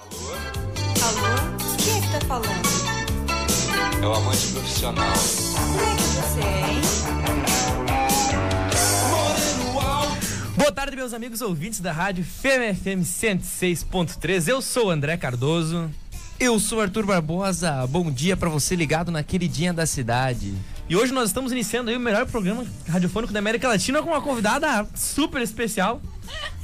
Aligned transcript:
Alô? 0.00 0.32
Alô? 1.02 1.76
Quem 1.76 1.98
é 1.98 2.00
que 2.00 2.08
tá 2.08 2.20
falando? 2.26 2.68
É 4.02 4.06
o 4.06 4.14
amante 4.14 4.46
profissional. 4.48 5.12
Como 5.54 5.80
é 5.80 5.96
que 5.96 6.02
você 6.02 6.40
é, 6.40 6.72
hein? 6.72 6.80
Boa 10.56 10.72
tarde, 10.72 10.96
meus 10.96 11.12
amigos 11.12 11.42
ouvintes 11.42 11.80
da 11.80 11.92
rádio 11.92 12.24
FEM-FM 12.24 13.02
106.3. 13.02 14.48
Eu 14.48 14.62
sou 14.62 14.86
o 14.86 14.90
André 14.90 15.18
Cardoso. 15.18 15.90
Eu 16.38 16.58
sou 16.58 16.80
Arthur 16.80 17.04
Barbosa. 17.04 17.86
Bom 17.86 18.10
dia 18.10 18.36
pra 18.36 18.48
você 18.48 18.74
ligado 18.74 19.10
na 19.10 19.22
queridinha 19.22 19.74
da 19.74 19.84
cidade. 19.84 20.54
E 20.90 20.96
hoje 20.96 21.12
nós 21.12 21.28
estamos 21.28 21.52
iniciando 21.52 21.88
aí 21.88 21.96
o 21.96 22.00
melhor 22.00 22.26
programa 22.26 22.66
radiofônico 22.88 23.32
da 23.32 23.38
América 23.38 23.68
Latina 23.68 24.02
com 24.02 24.10
uma 24.10 24.20
convidada 24.20 24.84
super 24.92 25.40
especial. 25.40 26.02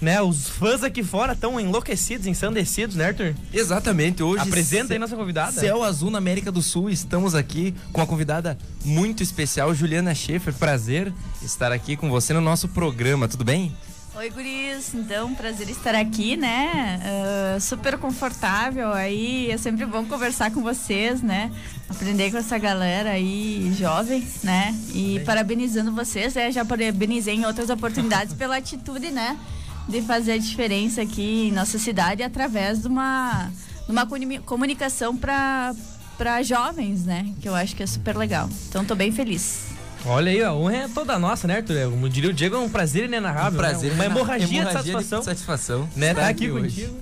Né, 0.02 0.20
os 0.20 0.48
fãs 0.48 0.82
aqui 0.82 1.04
fora 1.04 1.32
estão 1.32 1.60
enlouquecidos, 1.60 2.26
ensandecidos, 2.26 2.96
né, 2.96 3.06
Arthur? 3.06 3.36
Exatamente, 3.52 4.24
hoje. 4.24 4.42
Apresenta 4.42 4.92
aí 4.92 4.98
nossa 4.98 5.14
convidada. 5.14 5.52
Céu 5.52 5.80
Azul 5.80 6.10
na 6.10 6.18
América 6.18 6.50
do 6.50 6.60
Sul. 6.60 6.90
Estamos 6.90 7.36
aqui 7.36 7.72
com 7.92 8.00
uma 8.00 8.06
convidada 8.06 8.58
muito 8.84 9.22
especial, 9.22 9.72
Juliana 9.72 10.12
Schaefer. 10.12 10.52
Prazer 10.54 11.12
estar 11.40 11.70
aqui 11.70 11.96
com 11.96 12.10
você 12.10 12.34
no 12.34 12.40
nosso 12.40 12.66
programa, 12.66 13.28
tudo 13.28 13.44
bem? 13.44 13.72
Oi, 14.18 14.30
guris. 14.30 14.94
Então, 14.94 15.34
prazer 15.34 15.68
estar 15.68 15.94
aqui, 15.94 16.36
né? 16.38 16.98
Ah, 17.04 17.60
super 17.60 17.98
confortável 17.98 18.90
aí. 18.92 19.50
É 19.50 19.58
sempre 19.58 19.84
bom 19.84 20.06
conversar 20.06 20.50
com 20.50 20.62
vocês, 20.62 21.20
né? 21.20 21.52
Aprender 21.88 22.30
com 22.30 22.38
essa 22.38 22.56
galera 22.56 23.10
aí 23.10 23.70
jovem, 23.78 24.26
né? 24.42 24.74
E 24.94 25.20
parabenizando 25.26 25.92
vocês, 25.92 26.34
né? 26.34 26.50
Já 26.50 26.64
parabenizei 26.64 27.34
em 27.34 27.44
outras 27.44 27.68
oportunidades 27.68 28.32
pela 28.34 28.56
atitude, 28.56 29.10
né? 29.10 29.38
De 29.86 30.00
fazer 30.00 30.32
a 30.32 30.38
diferença 30.38 31.02
aqui 31.02 31.48
em 31.48 31.52
nossa 31.52 31.78
cidade 31.78 32.22
através 32.22 32.80
de 32.80 32.88
uma, 32.88 33.50
de 33.84 33.92
uma 33.92 34.06
comuni- 34.06 34.38
comunicação 34.40 35.14
para 35.16 35.74
para 36.16 36.42
jovens, 36.42 37.04
né? 37.04 37.34
Que 37.42 37.46
eu 37.46 37.54
acho 37.54 37.76
que 37.76 37.82
é 37.82 37.86
super 37.86 38.16
legal. 38.16 38.48
Então, 38.70 38.82
tô 38.82 38.94
bem 38.94 39.12
feliz. 39.12 39.75
Olha 40.08 40.30
aí, 40.30 40.40
a 40.42 40.52
honra 40.52 40.76
é 40.76 40.88
toda 40.88 41.18
nossa, 41.18 41.48
né, 41.48 41.56
Arthur? 41.56 41.90
Como 41.90 42.08
diria 42.08 42.30
o 42.30 42.32
Diego, 42.32 42.54
é 42.54 42.58
um 42.58 42.68
prazer 42.68 43.04
inenarrável. 43.06 43.58
prazer. 43.58 43.90
né? 43.90 43.94
Uma 43.96 44.04
hemorragia, 44.06 44.46
de 44.46 44.54
Hemorragia 44.56 44.92
satisfação. 44.92 45.22
satisfação. 45.22 45.88
né, 45.96 46.14
tá 46.14 46.28
aqui 46.28 46.50
hoje. 46.50 46.82
contigo. 46.86 46.96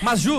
Mas, 0.00 0.20
Ju, 0.20 0.32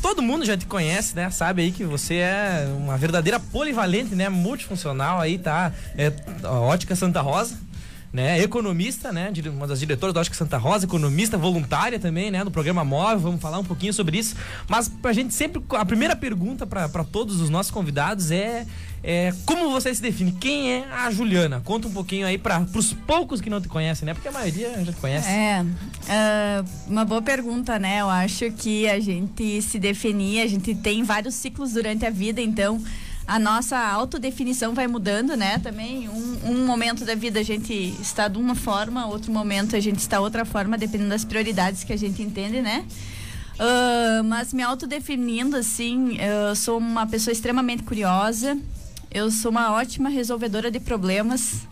todo 0.00 0.22
mundo 0.22 0.44
já 0.44 0.56
te 0.56 0.66
conhece, 0.66 1.16
né? 1.16 1.30
Sabe 1.30 1.62
aí 1.62 1.72
que 1.72 1.82
você 1.84 2.14
é 2.16 2.68
uma 2.78 2.96
verdadeira 2.96 3.40
polivalente, 3.40 4.14
né? 4.14 4.28
Multifuncional 4.28 5.20
aí, 5.20 5.36
tá? 5.36 5.72
É, 5.96 6.12
a 6.44 6.52
Ótica 6.52 6.94
Santa 6.94 7.20
Rosa. 7.20 7.56
Né, 8.10 8.40
economista, 8.42 9.12
né, 9.12 9.30
uma 9.54 9.66
das 9.66 9.80
diretoras 9.80 10.14
da 10.14 10.20
Ótica 10.20 10.34
Santa 10.34 10.56
Rosa, 10.56 10.86
economista 10.86 11.36
voluntária 11.36 11.98
também, 11.98 12.30
né, 12.30 12.42
do 12.42 12.50
programa 12.50 12.82
Móvel, 12.82 13.18
vamos 13.18 13.38
falar 13.40 13.58
um 13.58 13.64
pouquinho 13.64 13.92
sobre 13.92 14.16
isso. 14.16 14.34
Mas 14.66 14.88
pra 14.88 15.12
gente 15.12 15.34
sempre, 15.34 15.62
a 15.76 15.84
primeira 15.84 16.16
pergunta 16.16 16.66
pra 16.66 16.88
todos 17.04 17.38
os 17.38 17.50
nossos 17.50 17.70
convidados 17.70 18.30
é, 18.30 18.66
é 19.02 19.32
como 19.46 19.70
você 19.70 19.94
se 19.94 20.02
define? 20.02 20.32
Quem 20.32 20.72
é 20.72 20.84
a 20.90 21.10
Juliana? 21.10 21.60
Conta 21.64 21.88
um 21.88 21.92
pouquinho 21.92 22.26
aí 22.26 22.36
para 22.36 22.60
pros 22.60 22.92
poucos 22.92 23.40
que 23.40 23.48
não 23.48 23.60
te 23.60 23.68
conhecem, 23.68 24.06
né, 24.06 24.14
porque 24.14 24.28
a 24.28 24.32
maioria 24.32 24.84
já 24.84 24.92
te 24.92 25.00
conhece. 25.00 25.28
É, 25.28 25.64
ah, 26.08 26.64
uma 26.86 27.04
boa 27.04 27.22
pergunta, 27.22 27.78
né? 27.78 28.00
Eu 28.00 28.08
acho 28.08 28.50
que 28.52 28.88
a 28.88 28.98
gente 29.00 29.62
se 29.62 29.78
definir, 29.78 30.40
a 30.42 30.46
gente 30.46 30.74
tem 30.74 31.02
vários 31.02 31.34
ciclos 31.34 31.72
durante 31.72 32.04
a 32.04 32.10
vida, 32.10 32.40
então 32.40 32.82
a 33.26 33.38
nossa 33.38 33.78
autodefinição 33.78 34.74
vai 34.74 34.86
mudando, 34.86 35.36
né? 35.36 35.58
Também 35.58 36.08
um, 36.08 36.38
um 36.44 36.66
momento 36.66 37.04
da 37.04 37.14
vida 37.14 37.40
a 37.40 37.42
gente 37.42 37.72
está 38.00 38.26
de 38.26 38.38
uma 38.38 38.54
forma, 38.54 39.06
outro 39.06 39.30
momento 39.30 39.76
a 39.76 39.80
gente 39.80 39.98
está 39.98 40.18
outra 40.18 40.44
forma, 40.44 40.78
dependendo 40.78 41.10
das 41.10 41.24
prioridades 41.24 41.84
que 41.84 41.92
a 41.92 41.96
gente 41.96 42.22
entende, 42.22 42.62
né? 42.62 42.84
Ah, 43.58 44.22
mas 44.24 44.54
me 44.54 44.62
autodefinindo, 44.62 45.56
assim, 45.56 46.16
eu 46.18 46.54
sou 46.54 46.78
uma 46.78 47.06
pessoa 47.06 47.32
extremamente 47.32 47.82
curiosa, 47.82 48.56
eu 49.10 49.30
sou 49.30 49.50
uma 49.50 49.72
ótima 49.72 50.08
resolvedora 50.08 50.70
de 50.70 50.80
problemas, 50.80 51.66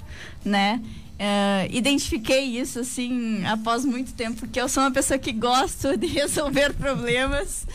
né? 0.44 0.80
Eh, 1.18 1.68
identifiquei 1.70 2.44
isso, 2.60 2.78
assim, 2.80 3.44
após 3.46 3.84
muito 3.84 4.12
tempo, 4.12 4.38
porque 4.40 4.60
eu 4.60 4.68
sou 4.68 4.82
uma 4.82 4.90
pessoa 4.90 5.18
que 5.18 5.32
gosto 5.32 5.96
de 5.96 6.06
resolver 6.08 6.74
problemas, 6.74 7.66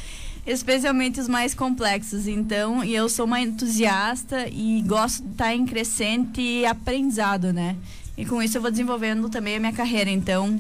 especialmente 0.46 1.20
os 1.20 1.28
mais 1.28 1.54
complexos. 1.56 2.28
Então, 2.28 2.84
e 2.84 2.94
eu 2.94 3.10
sou 3.10 3.26
uma 3.26 3.40
entusiasta 3.42 4.48
e 4.48 4.82
gosto 4.86 5.24
de 5.24 5.32
estar 5.32 5.56
em 5.56 5.66
crescente 5.66 6.64
aprendizado, 6.66 7.52
né? 7.52 7.76
E 8.18 8.26
com 8.26 8.42
isso 8.44 8.58
eu 8.58 8.62
vou 8.62 8.70
desenvolvendo 8.70 9.28
também 9.30 9.56
a 9.56 9.60
minha 9.60 9.74
carreira. 9.74 10.10
Então, 10.12 10.60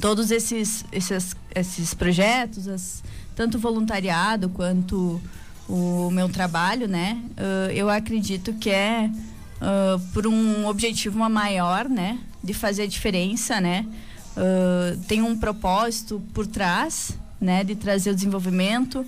todos 0.00 0.30
esses, 0.30 0.84
esses, 0.92 1.34
esses 1.54 1.92
projetos, 1.92 2.66
as- 2.68 3.02
tanto 3.34 3.58
voluntariado 3.58 4.48
quanto 4.48 5.20
o 5.68 6.10
meu 6.10 6.28
trabalho, 6.28 6.88
né? 6.88 7.20
ãh, 7.36 7.72
eu 7.72 7.90
acredito 7.90 8.54
que 8.54 8.70
é 8.70 9.10
ãh, 9.60 10.00
por 10.12 10.26
um 10.26 10.66
objetivo 10.66 11.18
maior, 11.28 11.88
né? 11.88 12.18
De 12.42 12.54
fazer 12.54 12.84
a 12.84 12.86
diferença, 12.86 13.60
né? 13.60 13.86
ãh, 14.36 14.98
tem 15.06 15.22
um 15.22 15.36
propósito 15.36 16.22
por 16.32 16.46
trás, 16.46 17.18
né? 17.40 17.62
De 17.62 17.74
trazer 17.74 18.10
o 18.10 18.14
desenvolvimento. 18.14 19.04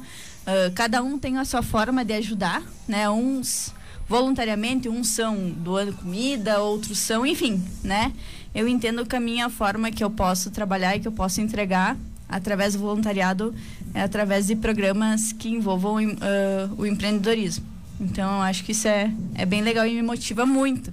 cada 0.75 1.03
um 1.03 1.19
tem 1.19 1.39
a 1.39 1.45
sua 1.45 1.63
forma 1.63 2.05
de 2.05 2.15
ajudar, 2.15 2.63
né? 2.87 3.09
Uns 3.09 3.73
voluntariamente, 4.09 4.89
uns 4.89 5.09
são 5.09 5.51
doando 5.51 5.93
comida, 5.93 6.61
outros 6.61 6.99
são, 6.99 7.25
enfim, 7.25 7.63
né? 7.83 8.13
Eu 8.53 8.67
entendo 8.67 9.07
que 9.07 9.15
a 9.15 9.21
minha 9.21 9.49
forma 9.49 9.93
que 9.93 10.03
eu 10.03 10.11
posso 10.11 10.51
trabalhar 10.51 10.97
e 10.97 11.01
que 11.01 11.07
eu 11.07 11.13
posso 11.13 11.41
entregar 11.41 11.97
através 12.29 12.75
do 12.75 12.81
voluntariado 12.81 13.55
é 13.95 14.03
através 14.03 14.47
de 14.47 14.57
programas 14.57 15.33
que 15.33 15.49
envolvam 15.49 15.97
ah, 16.21 16.69
o 16.77 16.87
empreendedorismo. 16.87 17.65
Então, 18.01 18.37
eu 18.37 18.41
acho 18.43 18.65
que 18.65 18.73
isso 18.73 18.89
é, 18.89 19.13
é 19.35 19.45
bem 19.45 19.61
legal 19.63 19.87
e 19.87 19.95
me 19.95 20.03
motiva 20.03 20.47
muito, 20.47 20.91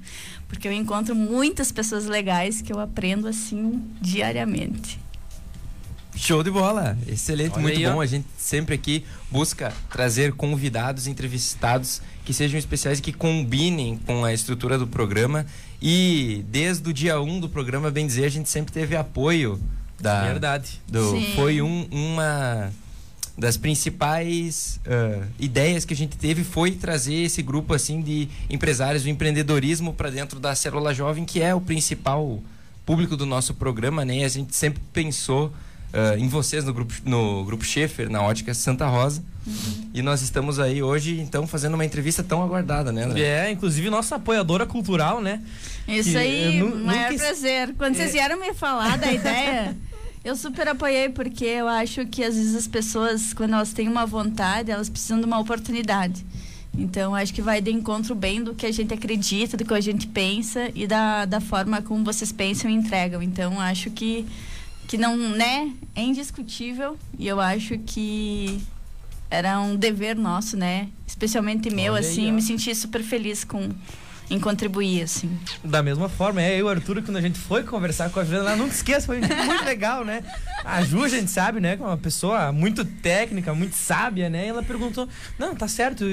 porque 0.47 0.67
eu 0.67 0.73
encontro 0.73 1.15
muitas 1.15 1.71
pessoas 1.71 2.05
legais 2.05 2.61
que 2.61 2.71
eu 2.73 2.79
aprendo 2.79 3.27
assim 3.27 3.81
diariamente. 4.01 4.99
Show 6.15 6.41
de 6.43 6.49
bola! 6.49 6.97
Excelente, 7.07 7.53
Olha 7.53 7.61
muito 7.61 7.77
aí, 7.77 7.85
ó. 7.85 7.93
bom. 7.93 8.01
A 8.01 8.05
gente 8.05 8.25
sempre 8.37 8.73
aqui 8.73 9.05
busca 9.31 9.71
trazer 9.89 10.33
convidados, 10.33 11.05
entrevistados 11.05 12.01
que 12.25 12.33
sejam 12.33 12.57
especiais 12.57 12.97
e 12.97 13.01
que 13.03 13.13
combinem 13.13 13.97
com 14.05 14.25
a 14.25 14.33
estrutura 14.33 14.77
do 14.79 14.87
programa. 14.87 15.45
E 15.81 16.43
desde 16.49 16.89
o 16.89 16.93
dia 16.93 17.21
1 17.21 17.39
do 17.39 17.47
programa, 17.47 17.91
bem 17.91 18.07
dizer, 18.07 18.25
a 18.25 18.29
gente 18.29 18.49
sempre 18.49 18.73
teve 18.73 18.95
apoio 18.95 19.61
da. 20.01 20.23
Verdade. 20.23 20.81
do- 20.87 21.11
Sim. 21.11 21.33
foi 21.35 21.61
um- 21.61 21.87
uma 21.91 22.71
das 23.37 23.55
principais 23.57 24.79
ah, 24.85 25.23
ideias 25.39 25.85
que 25.85 25.93
a 25.93 25.97
gente 25.97 26.17
teve 26.17 26.43
foi 26.43 26.71
trazer 26.71 27.13
esse 27.15 27.41
grupo 27.41 27.73
assim 27.73 28.01
de 28.01 28.27
empresários 28.49 29.03
do 29.03 29.09
empreendedorismo 29.09 29.93
para 29.93 30.09
dentro 30.09 30.39
da 30.39 30.55
Célula 30.55 30.93
Jovem, 30.93 31.23
que 31.25 31.41
é 31.41 31.53
o 31.53 31.61
principal 31.61 32.41
público 32.85 33.15
do 33.17 33.25
nosso 33.25 33.53
programa, 33.53 34.03
né? 34.05 34.19
E 34.19 34.23
a 34.23 34.29
gente 34.29 34.55
sempre 34.55 34.81
pensou 34.91 35.51
ah, 35.93 36.17
em 36.17 36.27
vocês 36.27 36.63
no 36.65 36.73
grupo 36.73 36.93
no 37.05 37.43
grupo 37.45 37.63
Schaefer, 37.63 38.09
na 38.09 38.21
Ótica 38.23 38.53
Santa 38.53 38.87
Rosa. 38.87 39.23
E 39.93 40.01
nós 40.01 40.21
estamos 40.21 40.59
aí 40.59 40.83
hoje, 40.83 41.21
então, 41.21 41.47
fazendo 41.47 41.75
uma 41.75 41.85
entrevista 41.85 42.21
tão 42.21 42.43
aguardada, 42.43 42.91
né, 42.91 43.03
André? 43.05 43.21
É, 43.21 43.49
inclusive 43.51 43.89
nossa 43.89 44.15
apoiadora 44.17 44.65
cultural, 44.65 45.21
né? 45.21 45.41
Isso 45.87 46.09
Que 46.11 46.17
aí, 46.17 46.61
maior 46.61 47.11
nunca 47.11 47.23
prazer. 47.23 47.73
Quando 47.77 47.95
vocês 47.95 48.09
É. 48.09 48.11
vieram 48.11 48.37
me 48.37 48.53
falar 48.53 48.97
da 48.97 49.09
ideia, 49.13 49.73
eu 50.27 50.35
super 50.35 50.67
apoiei, 50.67 51.07
porque 51.07 51.45
eu 51.45 51.69
acho 51.69 52.05
que 52.05 52.21
às 52.21 52.35
vezes 52.35 52.53
as 52.53 52.67
pessoas, 52.67 53.33
quando 53.33 53.53
elas 53.53 53.71
têm 53.71 53.87
uma 53.87 54.05
vontade, 54.05 54.69
elas 54.69 54.89
precisam 54.89 55.19
de 55.21 55.25
uma 55.25 55.39
oportunidade. 55.39 56.25
Então, 56.77 57.15
acho 57.15 57.33
que 57.33 57.41
vai 57.41 57.61
de 57.61 57.71
encontro 57.71 58.13
bem 58.13 58.43
do 58.43 58.53
que 58.53 58.65
a 58.65 58.71
gente 58.71 58.93
acredita, 58.93 59.55
do 59.55 59.63
que 59.63 59.73
a 59.73 59.79
gente 59.79 60.05
pensa 60.05 60.69
e 60.75 60.85
da, 60.85 61.23
da 61.23 61.39
forma 61.39 61.81
como 61.81 62.03
vocês 62.03 62.31
pensam 62.33 62.69
e 62.69 62.73
entregam. 62.73 63.23
Então, 63.23 63.57
acho 63.59 63.89
que, 63.89 64.25
que 64.85 64.97
não, 64.97 65.15
né, 65.15 65.71
é 65.95 66.01
indiscutível 66.01 66.97
e 67.17 67.25
eu 67.25 67.39
acho 67.39 67.77
que 67.79 68.61
era 69.31 69.59
um 69.61 69.77
dever 69.77 70.15
nosso, 70.17 70.57
né? 70.57 70.89
Especialmente 71.07 71.69
meu, 71.69 71.93
Olha 71.93 72.05
aí, 72.05 72.11
assim, 72.11 72.29
ó. 72.29 72.33
me 72.33 72.41
senti 72.41 72.75
super 72.75 73.01
feliz 73.01 73.45
com 73.45 73.69
em 74.29 74.39
contribuir, 74.39 75.03
assim. 75.03 75.29
Da 75.63 75.81
mesma 75.81 76.09
forma, 76.09 76.41
é 76.41 76.53
eu 76.53 76.59
e 76.59 76.63
o 76.63 76.69
Arthur, 76.69 77.01
quando 77.01 77.17
a 77.17 77.21
gente 77.21 77.39
foi 77.39 77.63
conversar 77.63 78.09
com 78.09 78.19
a 78.19 78.23
Juliana, 78.25 78.49
ela 78.49 78.55
nunca 78.57 78.73
esqueça, 78.73 79.05
foi 79.07 79.19
muito 79.19 79.63
legal, 79.65 80.03
né? 80.03 80.21
A 80.65 80.81
Ju, 80.83 81.03
a 81.03 81.07
gente 81.09 81.31
sabe, 81.31 81.59
né? 81.61 81.77
Que 81.77 81.83
é 81.83 81.85
uma 81.85 81.97
pessoa 81.97 82.51
muito 82.51 82.83
técnica, 82.83 83.53
muito 83.53 83.75
sábia, 83.75 84.29
né? 84.29 84.45
E 84.45 84.49
ela 84.49 84.61
perguntou: 84.63 85.07
Não, 85.39 85.55
tá 85.55 85.67
certo, 85.67 86.03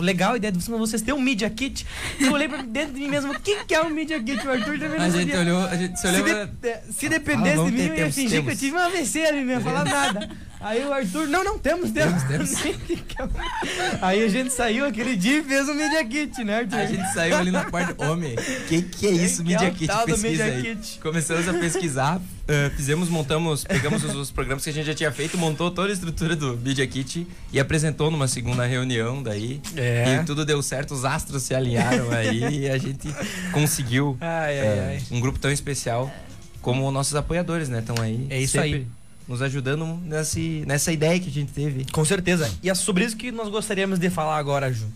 legal 0.00 0.32
a 0.32 0.36
ideia 0.36 0.50
de 0.52 0.58
vocês, 0.58 0.68
mas 0.68 0.80
vocês 0.90 1.02
têm 1.02 1.14
um 1.14 1.20
Media 1.20 1.48
Kit. 1.48 1.86
Eu 2.20 2.32
olhei 2.32 2.48
pra 2.48 2.62
dentro 2.62 2.94
de 2.94 3.00
mim 3.00 3.08
mesmo: 3.08 3.32
O 3.32 3.40
que, 3.40 3.64
que 3.64 3.74
é 3.74 3.82
um 3.82 3.90
Media 3.90 4.20
Kit? 4.22 4.44
O 4.46 4.50
Arthur 4.50 4.78
também 4.78 4.98
não 4.98 5.06
A 5.06 5.10
gente 5.10 5.36
olhou, 5.36 5.60
a 5.64 5.76
gente 5.76 5.96
se 5.98 6.08
Se, 6.08 6.08
olhou. 6.22 6.24
de- 6.46 6.68
é, 6.68 6.82
se 6.90 7.08
dependesse 7.08 7.56
vamos 7.56 7.72
de 7.72 7.78
mim, 7.78 7.84
ter 7.84 7.90
eu 7.90 7.94
ia 7.94 7.96
tempos, 8.02 8.14
fingir 8.16 8.42
que 8.44 8.50
eu 8.50 8.56
tive 8.56 8.76
um 8.76 8.80
AVC 8.80 9.24
ali, 9.26 9.44
não 9.44 9.52
ia 9.52 9.60
falar 9.60 9.84
nada. 9.84 10.28
Aí 10.60 10.84
o 10.84 10.92
Arthur, 10.92 11.28
não, 11.28 11.44
não, 11.44 11.58
temos, 11.58 11.92
temos. 11.92 12.22
Aí 14.02 14.24
a 14.24 14.28
gente 14.28 14.52
saiu 14.52 14.86
aquele 14.86 15.14
dia 15.14 15.38
e 15.38 15.44
fez 15.44 15.68
um 15.68 15.74
Media 15.74 16.04
Kit, 16.04 16.42
né, 16.42 16.58
Arthur? 16.58 16.78
A 16.78 16.86
gente 16.86 17.12
saiu 17.12 17.36
ali 17.36 17.50
na 17.50 17.64
porta. 17.64 17.94
Homem, 18.10 18.34
que 18.66 18.82
que 18.82 19.06
é 19.06 19.10
isso, 19.10 19.44
Que 19.44 19.54
é 19.54 19.58
Media 19.58 19.68
o 19.68 19.74
Kit? 19.74 19.86
Pesquisa 19.86 20.16
Media 20.16 20.44
aí. 20.44 20.62
Kit? 20.62 20.98
Começamos 20.98 21.48
a 21.48 21.52
pesquisar, 21.54 22.20
eh, 22.48 22.70
fizemos, 22.76 23.08
montamos, 23.08 23.62
pegamos 23.62 24.02
os, 24.02 24.14
os 24.16 24.30
programas 24.32 24.64
que 24.64 24.70
a 24.70 24.72
gente 24.72 24.86
já 24.86 24.94
tinha 24.94 25.12
feito, 25.12 25.38
montou 25.38 25.70
toda 25.70 25.88
a 25.88 25.92
estrutura 25.92 26.34
do 26.34 26.56
Media 26.56 26.86
Kit 26.86 27.26
e 27.52 27.60
apresentou 27.60 28.10
numa 28.10 28.26
segunda 28.26 28.66
reunião 28.66 29.22
daí. 29.22 29.60
É. 29.76 30.16
E 30.16 30.24
tudo 30.24 30.44
deu 30.44 30.60
certo, 30.60 30.92
os 30.92 31.04
astros 31.04 31.44
se 31.44 31.54
alinharam 31.54 32.10
aí 32.10 32.62
e 32.62 32.68
a 32.68 32.78
gente 32.78 33.08
conseguiu 33.52 34.16
Ai, 34.20 34.58
ai, 34.58 34.66
eh, 34.66 35.02
ai. 35.10 35.16
um 35.16 35.20
grupo 35.20 35.38
tão 35.38 35.52
especial 35.52 36.12
como 36.60 36.90
nossos 36.90 37.14
apoiadores, 37.14 37.68
né? 37.68 37.78
Estão 37.78 37.94
aí. 38.02 38.26
É 38.28 38.40
isso 38.40 38.52
sempre 38.52 38.74
aí. 38.74 38.97
Nos 39.28 39.42
ajudando 39.42 39.84
nesse, 40.04 40.64
nessa 40.66 40.90
ideia 40.90 41.20
que 41.20 41.28
a 41.28 41.32
gente 41.32 41.52
teve. 41.52 41.84
Com 41.92 42.04
certeza. 42.04 42.50
E 42.62 42.70
é 42.70 42.74
sobre 42.74 43.04
isso 43.04 43.16
que 43.16 43.30
nós 43.30 43.48
gostaríamos 43.48 43.98
de 43.98 44.08
falar 44.08 44.38
agora, 44.38 44.72
Ju. 44.72 44.86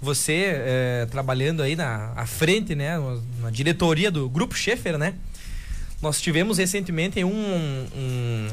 Você 0.00 0.46
é, 0.46 1.06
trabalhando 1.10 1.62
aí 1.62 1.76
na 1.76 2.12
à 2.16 2.26
frente, 2.26 2.74
né, 2.74 2.96
na 3.40 3.50
diretoria 3.50 4.10
do 4.10 4.28
Grupo 4.28 4.54
Schaefer, 4.56 4.98
né? 4.98 5.14
Nós 6.00 6.20
tivemos 6.20 6.58
recentemente 6.58 7.22
um, 7.22 7.30
um, 7.30 8.48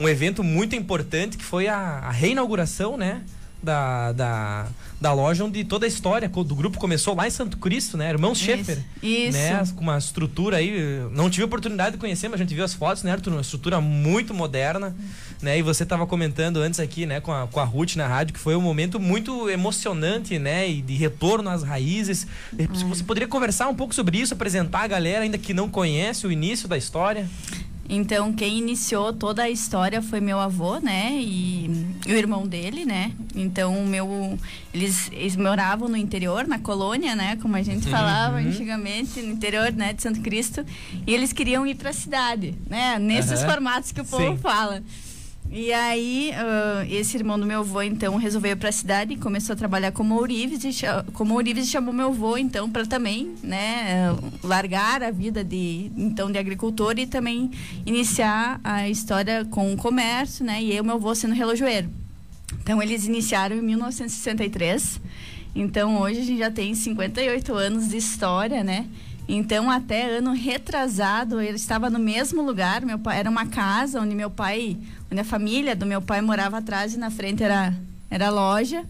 um 0.00 0.08
evento 0.08 0.42
muito 0.42 0.74
importante 0.74 1.36
que 1.36 1.44
foi 1.44 1.68
a, 1.68 1.76
a 1.76 2.10
reinauguração, 2.10 2.96
né? 2.96 3.22
Da, 3.60 4.12
da, 4.12 4.68
da 5.00 5.12
loja 5.12 5.44
onde 5.44 5.64
toda 5.64 5.84
a 5.84 5.88
história 5.88 6.28
do 6.28 6.54
grupo 6.54 6.78
começou 6.78 7.14
lá 7.14 7.26
em 7.26 7.30
Santo 7.30 7.56
Cristo, 7.56 7.96
né? 7.96 8.08
Irmãos 8.08 8.38
Schaefer. 8.38 8.78
Isso. 9.02 9.36
Né? 9.36 9.62
Com 9.74 9.82
uma 9.82 9.98
estrutura 9.98 10.58
aí. 10.58 11.00
Não 11.12 11.28
tive 11.28 11.44
oportunidade 11.44 11.92
de 11.92 11.98
conhecer, 11.98 12.28
mas 12.28 12.40
a 12.40 12.44
gente 12.44 12.54
viu 12.54 12.64
as 12.64 12.74
fotos, 12.74 13.02
né, 13.02 13.10
Arthur? 13.10 13.32
Uma 13.32 13.40
estrutura 13.40 13.80
muito 13.80 14.32
moderna. 14.32 14.94
Né? 15.42 15.58
E 15.58 15.62
você 15.62 15.82
estava 15.82 16.06
comentando 16.06 16.58
antes 16.58 16.80
aqui, 16.80 17.06
né, 17.06 17.20
com 17.20 17.32
a, 17.32 17.46
com 17.46 17.60
a 17.60 17.64
Ruth 17.64 17.94
na 17.96 18.06
rádio, 18.06 18.34
que 18.34 18.40
foi 18.40 18.56
um 18.56 18.60
momento 18.60 18.98
muito 18.98 19.48
emocionante, 19.48 20.38
né? 20.38 20.68
E 20.68 20.80
de 20.80 20.94
retorno 20.94 21.50
às 21.50 21.62
raízes. 21.62 22.26
Se 22.74 22.84
Você 22.84 23.04
poderia 23.04 23.28
conversar 23.28 23.68
um 23.68 23.74
pouco 23.74 23.94
sobre 23.94 24.18
isso, 24.18 24.34
apresentar 24.34 24.80
a 24.80 24.86
galera 24.86 25.24
ainda 25.24 25.38
que 25.38 25.54
não 25.54 25.68
conhece 25.68 26.26
o 26.26 26.32
início 26.32 26.68
da 26.68 26.76
história? 26.76 27.28
Então, 27.88 28.32
quem 28.32 28.58
iniciou 28.58 29.12
toda 29.14 29.44
a 29.44 29.50
história 29.50 30.02
foi 30.02 30.20
meu 30.20 30.38
avô, 30.38 30.78
né? 30.78 31.12
E, 31.14 31.70
e 32.06 32.12
o 32.12 32.16
irmão 32.16 32.46
dele, 32.46 32.84
né? 32.84 33.12
Então, 33.34 33.82
o 33.82 33.86
meu, 33.86 34.38
eles, 34.74 35.10
eles 35.10 35.36
moravam 35.36 35.88
no 35.88 35.96
interior, 35.96 36.46
na 36.46 36.58
colônia, 36.58 37.16
né? 37.16 37.36
Como 37.40 37.56
a 37.56 37.62
gente 37.62 37.88
falava 37.88 38.36
antigamente, 38.36 39.22
no 39.22 39.32
interior, 39.32 39.72
né? 39.72 39.94
De 39.94 40.02
Santo 40.02 40.20
Cristo. 40.20 40.64
E 41.06 41.14
eles 41.14 41.32
queriam 41.32 41.66
ir 41.66 41.76
para 41.76 41.88
a 41.88 41.94
cidade, 41.94 42.54
né? 42.68 42.98
Nesses 42.98 43.40
Aham. 43.40 43.52
formatos 43.52 43.90
que 43.90 44.02
o 44.02 44.04
povo 44.04 44.32
Sim. 44.32 44.36
fala. 44.36 44.82
E 45.50 45.72
aí, 45.72 46.30
ah, 46.34 46.84
esse 46.90 47.16
irmão 47.16 47.40
do 47.40 47.46
meu 47.46 47.60
avô, 47.60 47.80
então, 47.80 48.16
resolveu 48.16 48.52
ir 48.52 48.56
para 48.56 48.68
a 48.68 48.72
cidade 48.72 49.14
e 49.14 49.16
começou 49.16 49.54
a 49.54 49.56
trabalhar 49.56 49.92
como 49.92 50.14
ourives. 50.14 50.62
E, 50.62 50.84
como 51.14 51.34
ourives 51.34 51.68
chamou 51.68 51.92
meu 51.92 52.08
avô, 52.08 52.36
então, 52.36 52.70
para 52.70 52.84
também, 52.84 53.34
né, 53.42 54.14
largar 54.42 55.02
a 55.02 55.10
vida 55.10 55.42
de, 55.42 55.90
então, 55.96 56.30
de 56.30 56.38
agricultor 56.38 56.98
e 56.98 57.06
também 57.06 57.50
iniciar 57.86 58.60
a 58.62 58.88
história 58.88 59.44
com 59.46 59.72
o 59.72 59.76
comércio, 59.76 60.44
né? 60.44 60.62
E 60.62 60.76
eu, 60.76 60.84
meu 60.84 60.96
avô, 60.96 61.14
sendo 61.14 61.34
relojoeiro. 61.34 61.88
Então, 62.60 62.82
eles 62.82 63.06
iniciaram 63.06 63.56
em 63.56 63.62
1963. 63.62 65.00
Então, 65.54 65.98
hoje 65.98 66.20
a 66.20 66.24
gente 66.24 66.38
já 66.38 66.50
tem 66.50 66.74
58 66.74 67.54
anos 67.54 67.88
de 67.88 67.96
história, 67.96 68.62
né? 68.62 68.86
Então, 69.28 69.70
até 69.70 70.16
ano 70.16 70.32
retrasado, 70.32 71.38
ele 71.40 71.56
estava 71.56 71.90
no 71.90 71.98
mesmo 71.98 72.40
lugar. 72.40 72.80
Meu 72.80 72.98
pai 72.98 73.18
era 73.18 73.28
uma 73.28 73.44
casa 73.46 74.00
onde 74.00 74.14
meu 74.14 74.30
pai, 74.30 74.78
onde 75.12 75.20
a 75.20 75.24
família 75.24 75.76
do 75.76 75.84
meu 75.84 76.00
pai 76.00 76.22
morava 76.22 76.56
atrás 76.58 76.94
e 76.94 76.98
na 76.98 77.10
frente 77.10 77.42
era 77.42 77.74
era 78.10 78.28
a 78.28 78.30
loja, 78.30 78.84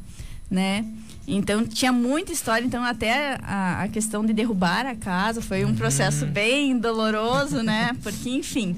né? 0.48 0.84
Então 1.26 1.66
tinha 1.66 1.92
muita 1.92 2.32
história. 2.32 2.64
Então 2.64 2.84
até 2.84 3.36
a, 3.42 3.82
a 3.82 3.88
questão 3.88 4.24
de 4.24 4.32
derrubar 4.32 4.86
a 4.86 4.94
casa 4.94 5.42
foi 5.42 5.64
um 5.64 5.74
processo 5.74 6.24
bem 6.24 6.78
doloroso, 6.78 7.62
né? 7.62 7.96
Porque 8.02 8.30
enfim. 8.30 8.76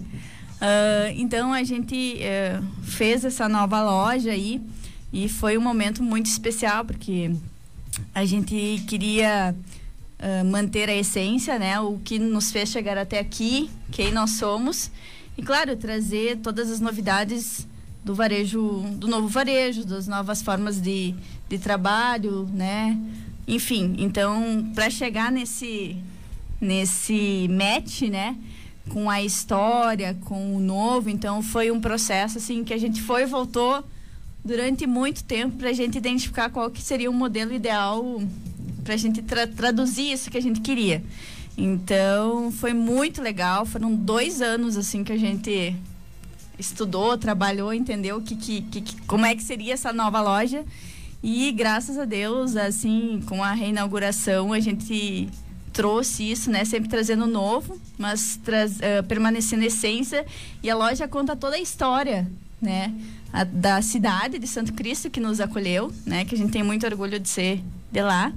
ah, 0.61 1.13
então 1.15 1.53
a 1.53 1.63
gente 1.63 2.23
eh, 2.23 2.59
fez 2.83 3.25
essa 3.25 3.49
nova 3.49 3.83
loja 3.83 4.33
aí 4.33 4.61
e 5.13 5.29
foi 5.29 5.59
um 5.59 5.61
momento 5.61 6.03
muito 6.03 6.27
especial 6.27 6.85
porque 6.85 7.33
a 8.15 8.25
gente 8.25 8.83
queria 8.87 9.55
manter 10.45 10.89
a 10.89 10.95
essência, 10.95 11.59
né? 11.59 11.81
O 11.81 11.99
que 11.99 12.19
nos 12.19 12.51
fez 12.51 12.69
chegar 12.69 12.99
até 12.99 13.19
aqui, 13.19 13.71
quem 13.91 14.13
nós 14.13 14.31
somos. 14.33 14.91
E, 15.37 15.43
claro, 15.43 15.77
trazer 15.77 16.39
todas 16.39 16.71
as 16.71 16.81
novidades 16.81 17.67
do 18.05 18.15
varejo, 18.15 18.83
do 18.97 19.09
novo 19.09 19.29
varejo, 19.29 19.85
das 19.85 20.07
novas 20.07 20.43
formas 20.43 20.81
de, 20.81 21.15
de 21.49 21.59
trabalho, 21.59 22.49
né? 22.53 22.99
Enfim, 23.47 23.97
então, 23.99 24.71
para 24.75 24.91
chegar 24.91 25.33
nesse, 25.33 25.97
nesse 26.61 27.49
match, 27.51 28.03
né? 28.03 28.37
Com 28.89 29.09
a 29.09 29.23
história, 29.23 30.17
com 30.25 30.57
o 30.57 30.61
novo, 30.61 31.09
então 31.09 31.43
foi 31.43 31.71
um 31.71 31.81
processo 31.81 32.39
assim 32.39 32.65
que 32.65 32.75
a 32.75 32.79
gente 32.79 33.01
foi 33.01 33.23
e 33.23 33.27
voltou 33.27 33.85
durante 34.45 34.87
muito 34.87 35.23
tempo 35.25 35.57
para 35.57 35.71
a 35.71 35.73
gente 35.73 35.99
identificar 35.99 36.51
qual 36.51 36.71
que 36.71 36.83
seria 36.83 37.11
o 37.11 37.15
modelo 37.15 37.53
ideal 37.53 38.21
para 38.81 38.95
a 38.95 38.97
gente 38.97 39.23
tra- 39.23 39.47
traduzir 39.47 40.13
isso 40.13 40.31
que 40.31 40.39
a 40.39 40.43
gente 40.43 40.61
queria. 40.61 41.03
Então 41.57 42.51
foi 42.53 42.73
muito 42.73 43.21
legal. 43.21 43.67
Foram 43.67 43.95
dois 43.95 44.41
anos 44.41 44.77
assim 44.77 45.05
que 45.05 45.13
a 45.13 45.17
gente 45.19 45.75
estudou, 46.59 47.17
trabalhou, 47.19 47.73
entendeu 47.73 48.21
que, 48.21 48.37
que, 48.37 48.61
que- 48.63 49.01
como 49.03 49.25
é 49.27 49.35
que 49.35 49.43
seria 49.43 49.75
essa 49.75 49.93
nova 49.93 50.21
loja. 50.21 50.65
E 51.23 51.53
graças 51.53 51.99
a 51.99 52.05
Deus, 52.05 52.57
assim, 52.57 53.23
com 53.27 53.43
a 53.45 53.53
reinauguração, 53.53 54.53
a 54.55 54.61
gente 54.61 55.29
trouxe 55.73 56.31
isso, 56.31 56.51
né? 56.51 56.65
Sempre 56.65 56.89
trazendo 56.89 57.27
novo, 57.27 57.79
mas 57.99 58.41
traz, 58.43 58.81
eh, 58.81 59.03
permanecendo 59.03 59.63
essência. 59.65 60.25
E 60.63 60.71
a 60.71 60.75
loja 60.77 61.07
conta 61.07 61.37
toda 61.37 61.57
a 61.57 61.61
história, 61.61 62.27
né? 62.61 62.93
A- 63.33 63.45
da 63.45 63.81
cidade 63.83 64.39
de 64.39 64.47
Santo 64.47 64.73
Cristo 64.73 65.11
que 65.11 65.21
nos 65.21 65.41
acolheu, 65.41 65.93
né? 66.07 66.25
Que 66.25 66.35
a 66.35 66.39
gente 66.39 66.51
tem 66.53 66.63
muito 66.63 66.87
orgulho 66.87 67.21
de 67.21 67.29
ser 67.29 67.63
de 67.93 68.03
lá. 68.03 68.33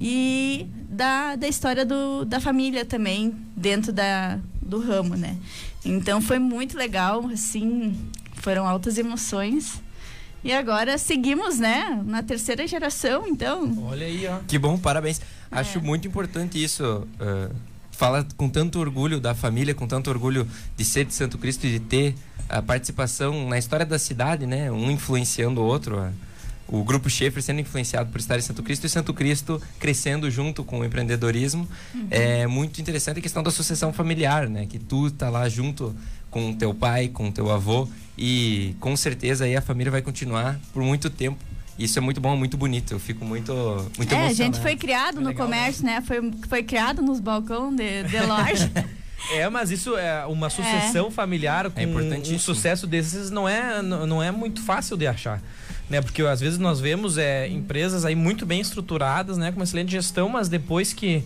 E 0.00 0.66
da, 0.88 1.36
da 1.36 1.48
história 1.48 1.84
do, 1.84 2.24
da 2.24 2.40
família 2.40 2.84
também, 2.84 3.34
dentro 3.56 3.92
da, 3.92 4.38
do 4.60 4.80
ramo, 4.80 5.14
né? 5.16 5.36
Então 5.84 6.20
foi 6.20 6.38
muito 6.38 6.76
legal, 6.76 7.26
assim, 7.32 7.94
foram 8.34 8.66
altas 8.66 8.98
emoções. 8.98 9.80
E 10.44 10.52
agora 10.52 10.96
seguimos, 10.98 11.58
né? 11.58 12.00
Na 12.04 12.22
terceira 12.22 12.66
geração, 12.66 13.26
então. 13.26 13.84
Olha 13.88 14.06
aí, 14.06 14.26
ó. 14.28 14.38
Que 14.46 14.58
bom, 14.58 14.78
parabéns. 14.78 15.20
É. 15.20 15.58
Acho 15.58 15.80
muito 15.80 16.06
importante 16.06 16.62
isso. 16.62 17.06
eh, 17.18 17.50
fala 17.90 18.26
com 18.36 18.48
tanto 18.48 18.78
orgulho 18.78 19.18
da 19.18 19.34
família, 19.34 19.74
com 19.74 19.86
tanto 19.88 20.10
orgulho 20.10 20.46
de 20.76 20.84
ser 20.84 21.04
de 21.06 21.14
Santo 21.14 21.38
Cristo 21.38 21.66
e 21.66 21.72
de 21.72 21.80
ter 21.80 22.14
a 22.48 22.60
participação 22.62 23.48
na 23.48 23.58
história 23.58 23.86
da 23.86 23.98
cidade, 23.98 24.46
né? 24.46 24.70
Um 24.70 24.90
influenciando 24.90 25.60
o 25.62 25.64
outro. 25.64 25.98
a- 25.98 26.12
o 26.68 26.82
grupo 26.82 27.08
Schaefer 27.08 27.42
sendo 27.42 27.60
influenciado 27.60 28.10
por 28.10 28.18
estar 28.18 28.36
em 28.38 28.42
Santo 28.42 28.62
Cristo 28.62 28.86
e 28.86 28.88
Santo 28.88 29.14
Cristo 29.14 29.60
crescendo 29.78 30.30
junto 30.30 30.64
com 30.64 30.80
o 30.80 30.84
empreendedorismo. 30.84 31.68
É 32.10 32.46
muito 32.46 32.80
interessante 32.80 33.18
a 33.18 33.22
questão 33.22 33.42
da 33.42 33.50
sucessão 33.50 33.92
familiar, 33.92 34.48
né? 34.48 34.66
Que 34.66 34.78
tu 34.78 35.10
tá 35.10 35.30
lá 35.30 35.48
junto 35.48 35.94
com 36.30 36.52
teu 36.54 36.74
pai, 36.74 37.08
com 37.08 37.30
teu 37.30 37.50
avô 37.50 37.88
e 38.18 38.74
com 38.80 38.96
certeza 38.96 39.44
aí 39.44 39.56
a 39.56 39.62
família 39.62 39.90
vai 39.90 40.02
continuar 40.02 40.58
por 40.72 40.82
muito 40.82 41.08
tempo. 41.08 41.38
Isso 41.78 41.98
é 41.98 42.02
muito 42.02 42.20
bom, 42.20 42.34
muito 42.36 42.56
bonito. 42.56 42.92
Eu 42.94 42.98
fico 42.98 43.24
muito, 43.24 43.52
muito 43.98 44.14
é, 44.14 44.26
a 44.26 44.32
gente 44.32 44.58
foi 44.60 44.76
criado 44.76 45.18
É 45.18 45.20
no 45.20 45.28
legal, 45.28 45.46
comércio, 45.46 45.84
né? 45.84 46.00
Foi, 46.00 46.32
foi 46.48 46.62
criado 46.62 47.02
nos 47.02 47.20
balcões 47.20 47.76
de, 47.76 48.02
de 48.04 48.20
loja. 48.20 48.70
É, 49.32 49.48
mas 49.48 49.70
isso 49.70 49.96
é 49.96 50.24
uma 50.26 50.50
sucessão 50.50 51.10
familiar 51.10 51.70
com 51.70 51.80
É 51.80 51.86
um 52.34 52.38
sucesso 52.38 52.86
desses 52.86 53.30
não 53.30 53.48
é, 53.48 53.82
não 53.82 54.06
não 54.06 54.22
é 54.22 54.30
muito 54.30 54.62
fácil 54.62 54.96
de 54.96 55.06
achar. 55.06 55.42
Né? 55.88 56.00
Porque 56.00 56.22
às 56.22 56.40
vezes 56.40 56.58
nós 56.58 56.80
vemos 56.80 57.16
é, 57.16 57.48
empresas 57.48 58.04
aí 58.04 58.14
muito 58.14 58.44
bem 58.44 58.60
estruturadas, 58.60 59.38
né? 59.38 59.50
Com 59.52 59.58
uma 59.58 59.64
excelente 59.64 59.90
gestão, 59.92 60.28
mas 60.28 60.48
depois 60.48 60.92
que 60.92 61.24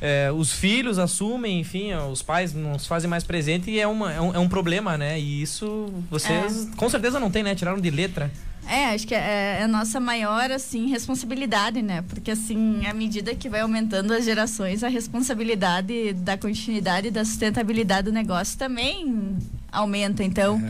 é, 0.00 0.30
os 0.32 0.52
filhos 0.52 0.98
assumem, 0.98 1.60
enfim, 1.60 1.94
os 1.94 2.22
pais 2.22 2.52
não 2.52 2.78
se 2.78 2.86
fazem 2.86 3.08
mais 3.08 3.24
presente 3.24 3.70
e 3.70 3.80
é, 3.80 3.86
uma, 3.86 4.12
é, 4.12 4.20
um, 4.20 4.34
é 4.34 4.38
um 4.38 4.48
problema, 4.48 4.96
né? 4.98 5.18
E 5.18 5.42
isso 5.42 5.92
vocês 6.10 6.68
com 6.76 6.88
certeza 6.88 7.18
não 7.18 7.30
tem, 7.30 7.42
né? 7.42 7.54
Tiraram 7.54 7.80
de 7.80 7.90
letra. 7.90 8.30
É, 8.68 8.86
acho 8.86 9.06
que 9.06 9.14
é, 9.14 9.58
é 9.60 9.62
a 9.62 9.68
nossa 9.68 10.00
maior, 10.00 10.50
assim, 10.50 10.88
responsabilidade, 10.88 11.80
né? 11.82 12.02
Porque, 12.08 12.32
assim, 12.32 12.84
à 12.84 12.92
medida 12.92 13.32
que 13.34 13.48
vai 13.48 13.60
aumentando 13.60 14.12
as 14.12 14.24
gerações, 14.24 14.82
a 14.82 14.88
responsabilidade 14.88 16.12
da 16.14 16.36
continuidade 16.36 17.08
e 17.08 17.10
da 17.12 17.24
sustentabilidade 17.24 18.06
do 18.06 18.12
negócio 18.12 18.58
também 18.58 19.36
aumenta. 19.70 20.24
Então, 20.24 20.60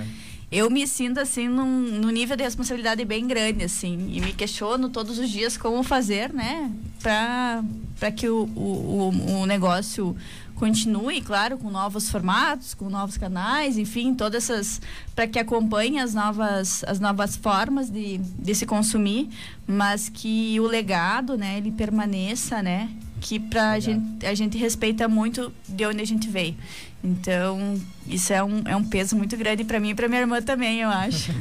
eu 0.57 0.71
me 0.71 0.87
sinto, 0.87 1.21
assim, 1.21 1.49
num, 1.49 1.67
num 1.67 2.09
nível 2.09 2.35
de 2.35 2.43
responsabilidade 2.43 3.05
bem 3.05 3.27
grande, 3.27 3.65
assim. 3.65 4.09
E 4.11 4.21
me 4.23 4.33
questiono 4.33 4.89
todos 4.89 5.19
os 5.19 5.29
dias 5.29 5.57
como 5.57 5.83
fazer, 5.83 6.33
né? 6.33 6.73
Pra, 7.03 7.63
pra 8.01 8.11
que 8.11 8.27
o, 8.29 8.45
o, 8.57 9.41
o, 9.41 9.47
negócio 9.47 10.17
continue, 10.55 11.21
claro, 11.21 11.59
com 11.59 11.71
novos 11.71 12.11
formatos, 12.11 12.73
com 12.73 12.89
novos 12.89 13.19
canais, 13.19 13.77
enfim, 13.77 14.15
todas 14.15 14.45
essas 14.45 14.81
para 15.15 15.27
que 15.27 15.39
acompanhe 15.39 15.99
as 15.99 16.15
novas 16.15 16.83
as 16.85 16.99
novas 16.99 17.37
formas 17.37 17.91
de, 17.91 18.17
de 18.17 18.55
se 18.55 18.65
consumir, 18.65 19.29
mas 19.67 20.09
que 20.09 20.59
o 20.59 20.67
legado, 20.67 21.37
né, 21.37 21.59
ele 21.59 21.71
permaneça, 21.71 22.63
né, 22.63 22.89
que 23.21 23.39
pra 23.39 23.73
a 23.73 23.79
gente, 23.79 24.25
a 24.25 24.35
gente 24.35 24.57
respeita 24.57 25.07
muito 25.07 25.53
de 25.69 25.85
onde 25.85 26.01
a 26.01 26.07
gente 26.07 26.29
veio. 26.29 26.57
Então, 27.07 27.81
isso 28.09 28.33
é 28.33 28.43
um, 28.43 28.63
é 28.67 28.75
um 28.75 28.83
peso 28.83 29.15
muito 29.15 29.37
grande 29.37 29.63
para 29.63 29.79
mim 29.79 29.91
e 29.91 29.95
para 29.95 30.09
minha 30.09 30.23
irmã 30.23 30.43
também, 30.43 30.81
eu 30.81 30.89
acho. 30.89 31.33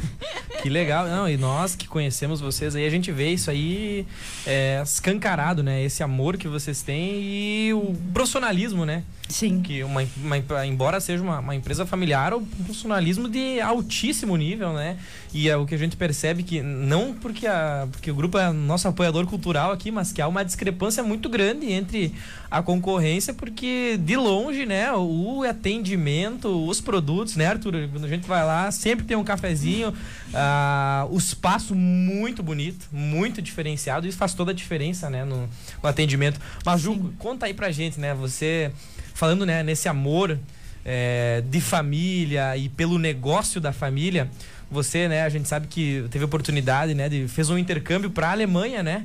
Que 0.62 0.70
legal. 0.70 1.08
Não, 1.08 1.30
e 1.30 1.38
nós 1.38 1.76
que 1.76 1.88
conhecemos 1.88 2.42
vocês 2.42 2.76
aí, 2.76 2.88
a 2.88 2.90
gente 2.90 3.12
vê 3.12 3.30
isso 3.30 3.52
aí 3.52 4.04
é, 4.48 4.82
escancarado, 4.84 5.62
né? 5.62 5.84
Esse 5.84 6.02
amor 6.02 6.38
que 6.38 6.48
vocês 6.48 6.82
têm 6.82 7.22
e 7.22 7.74
o 7.74 7.94
profissionalismo, 8.12 8.84
né? 8.84 9.04
Sim. 9.28 9.62
Que 9.62 9.84
uma, 9.84 10.04
uma- 10.18 10.66
embora 10.68 11.00
seja 11.00 11.22
uma, 11.24 11.40
uma 11.40 11.56
empresa 11.56 11.86
familiar, 11.86 12.34
o 12.34 12.42
profissionalismo 12.42 13.28
de 13.28 13.60
altíssimo 13.60 14.36
nível, 14.38 14.72
né? 14.74 14.98
E 15.34 15.50
é 15.50 15.58
o 15.58 15.66
que 15.66 15.74
a 15.76 15.78
gente 15.78 15.98
percebe 15.98 16.44
que 16.44 16.62
não 16.62 17.14
porque, 17.14 17.48
a, 17.48 17.88
porque 17.92 18.10
o 18.12 18.16
grupo 18.16 18.38
é 18.38 18.52
nosso 18.54 18.88
apoiador 18.88 19.26
cultural 19.26 19.72
aqui, 19.72 19.90
mas 19.92 20.12
que 20.14 20.22
há 20.22 20.28
uma 20.28 20.46
discrepância 20.46 21.04
muito 21.04 21.28
grande 21.28 21.72
entre 21.72 22.14
a 22.50 22.62
concorrência, 22.62 23.34
porque 23.34 23.98
de 24.00 24.16
longe, 24.16 24.66
né, 24.66 24.92
o 24.94 25.44
atendimento, 25.44 26.48
os 26.68 26.80
produtos, 26.80 27.36
né, 27.36 27.48
Arthur? 27.48 27.90
Quando 27.92 28.06
a 28.06 28.08
gente 28.08 28.26
vai 28.28 28.46
lá, 28.46 28.72
sempre 28.72 29.04
tem 29.06 29.18
um 29.18 29.24
cafezinho, 29.24 29.94
ah, 30.34 31.08
o 31.10 31.18
espaço 31.18 31.76
muito 31.76 32.42
bonito, 32.44 32.88
muito 32.92 33.42
diferenciado, 33.42 34.08
isso 34.08 34.18
faz 34.18 34.34
toda 34.34 34.52
a 34.52 34.54
diferença, 34.54 35.10
né, 35.10 35.26
no, 35.26 35.50
no 35.82 35.90
atendimento. 35.90 36.40
Mas, 36.64 36.80
Ju, 36.82 37.12
conta 37.18 37.48
aí 37.48 37.54
pra 37.54 37.72
gente, 37.72 38.00
né, 38.00 38.14
você 38.14 38.72
falando, 39.16 39.44
né, 39.46 39.64
nesse 39.64 39.88
amor 39.90 40.38
é, 40.86 41.42
de 41.50 41.60
família 41.60 42.56
e 42.56 42.70
pelo 42.70 43.00
negócio 43.00 43.60
da 43.60 43.74
família, 43.74 44.30
você, 44.70 45.08
né, 45.08 45.24
a 45.24 45.30
gente 45.30 45.48
sabe 45.48 45.66
que 45.68 46.04
teve 46.12 46.24
oportunidade, 46.26 46.94
né, 46.94 47.10
de, 47.10 47.28
fez 47.28 47.50
um 47.50 47.58
intercâmbio 47.58 48.12
pra 48.12 48.30
Alemanha, 48.32 48.84
né? 48.84 49.04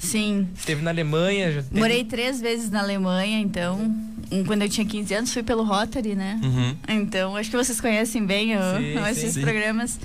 Sim. 0.00 0.48
Esteve 0.56 0.80
na 0.82 0.90
Alemanha, 0.90 1.52
já 1.52 1.62
teve- 1.62 1.78
Morei 1.78 2.04
três 2.04 2.40
vezes 2.40 2.70
na 2.70 2.80
Alemanha, 2.80 3.38
então, 3.38 3.94
quando 4.46 4.62
eu 4.62 4.68
tinha 4.68 4.86
15 4.86 5.12
anos, 5.14 5.32
fui 5.32 5.42
pelo 5.42 5.62
Rotary, 5.62 6.14
né? 6.14 6.40
Uhum. 6.42 6.74
Então, 6.88 7.36
acho 7.36 7.50
que 7.50 7.56
vocês 7.56 7.80
conhecem 7.80 8.24
bem 8.24 8.56
o- 8.56 8.60
Sim, 8.78 8.98
esses 9.10 9.34
sim. 9.34 9.40
programas. 9.42 10.00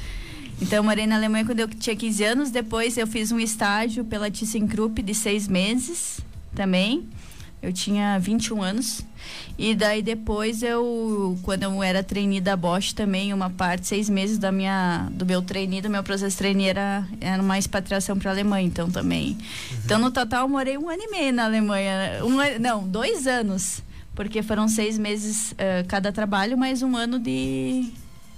Então, 0.62 0.78
eu 0.80 0.84
morei 0.84 1.08
na 1.08 1.16
Alemanha 1.16 1.46
quando 1.46 1.62
eu 1.62 1.68
tinha 1.70 1.96
15 1.96 2.24
anos. 2.26 2.50
Depois, 2.52 2.98
eu 2.98 3.08
fiz 3.08 3.32
um 3.32 3.40
estágio 3.40 4.04
pela 4.04 4.30
ThyssenKrupp 4.30 5.02
de 5.02 5.16
seis 5.16 5.48
meses 5.48 6.20
também. 6.54 7.04
Eu 7.66 7.74
tinha 7.74 8.18
21 8.20 8.62
anos. 8.62 9.02
E 9.58 9.74
daí, 9.74 10.02
depois, 10.02 10.62
eu, 10.62 11.38
quando 11.42 11.64
eu 11.64 11.82
era 11.82 12.04
trainee 12.04 12.40
da 12.42 12.56
Bosch 12.56 12.94
também, 12.94 13.34
uma 13.34 13.50
parte, 13.50 13.88
seis 13.88 14.10
meses 14.10 14.38
da 14.38 14.52
minha, 14.52 15.08
do 15.12 15.26
meu 15.26 15.42
trainee, 15.42 15.82
do 15.82 15.90
meu 15.90 16.04
processo 16.04 16.38
trainee, 16.38 16.68
era, 16.68 17.08
era 17.20 17.42
uma 17.42 17.58
expatriação 17.58 18.18
para 18.20 18.30
a 18.30 18.34
Alemanha. 18.34 18.68
Então, 18.68 18.92
também. 18.92 19.38
Então, 19.84 19.98
no 19.98 20.12
total, 20.12 20.42
eu 20.44 20.50
morei 20.50 20.78
um 20.78 20.90
ano 20.90 21.02
e 21.02 21.10
meio 21.12 21.34
na 21.34 21.46
Alemanha. 21.46 22.20
Um, 22.24 22.60
não, 22.60 22.88
dois 22.88 23.26
anos. 23.28 23.82
Porque 24.14 24.42
foram 24.44 24.68
seis 24.68 24.98
meses 24.98 25.54
eh, 25.58 25.84
cada 25.88 26.12
trabalho, 26.12 26.58
mais 26.58 26.82
um 26.82 26.96
ano 26.96 27.20
de, 27.20 27.90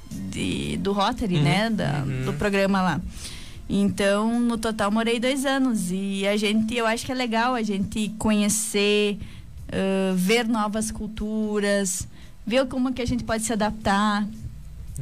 de- 0.09 0.77
do 0.77 0.91
Rotary, 0.91 1.39
né? 1.39 1.69
Da- 1.69 2.03
Do 2.25 2.33
programa 2.33 2.81
lá. 2.81 3.01
Então, 3.69 4.39
no 4.39 4.57
total, 4.57 4.91
morei 4.91 5.19
dois 5.19 5.45
anos. 5.45 5.91
E 5.91 6.25
a 6.27 6.37
gente, 6.37 6.75
eu 6.75 6.87
acho 6.87 7.05
que 7.05 7.11
é 7.11 7.15
legal 7.15 7.53
a 7.53 7.61
gente 7.61 8.09
conhecer, 8.17 9.17
eh, 9.67 10.13
ver 10.15 10.47
novas 10.47 10.89
culturas, 10.89 12.07
ver 12.45 12.65
como 12.67 12.93
que 12.93 13.01
a 13.01 13.05
gente 13.05 13.25
pode 13.25 13.43
se 13.43 13.51
adaptar, 13.51 14.25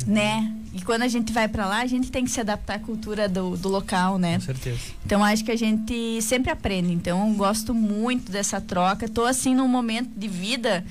né? 0.08 0.52
E 0.74 0.82
quando 0.82 1.04
a 1.04 1.08
gente 1.08 1.32
vai 1.32 1.48
para 1.48 1.66
lá, 1.66 1.82
a 1.82 1.86
gente 1.86 2.12
tem 2.12 2.26
que 2.26 2.32
se 2.32 2.42
adaptar 2.42 2.76
à 2.76 2.80
cultura 2.80 3.30
do, 3.30 3.56
do 3.56 3.70
local, 3.70 4.18
né? 4.18 4.36
Com 4.36 4.42
certeza. 4.46 4.80
Então 5.06 5.24
acho 5.24 5.46
que 5.46 5.52
a 5.52 5.56
gente 5.56 6.22
sempre 6.22 6.52
aprende. 6.52 6.92
Então 6.92 7.30
eu 7.30 7.34
gosto 7.36 7.74
muito 7.74 8.32
dessa 8.32 8.60
troca. 8.60 9.08
Tô 9.08 9.24
assim 9.24 9.56
num 9.56 9.68
momento 9.68 10.10
de 10.18 10.28
vida 10.28 10.84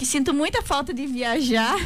que 0.00 0.06
sinto 0.06 0.32
muita 0.32 0.62
falta 0.62 0.94
de 0.94 1.06
viajar, 1.06 1.76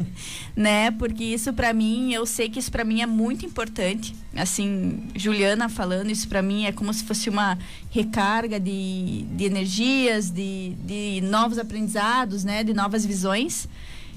né? 0.56 0.90
Porque 0.92 1.22
isso 1.22 1.52
para 1.52 1.70
mim, 1.74 2.14
eu 2.14 2.24
sei 2.24 2.48
que 2.48 2.58
isso 2.58 2.72
para 2.72 2.82
mim 2.82 3.02
é 3.02 3.06
muito 3.06 3.44
importante. 3.44 4.16
Assim, 4.34 5.02
Juliana 5.14 5.68
falando, 5.68 6.10
isso 6.10 6.26
para 6.30 6.40
mim 6.40 6.64
é 6.64 6.72
como 6.72 6.90
se 6.94 7.04
fosse 7.04 7.28
uma 7.28 7.58
recarga 7.90 8.58
de, 8.58 9.26
de 9.36 9.44
energias, 9.44 10.30
de, 10.30 10.72
de 10.82 11.20
novos 11.20 11.58
aprendizados, 11.58 12.42
né? 12.42 12.64
De 12.64 12.72
novas 12.72 13.04
visões. 13.04 13.68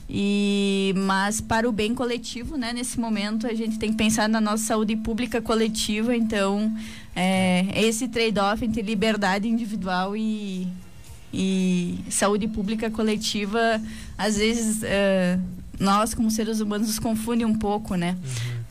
E, 0.09 0.93
mas 0.95 1.41
para 1.41 1.67
o 1.67 1.73
bem 1.73 1.93
coletivo, 1.93 2.55
né? 2.55 2.71
Nesse 2.71 2.97
momento 2.97 3.47
a 3.47 3.53
gente 3.53 3.77
tem 3.77 3.91
que 3.91 3.97
pensar 3.97 4.29
na 4.29 4.39
nossa 4.39 4.63
saúde 4.63 4.95
pública 4.95 5.41
coletiva. 5.41 6.15
Então, 6.15 6.73
é, 7.13 7.67
esse 7.75 8.07
trade-off 8.07 8.63
entre 8.63 8.81
liberdade 8.81 9.45
individual 9.45 10.15
e, 10.15 10.69
e 11.33 11.99
saúde 12.09 12.47
pública 12.47 12.89
coletiva, 12.89 13.81
às 14.17 14.37
vezes 14.37 14.83
é, 14.83 15.39
nós 15.79 16.13
como 16.13 16.29
seres 16.29 16.59
humanos 16.59 16.87
nos 16.87 16.99
confunde 16.99 17.45
um 17.45 17.55
pouco, 17.55 17.95
né? 17.95 18.17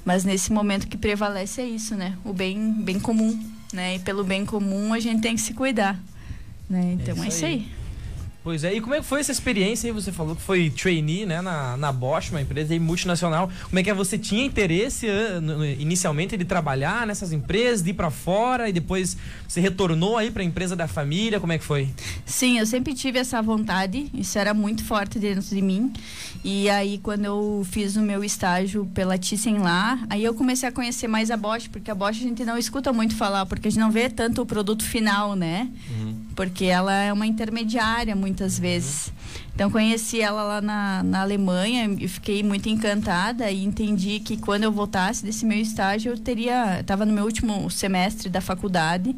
Mas 0.05 0.25
nesse 0.25 0.53
momento 0.53 0.87
que 0.89 0.97
prevalece 0.97 1.61
é 1.61 1.67
isso, 1.67 1.95
né? 1.95 2.17
O 2.25 2.33
bem, 2.33 2.73
bem 2.73 2.99
comum, 2.99 3.39
né? 3.73 3.97
E 3.97 3.99
pelo 3.99 4.25
bem 4.25 4.45
comum 4.45 4.93
a 4.93 5.01
gente 5.01 5.21
tem 5.21 5.35
que 5.35 5.41
se 5.41 5.55
cuidar, 5.55 5.99
né? 6.69 6.97
Então 7.01 7.15
isso 7.15 7.25
é 7.25 7.29
isso 7.29 7.45
aí. 7.45 7.53
aí. 7.53 7.80
Pois 8.51 8.65
é, 8.65 8.75
e 8.75 8.81
como 8.81 8.97
é 8.97 8.99
que 8.99 9.07
foi 9.07 9.21
essa 9.21 9.31
experiência 9.31 9.87
aí? 9.87 9.93
Você 9.93 10.11
falou 10.11 10.35
que 10.35 10.43
foi 10.43 10.71
trainee, 10.71 11.25
né, 11.25 11.41
na, 11.41 11.77
na 11.77 11.93
Bosch, 11.93 12.31
uma 12.33 12.41
empresa 12.41 12.73
aí 12.73 12.81
multinacional. 12.81 13.49
Como 13.69 13.79
é 13.79 13.83
que 13.85 13.89
é? 13.89 13.95
Você 13.95 14.19
tinha 14.19 14.45
interesse 14.45 15.07
ah, 15.09 15.41
inicialmente 15.79 16.37
de 16.37 16.45
trabalhar 16.45 17.07
nessas 17.07 17.33
empresas, 17.33 17.81
de 17.81 17.91
ir 17.91 17.95
pra 17.95 18.11
fora 18.11 18.69
e 18.69 18.73
depois 18.73 19.17
você 19.47 19.61
retornou 19.61 20.17
aí 20.17 20.33
pra 20.33 20.43
empresa 20.43 20.75
da 20.75 20.89
família? 20.89 21.39
Como 21.39 21.53
é 21.53 21.59
que 21.59 21.65
foi? 21.65 21.91
Sim, 22.27 22.59
eu 22.59 22.67
sempre 22.67 22.93
tive 22.93 23.21
essa 23.21 23.41
vontade, 23.41 24.11
isso 24.13 24.37
era 24.37 24.53
muito 24.53 24.83
forte 24.83 25.21
dentro 25.21 25.49
de 25.49 25.63
mim. 25.63 25.93
E 26.43 26.69
aí, 26.71 26.99
quando 26.99 27.27
eu 27.27 27.65
fiz 27.71 27.95
o 27.95 28.01
meu 28.01 28.25
estágio 28.25 28.85
pela 28.93 29.17
Thyssen 29.17 29.59
lá, 29.59 30.05
aí 30.11 30.25
eu 30.25 30.35
comecei 30.35 30.69
a 30.69 30.73
conhecer 30.73 31.07
mais 31.07 31.31
a 31.31 31.37
Bosch, 31.37 31.69
porque 31.69 31.89
a 31.89 31.95
Bosch 31.95 32.19
a 32.19 32.29
gente 32.29 32.45
não 32.45 32.59
escuta 32.59 32.93
muito 32.93 33.15
falar, 33.15 33.47
porque 33.47 33.69
a 33.69 33.71
gente 33.71 33.81
não 33.81 33.93
vê 33.93 34.11
tanto 34.11 34.43
o 34.43 34.47
produto 34.47 34.83
final, 34.83 35.37
né? 35.37 35.69
Porque 36.41 36.65
ela 36.65 36.95
é 36.95 37.13
uma 37.13 37.27
intermediária 37.27 38.17
muitas 38.17 38.59
vezes. 38.59 39.13
Então, 39.55 39.71
conheci 39.71 40.23
ela 40.23 40.43
lá 40.43 40.63
na, 40.63 41.03
na 41.03 41.21
Alemanha 41.21 41.95
e 42.01 42.09
fiquei 42.09 42.43
muito 42.43 42.67
encantada 42.67 43.51
e 43.51 43.63
entendi 43.63 44.21
que 44.21 44.39
quando 44.39 44.65
eu 44.65 44.73
voltasse 44.73 45.23
desse 45.23 45.45
meu 45.45 45.59
estágio, 45.59 46.13
eu 46.13 46.17
teria. 46.17 46.81
Estava 46.81 47.05
no 47.05 47.13
meu 47.13 47.27
último 47.27 47.71
semestre 47.71 48.31
da 48.31 48.41
faculdade 48.41 49.15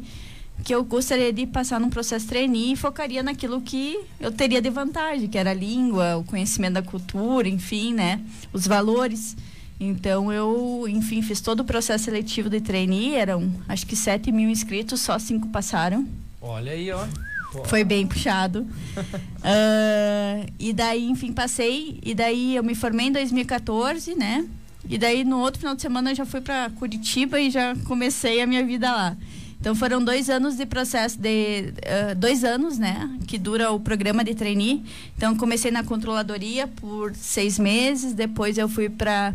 que 0.65 0.75
eu 0.75 0.83
gostaria 0.83 1.31
de 1.31 1.47
passar 1.47 1.79
num 1.79 1.89
processo 1.89 2.27
trainee 2.27 2.73
e 2.73 2.75
focaria 2.75 3.23
naquilo 3.23 3.61
que 3.61 3.97
eu 4.19 4.29
teria 4.29 4.61
de 4.61 4.69
vantagem, 4.69 5.29
que 5.29 5.37
era 5.37 5.51
a 5.51 5.53
língua, 5.53 6.17
o 6.17 6.25
conhecimento 6.25 6.73
da 6.73 6.81
cultura, 6.81 7.47
enfim, 7.47 7.93
né? 7.93 8.19
Os 8.51 8.67
valores. 8.67 9.37
Então 9.79 10.29
eu, 10.29 10.85
enfim, 10.89 11.21
fiz 11.21 11.39
todo 11.39 11.61
o 11.61 11.63
processo 11.63 12.03
seletivo 12.03 12.49
de 12.49 12.59
trainee, 12.59 13.15
eram 13.15 13.49
acho 13.69 13.87
que 13.87 13.95
7 13.95 14.29
mil 14.29 14.49
inscritos, 14.49 14.99
só 14.99 15.17
cinco 15.17 15.47
passaram. 15.47 16.05
Olha 16.45 16.73
aí, 16.73 16.91
ó. 16.91 17.07
Pô, 17.53 17.63
Foi 17.63 17.83
bem 17.83 18.05
puxado. 18.05 18.67
Ah, 19.45 20.45
e 20.57 20.71
daí, 20.71 21.09
enfim, 21.09 21.33
passei. 21.33 21.99
E 22.01 22.15
daí 22.15 22.55
eu 22.55 22.63
me 22.63 22.73
formei 22.73 23.07
em 23.07 23.11
2014, 23.11 24.15
né? 24.15 24.47
E 24.87 24.97
daí 24.97 25.25
no 25.25 25.39
outro 25.39 25.59
final 25.59 25.75
de 25.75 25.81
semana 25.81 26.11
eu 26.11 26.15
já 26.15 26.25
fui 26.25 26.39
para 26.39 26.69
Curitiba 26.69 27.41
e 27.41 27.49
já 27.49 27.75
comecei 27.83 28.41
a 28.41 28.47
minha 28.47 28.65
vida 28.65 28.89
lá. 28.89 29.17
Então 29.59 29.75
foram 29.75 30.01
dois 30.01 30.29
anos 30.29 30.55
de 30.55 30.65
processo 30.65 31.19
de 31.19 31.73
ah, 31.85 32.13
dois 32.13 32.45
anos, 32.45 32.77
né? 32.77 33.09
Que 33.27 33.37
dura 33.37 33.71
o 33.71 33.81
programa 33.81 34.23
de 34.23 34.33
trainee. 34.33 34.81
Então 35.17 35.35
comecei 35.35 35.71
na 35.71 35.83
controladoria 35.83 36.67
por 36.67 37.13
seis 37.13 37.59
meses, 37.59 38.13
depois 38.13 38.57
eu 38.57 38.69
fui 38.69 38.89
para 38.89 39.33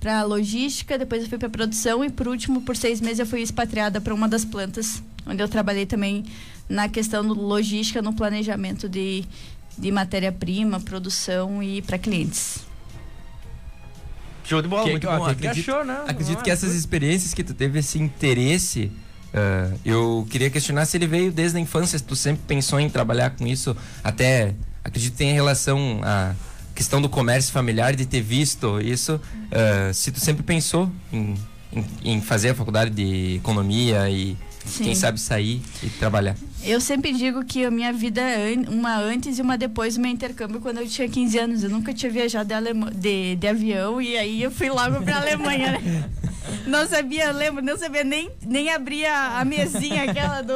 para 0.00 0.22
logística, 0.22 0.96
depois 0.98 1.22
eu 1.22 1.28
fui 1.28 1.38
para 1.38 1.50
produção 1.50 2.02
e 2.02 2.08
por 2.08 2.28
último 2.28 2.62
por 2.62 2.76
seis 2.76 2.98
meses 3.00 3.18
eu 3.18 3.26
fui 3.26 3.42
expatriada 3.42 4.00
para 4.00 4.14
uma 4.14 4.26
das 4.26 4.44
plantas 4.44 5.02
onde 5.26 5.42
eu 5.42 5.48
trabalhei 5.48 5.86
também 5.86 6.24
na 6.68 6.88
questão 6.88 7.26
do 7.26 7.34
logística, 7.34 8.00
no 8.02 8.12
planejamento 8.14 8.88
de, 8.88 9.24
de 9.76 9.90
matéria-prima, 9.90 10.80
produção 10.80 11.62
e 11.62 11.82
para 11.82 11.98
clientes. 11.98 12.60
Show 14.44 14.60
de 14.60 14.68
bola, 14.68 14.84
Que- 14.84 14.90
muito 14.90 15.08
ó, 15.08 15.18
bom. 15.18 15.24
acredito- 15.26 15.70
achou, 15.70 15.84
né? 15.84 16.04
Acredito 16.06 16.42
que 16.42 16.50
essas 16.50 16.74
experiências 16.74 17.32
que 17.32 17.42
tu 17.42 17.54
teve 17.54 17.78
esse 17.78 17.98
interesse, 17.98 18.90
ah, 19.32 19.72
eu 19.84 20.26
queria 20.30 20.50
questionar 20.50 20.84
se 20.84 20.96
ele 20.98 21.06
veio 21.06 21.32
desde 21.32 21.56
a 21.56 21.60
infância, 21.60 21.98
se 21.98 22.04
tu 22.04 22.14
sempre 22.14 22.42
pensou 22.46 22.78
em 22.78 22.90
trabalhar 22.90 23.30
com 23.30 23.46
isso, 23.46 23.74
até 24.02 24.54
acredito 24.84 25.12
que 25.12 25.18
tem 25.18 25.32
relação 25.32 26.00
à 26.02 26.34
questão 26.74 27.00
do 27.00 27.08
comércio 27.08 27.52
familiar, 27.52 27.94
de 27.96 28.04
ter 28.04 28.20
visto 28.20 28.80
isso, 28.82 29.18
ah, 29.50 29.90
se 29.94 30.12
tu 30.12 30.20
sempre 30.20 30.42
pensou 30.42 30.90
em, 31.10 31.34
em, 31.72 31.86
em 32.16 32.20
fazer 32.20 32.50
a 32.50 32.54
faculdade 32.54 32.90
de 32.90 33.36
economia 33.36 34.10
e 34.10 34.36
Sim. 34.64 34.84
Quem 34.84 34.94
sabe 34.94 35.20
sair 35.20 35.60
e 35.82 35.88
trabalhar. 35.90 36.36
Eu 36.64 36.80
sempre 36.80 37.12
digo 37.12 37.44
que 37.44 37.64
a 37.64 37.70
minha 37.70 37.92
vida 37.92 38.20
é 38.20 38.54
uma 38.68 38.96
antes 38.98 39.38
e 39.38 39.42
uma 39.42 39.58
depois 39.58 39.94
do 39.96 40.00
meu 40.00 40.10
intercâmbio 40.10 40.60
quando 40.60 40.78
eu 40.78 40.88
tinha 40.88 41.08
15 41.08 41.38
anos. 41.38 41.62
Eu 41.64 41.70
nunca 41.70 41.92
tinha 41.92 42.10
viajado 42.10 42.48
de, 42.48 42.54
alema- 42.54 42.90
de, 42.90 43.36
de 43.36 43.46
avião 43.46 44.00
e 44.00 44.16
aí 44.16 44.42
eu 44.42 44.50
fui 44.50 44.68
logo 44.70 45.02
pra 45.02 45.18
Alemanha, 45.18 45.72
né? 45.72 46.08
Não 46.66 46.86
sabia, 46.86 47.30
lembro, 47.32 47.62
não 47.62 47.76
sabia 47.76 48.04
nem, 48.04 48.30
nem 48.46 48.70
abrir 48.70 49.04
a, 49.06 49.40
a 49.40 49.44
mesinha 49.44 50.04
aquela 50.04 50.40
do, 50.42 50.54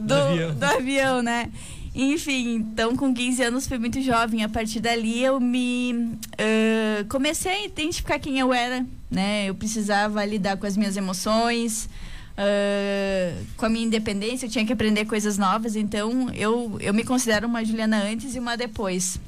do, 0.00 0.14
avião. 0.14 0.54
do 0.54 0.64
avião, 0.64 1.22
né? 1.22 1.50
Enfim, 1.94 2.54
então 2.56 2.96
com 2.96 3.12
15 3.14 3.42
anos 3.42 3.66
fui 3.68 3.78
muito 3.78 4.00
jovem. 4.00 4.42
A 4.44 4.48
partir 4.48 4.80
dali 4.80 5.22
eu 5.22 5.38
me 5.40 6.16
ãh, 6.38 7.04
comecei 7.08 7.52
a 7.52 7.64
identificar 7.66 8.18
quem 8.18 8.38
eu 8.38 8.52
era, 8.52 8.84
né? 9.10 9.46
Eu 9.48 9.54
precisava 9.54 10.24
lidar 10.24 10.56
com 10.56 10.66
as 10.66 10.76
minhas 10.76 10.96
emoções, 10.96 11.88
ãh, 12.36 13.44
com 13.56 13.66
a 13.66 13.68
minha 13.68 13.86
independência, 13.86 14.46
eu 14.46 14.50
tinha 14.50 14.64
que 14.64 14.72
aprender 14.72 15.04
coisas 15.04 15.38
novas. 15.38 15.76
Então 15.76 16.30
eu, 16.34 16.76
eu 16.80 16.92
me 16.94 17.04
considero 17.04 17.46
uma 17.46 17.64
Juliana 17.64 18.02
antes 18.02 18.34
e 18.34 18.38
uma 18.38 18.56
depois. 18.56 19.18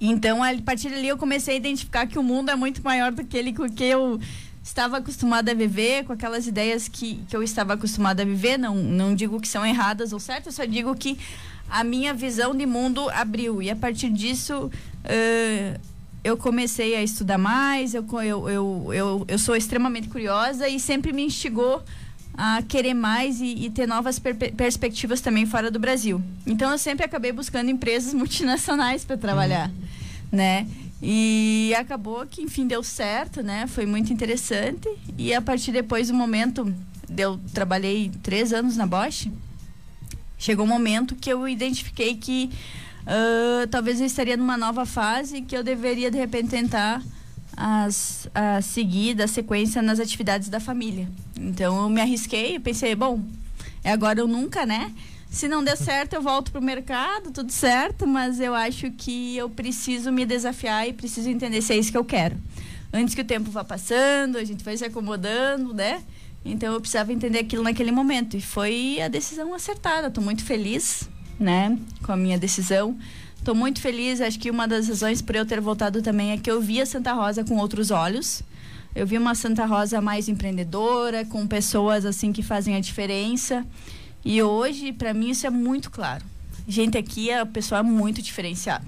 Então, 0.00 0.42
a 0.42 0.50
partir 0.62 0.90
dali, 0.90 1.08
eu 1.08 1.16
comecei 1.16 1.54
a 1.54 1.56
identificar 1.56 2.06
que 2.06 2.18
o 2.18 2.22
mundo 2.22 2.50
é 2.50 2.56
muito 2.56 2.82
maior 2.82 3.12
do 3.12 3.24
que 3.24 3.36
ele 3.36 3.52
com 3.52 3.68
que 3.68 3.84
eu 3.84 4.20
estava 4.62 4.98
acostumada 4.98 5.52
a 5.52 5.54
viver, 5.54 6.04
com 6.04 6.12
aquelas 6.12 6.46
ideias 6.46 6.86
que, 6.86 7.22
que 7.28 7.34
eu 7.34 7.42
estava 7.42 7.74
acostumada 7.74 8.22
a 8.22 8.26
viver. 8.26 8.58
Não, 8.58 8.74
não 8.74 9.14
digo 9.14 9.40
que 9.40 9.48
são 9.48 9.64
erradas 9.64 10.12
ou 10.12 10.20
certas, 10.20 10.54
só 10.54 10.64
digo 10.64 10.94
que 10.94 11.18
a 11.70 11.82
minha 11.82 12.12
visão 12.12 12.54
de 12.54 12.66
mundo 12.66 13.08
abriu. 13.10 13.62
E 13.62 13.70
a 13.70 13.76
partir 13.76 14.10
disso, 14.10 14.70
ãh, 15.04 15.80
eu 16.26 16.36
comecei 16.36 16.96
a 16.96 17.02
estudar 17.04 17.38
mais, 17.38 17.94
eu, 17.94 18.04
eu, 18.24 18.48
eu, 18.50 18.90
eu, 18.92 19.24
eu 19.28 19.38
sou 19.38 19.54
extremamente 19.54 20.08
curiosa 20.08 20.68
e 20.68 20.80
sempre 20.80 21.12
me 21.12 21.22
instigou 21.22 21.80
a 22.34 22.62
querer 22.62 22.94
mais 22.94 23.40
e, 23.40 23.66
e 23.66 23.70
ter 23.70 23.86
novas 23.86 24.18
per- 24.18 24.34
perspectivas 24.54 25.20
também 25.20 25.46
fora 25.46 25.70
do 25.70 25.78
Brasil. 25.78 26.20
Então 26.44 26.72
eu 26.72 26.78
sempre 26.78 27.04
acabei 27.04 27.30
buscando 27.30 27.70
empresas 27.70 28.12
multinacionais 28.20 29.04
para 29.04 29.16
trabalhar, 29.16 29.70
né? 30.32 30.66
E 31.00 31.72
acabou 31.78 32.26
que, 32.26 32.42
enfim, 32.42 32.66
deu 32.66 32.82
certo, 32.82 33.40
né? 33.40 33.68
Foi 33.68 33.86
muito 33.86 34.12
interessante. 34.12 34.88
E 35.16 35.32
a 35.32 35.40
partir 35.40 35.70
depois 35.70 36.08
do 36.08 36.14
momento, 36.14 36.74
eu 37.16 37.38
trabalhei 37.54 38.10
três 38.20 38.52
anos 38.52 38.76
na 38.76 38.86
Bosch, 38.86 39.28
chegou 40.36 40.64
um 40.64 40.68
momento 40.68 41.14
que 41.14 41.30
eu 41.32 41.46
identifiquei 41.46 42.16
que 42.16 42.50
ah, 43.06 43.66
talvez 43.70 44.00
eu 44.00 44.06
estaria 44.06 44.36
numa 44.36 44.56
nova 44.56 44.84
fase 44.84 45.42
que 45.42 45.56
eu 45.56 45.62
deveria, 45.62 46.10
de 46.10 46.18
repente, 46.18 46.48
tentar 46.48 47.02
as, 47.56 48.28
a 48.34 48.60
seguir 48.60 49.14
da 49.14 49.26
sequência 49.26 49.80
nas 49.80 50.00
atividades 50.00 50.48
da 50.48 50.58
família. 50.60 51.08
Então 51.38 51.82
eu 51.82 51.88
me 51.88 52.00
arrisquei 52.00 52.56
e 52.56 52.58
pensei, 52.58 52.94
bom, 52.94 53.22
é 53.84 53.92
agora 53.92 54.20
ou 54.20 54.28
nunca, 54.28 54.66
né? 54.66 54.92
Se 55.30 55.48
não 55.48 55.62
der 55.62 55.76
certo, 55.76 56.14
eu 56.14 56.22
volto 56.22 56.50
pro 56.50 56.62
mercado, 56.62 57.30
tudo 57.30 57.52
certo, 57.52 58.06
mas 58.06 58.40
eu 58.40 58.54
acho 58.54 58.90
que 58.92 59.36
eu 59.36 59.50
preciso 59.50 60.10
me 60.10 60.24
desafiar 60.24 60.88
e 60.88 60.92
preciso 60.92 61.28
entender 61.28 61.60
se 61.62 61.72
é 61.72 61.76
isso 61.76 61.90
que 61.90 61.98
eu 61.98 62.04
quero. 62.04 62.36
Antes 62.92 63.14
que 63.14 63.20
o 63.20 63.24
tempo 63.24 63.50
vá 63.50 63.62
passando, 63.62 64.38
a 64.38 64.44
gente 64.44 64.64
vai 64.64 64.76
se 64.76 64.84
acomodando, 64.84 65.74
né? 65.74 66.02
Então 66.44 66.72
eu 66.72 66.80
precisava 66.80 67.12
entender 67.12 67.40
aquilo 67.40 67.62
naquele 67.62 67.90
momento. 67.90 68.36
E 68.36 68.40
foi 68.40 69.00
a 69.02 69.08
decisão 69.08 69.52
acertada. 69.52 70.06
Estou 70.06 70.22
muito 70.22 70.44
feliz, 70.44 71.08
né, 71.38 71.78
com 72.02 72.12
a 72.12 72.16
minha 72.16 72.38
decisão. 72.38 72.96
Estou 73.38 73.54
muito 73.54 73.80
feliz. 73.80 74.20
Acho 74.20 74.38
que 74.38 74.50
uma 74.50 74.66
das 74.66 74.88
razões 74.88 75.22
por 75.22 75.36
eu 75.36 75.46
ter 75.46 75.60
voltado 75.60 76.02
também 76.02 76.32
é 76.32 76.36
que 76.36 76.50
eu 76.50 76.60
via 76.60 76.84
Santa 76.84 77.12
Rosa 77.12 77.44
com 77.44 77.56
outros 77.56 77.90
olhos. 77.90 78.42
Eu 78.94 79.06
vi 79.06 79.18
uma 79.18 79.34
Santa 79.34 79.66
Rosa 79.66 80.00
mais 80.00 80.28
empreendedora, 80.28 81.24
com 81.24 81.46
pessoas 81.46 82.06
assim 82.06 82.32
que 82.32 82.42
fazem 82.42 82.74
a 82.74 82.80
diferença. 82.80 83.64
E 84.24 84.42
hoje, 84.42 84.92
para 84.92 85.12
mim, 85.14 85.30
isso 85.30 85.46
é 85.46 85.50
muito 85.50 85.90
claro. 85.90 86.24
Gente, 86.66 86.98
aqui 86.98 87.30
é 87.30 87.42
o 87.42 87.46
pessoal 87.46 87.80
é 87.80 87.84
muito 87.84 88.20
diferenciado. 88.20 88.86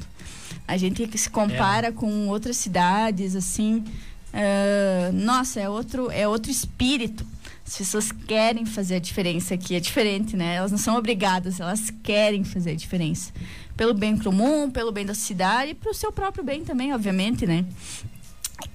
A 0.66 0.76
gente 0.76 1.06
que 1.06 1.16
se 1.16 1.30
compara 1.30 1.92
com 1.92 2.28
outras 2.28 2.56
cidades, 2.56 3.36
assim, 3.36 3.84
ah, 4.32 5.10
nossa, 5.12 5.60
é 5.60 5.68
outro, 5.68 6.10
é 6.10 6.26
outro 6.28 6.50
espírito. 6.50 7.24
As 7.68 7.76
pessoas 7.76 8.10
querem 8.10 8.64
fazer 8.64 8.94
a 8.94 8.98
diferença 8.98 9.52
aqui, 9.52 9.74
é 9.74 9.80
diferente, 9.80 10.34
né? 10.34 10.54
Elas 10.54 10.70
não 10.70 10.78
são 10.78 10.96
obrigadas, 10.96 11.60
elas 11.60 11.92
querem 12.02 12.42
fazer 12.42 12.70
a 12.70 12.74
diferença. 12.74 13.30
Pelo 13.76 13.92
bem 13.92 14.16
comum, 14.16 14.70
pelo 14.70 14.90
bem 14.90 15.04
da 15.04 15.12
cidade 15.12 15.72
e 15.72 15.74
pro 15.74 15.92
seu 15.92 16.10
próprio 16.10 16.42
bem 16.42 16.64
também, 16.64 16.94
obviamente, 16.94 17.46
né? 17.46 17.66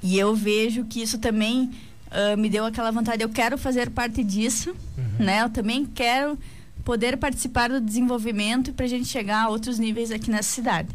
E 0.03 0.17
eu 0.17 0.35
vejo 0.35 0.85
que 0.85 1.01
isso 1.01 1.17
também 1.17 1.71
ah, 2.11 2.37
me 2.37 2.47
deu 2.47 2.63
aquela 2.63 2.91
vontade, 2.91 3.23
eu 3.23 3.29
quero 3.29 3.57
fazer 3.57 3.89
parte 3.89 4.23
disso, 4.23 4.75
né? 5.19 5.41
Eu 5.41 5.49
também 5.49 5.83
quero 5.83 6.37
poder 6.85 7.17
participar 7.17 7.69
do 7.69 7.81
desenvolvimento 7.81 8.73
para 8.73 8.85
a 8.85 8.89
gente 8.89 9.07
chegar 9.07 9.45
a 9.45 9.49
outros 9.49 9.79
níveis 9.79 10.11
aqui 10.11 10.29
nessa 10.29 10.51
cidade. 10.51 10.89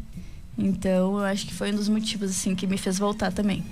Então, 0.57 1.19
eu 1.19 1.25
acho 1.25 1.45
que 1.45 1.53
foi 1.53 1.73
um 1.73 1.75
dos 1.75 1.89
motivos 1.89 2.31
assim 2.31 2.55
que 2.55 2.65
me 2.65 2.77
fez 2.77 2.97
voltar 2.97 3.33
também. 3.33 3.65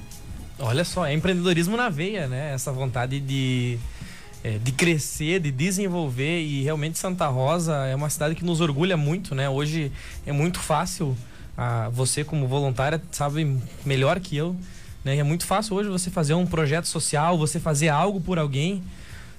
Olha 0.59 0.83
só, 0.83 1.05
é 1.05 1.13
empreendedorismo 1.13 1.77
na 1.77 1.87
veia, 1.87 2.27
né? 2.27 2.53
Essa 2.53 2.71
vontade 2.73 3.19
de, 3.21 3.77
é, 4.43 4.57
de 4.57 4.71
crescer, 4.71 5.39
de 5.39 5.51
desenvolver. 5.51 6.41
E 6.41 6.63
realmente 6.63 6.97
Santa 6.97 7.27
Rosa 7.27 7.75
é 7.85 7.95
uma 7.95 8.09
cidade 8.09 8.35
que 8.35 8.45
nos 8.45 8.61
orgulha 8.61 8.97
muito, 8.97 9.35
né? 9.35 9.49
Hoje 9.49 9.91
é 10.25 10.31
muito 10.31 10.59
fácil, 10.59 11.15
ah, 11.57 11.89
você 11.91 12.23
como 12.23 12.47
voluntária 12.47 13.01
sabe 13.11 13.57
melhor 13.85 14.19
que 14.19 14.37
eu, 14.37 14.55
né? 15.03 15.17
É 15.17 15.23
muito 15.23 15.45
fácil 15.45 15.75
hoje 15.75 15.89
você 15.89 16.09
fazer 16.09 16.33
um 16.33 16.45
projeto 16.45 16.85
social, 16.85 17.37
você 17.37 17.59
fazer 17.59 17.89
algo 17.89 18.19
por 18.21 18.37
alguém, 18.37 18.83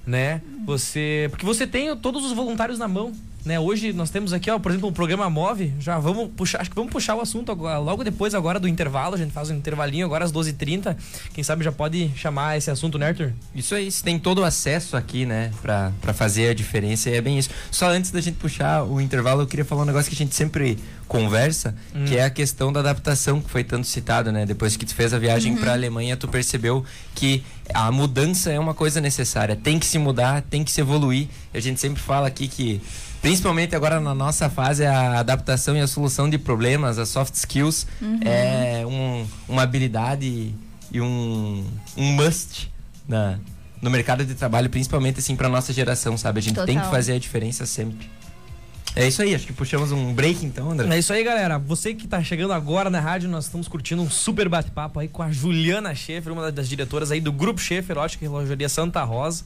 né? 0.08 0.40
Você, 0.66 1.28
porque 1.30 1.44
você 1.46 1.66
tem 1.66 1.94
todos 1.96 2.24
os 2.24 2.32
voluntários 2.32 2.78
na 2.78 2.88
mão, 2.88 3.12
né? 3.44 3.58
Hoje 3.58 3.92
nós 3.92 4.10
temos 4.10 4.32
aqui, 4.32 4.50
ó, 4.50 4.58
por 4.58 4.70
exemplo, 4.70 4.88
um 4.88 4.92
programa 4.92 5.30
Move. 5.30 5.72
Já 5.80 5.98
vamos 5.98 6.30
puxar, 6.36 6.60
acho 6.60 6.68
que 6.70 6.76
vamos 6.76 6.92
puxar 6.92 7.14
o 7.14 7.20
assunto 7.20 7.50
agora, 7.52 7.78
logo 7.78 8.04
depois 8.04 8.34
agora 8.34 8.58
do 8.60 8.68
intervalo. 8.68 9.14
A 9.14 9.18
gente 9.18 9.32
faz 9.32 9.48
um 9.50 9.54
intervalinho 9.54 10.04
agora 10.04 10.24
às 10.24 10.32
12h30. 10.32 10.94
Quem 11.32 11.42
sabe 11.44 11.64
já 11.64 11.72
pode 11.72 12.10
chamar 12.16 12.58
esse 12.58 12.70
assunto, 12.70 12.98
né, 12.98 13.08
Arthur? 13.08 13.32
Isso 13.54 13.74
aí, 13.74 13.90
você 13.90 14.02
tem 14.04 14.18
todo 14.18 14.40
o 14.40 14.44
acesso 14.44 14.96
aqui, 14.96 15.24
né, 15.24 15.50
pra, 15.62 15.92
pra 16.02 16.12
fazer 16.12 16.50
a 16.50 16.54
diferença 16.54 17.08
e 17.08 17.14
é 17.14 17.20
bem 17.22 17.38
isso. 17.38 17.48
Só 17.70 17.88
antes 17.88 18.10
da 18.10 18.20
gente 18.20 18.36
puxar 18.36 18.84
o 18.84 19.00
intervalo, 19.00 19.42
eu 19.42 19.46
queria 19.46 19.64
falar 19.64 19.82
um 19.82 19.86
negócio 19.86 20.10
que 20.10 20.16
a 20.16 20.18
gente 20.18 20.34
sempre 20.34 20.78
conversa, 21.06 21.74
Hum. 21.94 22.04
que 22.04 22.18
é 22.18 22.24
a 22.24 22.30
questão 22.30 22.70
da 22.70 22.80
adaptação 22.80 23.40
que 23.40 23.48
foi 23.48 23.64
tanto 23.64 23.86
citado, 23.86 24.30
né? 24.30 24.44
Depois 24.44 24.76
que 24.76 24.84
tu 24.84 24.94
fez 24.94 25.14
a 25.14 25.18
viagem 25.18 25.56
pra 25.56 25.72
Alemanha, 25.72 26.18
tu 26.18 26.28
percebeu 26.28 26.84
que 27.14 27.42
a 27.74 27.90
mudança 27.92 28.50
é 28.50 28.58
uma 28.58 28.74
coisa 28.74 29.00
necessária, 29.00 29.54
tem 29.56 29.78
que 29.78 29.86
se 29.86 29.98
mudar, 29.98 30.42
tem 30.42 30.62
que 30.64 30.70
se 30.70 30.80
evoluir. 30.80 31.28
A 31.52 31.60
gente 31.60 31.80
sempre 31.80 32.00
fala 32.02 32.26
aqui 32.28 32.48
que 32.48 32.80
Principalmente 33.20 33.74
agora 33.74 33.98
na 33.98 34.14
nossa 34.14 34.48
fase, 34.48 34.86
a 34.86 35.18
adaptação 35.18 35.76
e 35.76 35.80
a 35.80 35.88
solução 35.88 36.30
de 36.30 36.38
problemas, 36.38 36.98
as 37.00 37.08
soft 37.08 37.34
skills, 37.34 37.84
é 38.24 38.86
um- 38.86 39.26
uma 39.48 39.62
habilidade 39.62 40.54
e 40.92 41.00
um, 41.00 41.64
um 41.96 42.12
must 42.12 42.70
na, 43.08 43.36
no 43.82 43.90
mercado 43.90 44.24
de 44.24 44.36
trabalho, 44.36 44.70
principalmente 44.70 45.18
assim 45.18 45.34
para 45.34 45.48
nossa 45.48 45.72
geração, 45.72 46.16
sabe? 46.16 46.38
A 46.38 46.42
gente 46.42 46.54
tem 46.58 46.66
que 46.66 46.74
Total. 46.74 46.90
fazer 46.92 47.14
a 47.14 47.18
diferença 47.18 47.66
sempre. 47.66 48.08
É 48.98 49.06
isso 49.06 49.22
aí, 49.22 49.32
acho 49.32 49.46
que 49.46 49.52
puxamos 49.52 49.92
um 49.92 50.12
break 50.12 50.44
então, 50.44 50.72
André. 50.72 50.92
É 50.92 50.98
isso 50.98 51.12
aí, 51.12 51.22
galera. 51.22 51.56
Você 51.56 51.94
que 51.94 52.08
tá 52.08 52.20
chegando 52.20 52.52
agora 52.52 52.90
na 52.90 52.98
rádio, 52.98 53.28
nós 53.28 53.44
estamos 53.44 53.68
curtindo 53.68 54.02
um 54.02 54.10
super 54.10 54.48
bate-papo 54.48 54.98
aí 54.98 55.06
com 55.06 55.22
a 55.22 55.30
Juliana 55.30 55.94
Schaefer, 55.94 56.32
uma 56.32 56.50
das 56.50 56.68
diretoras 56.68 57.12
aí 57.12 57.20
do 57.20 57.30
Grupo 57.30 57.60
Schaefer, 57.60 57.96
ótica 57.96 58.24
e 58.24 58.28
relojaria 58.28 58.68
Santa 58.68 59.04
Rosa. 59.04 59.44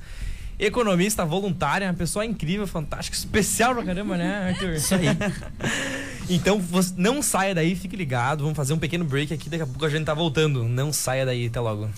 Economista 0.58 1.26
voluntária, 1.26 1.86
uma 1.86 1.92
pessoa 1.92 2.24
incrível, 2.24 2.66
fantástica, 2.66 3.14
especial 3.14 3.74
pra 3.74 3.84
caramba, 3.84 4.16
né, 4.16 4.48
Arthur? 4.48 4.72
Isso 4.72 4.94
aí. 4.94 5.06
Então, 6.30 6.60
você 6.60 6.94
não 6.96 7.20
saia 7.20 7.52
daí, 7.52 7.74
fique 7.74 7.96
ligado. 7.96 8.42
Vamos 8.44 8.56
fazer 8.56 8.72
um 8.72 8.78
pequeno 8.78 9.04
break 9.04 9.34
aqui, 9.34 9.50
daqui 9.50 9.64
a 9.64 9.66
pouco 9.66 9.84
a 9.84 9.90
gente 9.90 10.04
tá 10.04 10.14
voltando. 10.14 10.62
Não 10.64 10.92
saia 10.92 11.26
daí, 11.26 11.48
até 11.48 11.60
logo. 11.60 11.90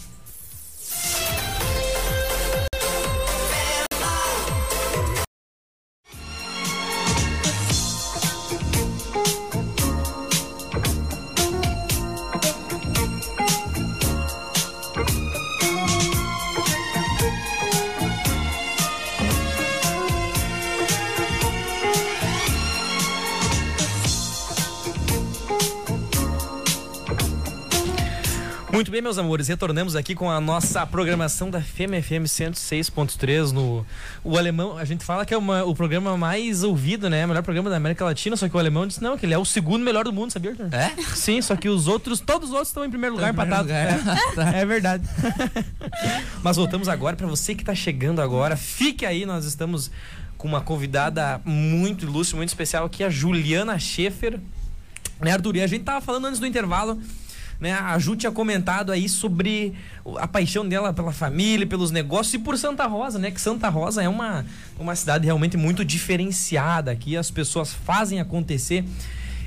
Bem, 28.95 29.03
meus 29.03 29.19
amores, 29.19 29.49
retornamos 29.49 29.97
aqui 29.97 30.15
com 30.15 30.31
a 30.31 30.41
nossa 30.41 30.87
programação 30.87 31.51
da 31.51 31.61
FM 31.61 31.99
FM 32.01 32.29
106.3 32.29 33.51
no 33.51 33.85
o 34.23 34.39
alemão, 34.39 34.79
a 34.79 34.85
gente 34.85 35.05
fala 35.05 35.27
que 35.27 35.35
é 35.35 35.37
uma, 35.37 35.65
o 35.65 35.75
programa 35.75 36.17
mais 36.17 36.63
ouvido, 36.63 37.11
né? 37.11 37.25
O 37.25 37.29
melhor 37.29 37.43
programa 37.43 37.69
da 37.69 37.75
América 37.75 38.05
Latina, 38.05 38.37
só 38.37 38.49
que 38.49 38.55
o 38.55 38.59
alemão 38.59 38.87
disse 38.87 39.03
não, 39.03 39.19
que 39.19 39.27
ele 39.27 39.35
é 39.35 39.39
o 39.39 39.45
segundo 39.45 39.83
melhor 39.83 40.05
do 40.05 40.13
mundo, 40.13 40.31
sabia, 40.31 40.53
Arthur? 40.53 40.73
É? 40.73 40.95
Sim, 41.13 41.43
só 41.43 41.57
que 41.57 41.69
os 41.69 41.89
outros, 41.89 42.21
todos 42.21 42.51
os 42.51 42.55
outros 42.55 42.69
estão 42.69 42.85
em 42.85 42.89
primeiro 42.89 43.17
lugar, 43.17 43.33
empatados. 43.33 43.69
É, 43.69 43.99
é 44.55 44.65
verdade. 44.65 45.03
Mas 46.41 46.57
voltamos 46.57 46.89
agora 46.89 47.17
para 47.17 47.27
você 47.27 47.53
que 47.53 47.63
está 47.63 47.75
chegando 47.75 48.23
agora, 48.23 48.57
fique 48.57 49.05
aí, 49.05 49.27
nós 49.27 49.45
estamos 49.45 49.91
com 50.39 50.47
uma 50.47 50.61
convidada 50.61 51.41
muito 51.45 52.05
ilustre, 52.05 52.37
muito 52.37 52.51
especial 52.51 52.85
aqui, 52.85 53.03
a 53.03 53.11
Juliana 53.11 53.77
Schaefer. 53.77 54.39
Né, 55.21 55.33
Arthur? 55.33 55.57
E 55.57 55.63
a 55.63 55.67
gente 55.67 55.83
tava 55.83 56.01
falando 56.01 56.27
antes 56.27 56.39
do 56.39 56.47
intervalo 56.47 57.01
né? 57.61 57.73
A 57.73 57.99
Ju 57.99 58.17
tinha 58.17 58.31
comentado 58.33 58.91
aí 58.93 59.09
sobre 59.09 59.73
a 60.19 60.27
paixão 60.29 60.67
dela 60.69 60.93
pela 60.93 61.13
família, 61.13 61.67
pelos 61.67 61.91
negócios 61.91 62.35
e 62.35 62.39
por 62.39 62.57
Santa 62.59 62.87
Rosa, 62.87 63.19
né? 63.19 63.31
Que 63.31 63.41
Santa 63.41 63.69
Rosa 63.69 64.03
é 64.03 64.09
uma, 64.09 64.45
uma 64.79 64.95
cidade 64.95 65.25
realmente 65.25 65.57
muito 65.57 65.85
diferenciada. 65.85 66.91
Aqui 66.91 67.17
as 67.17 67.31
pessoas 67.31 67.73
fazem 67.73 68.21
acontecer. 68.21 68.85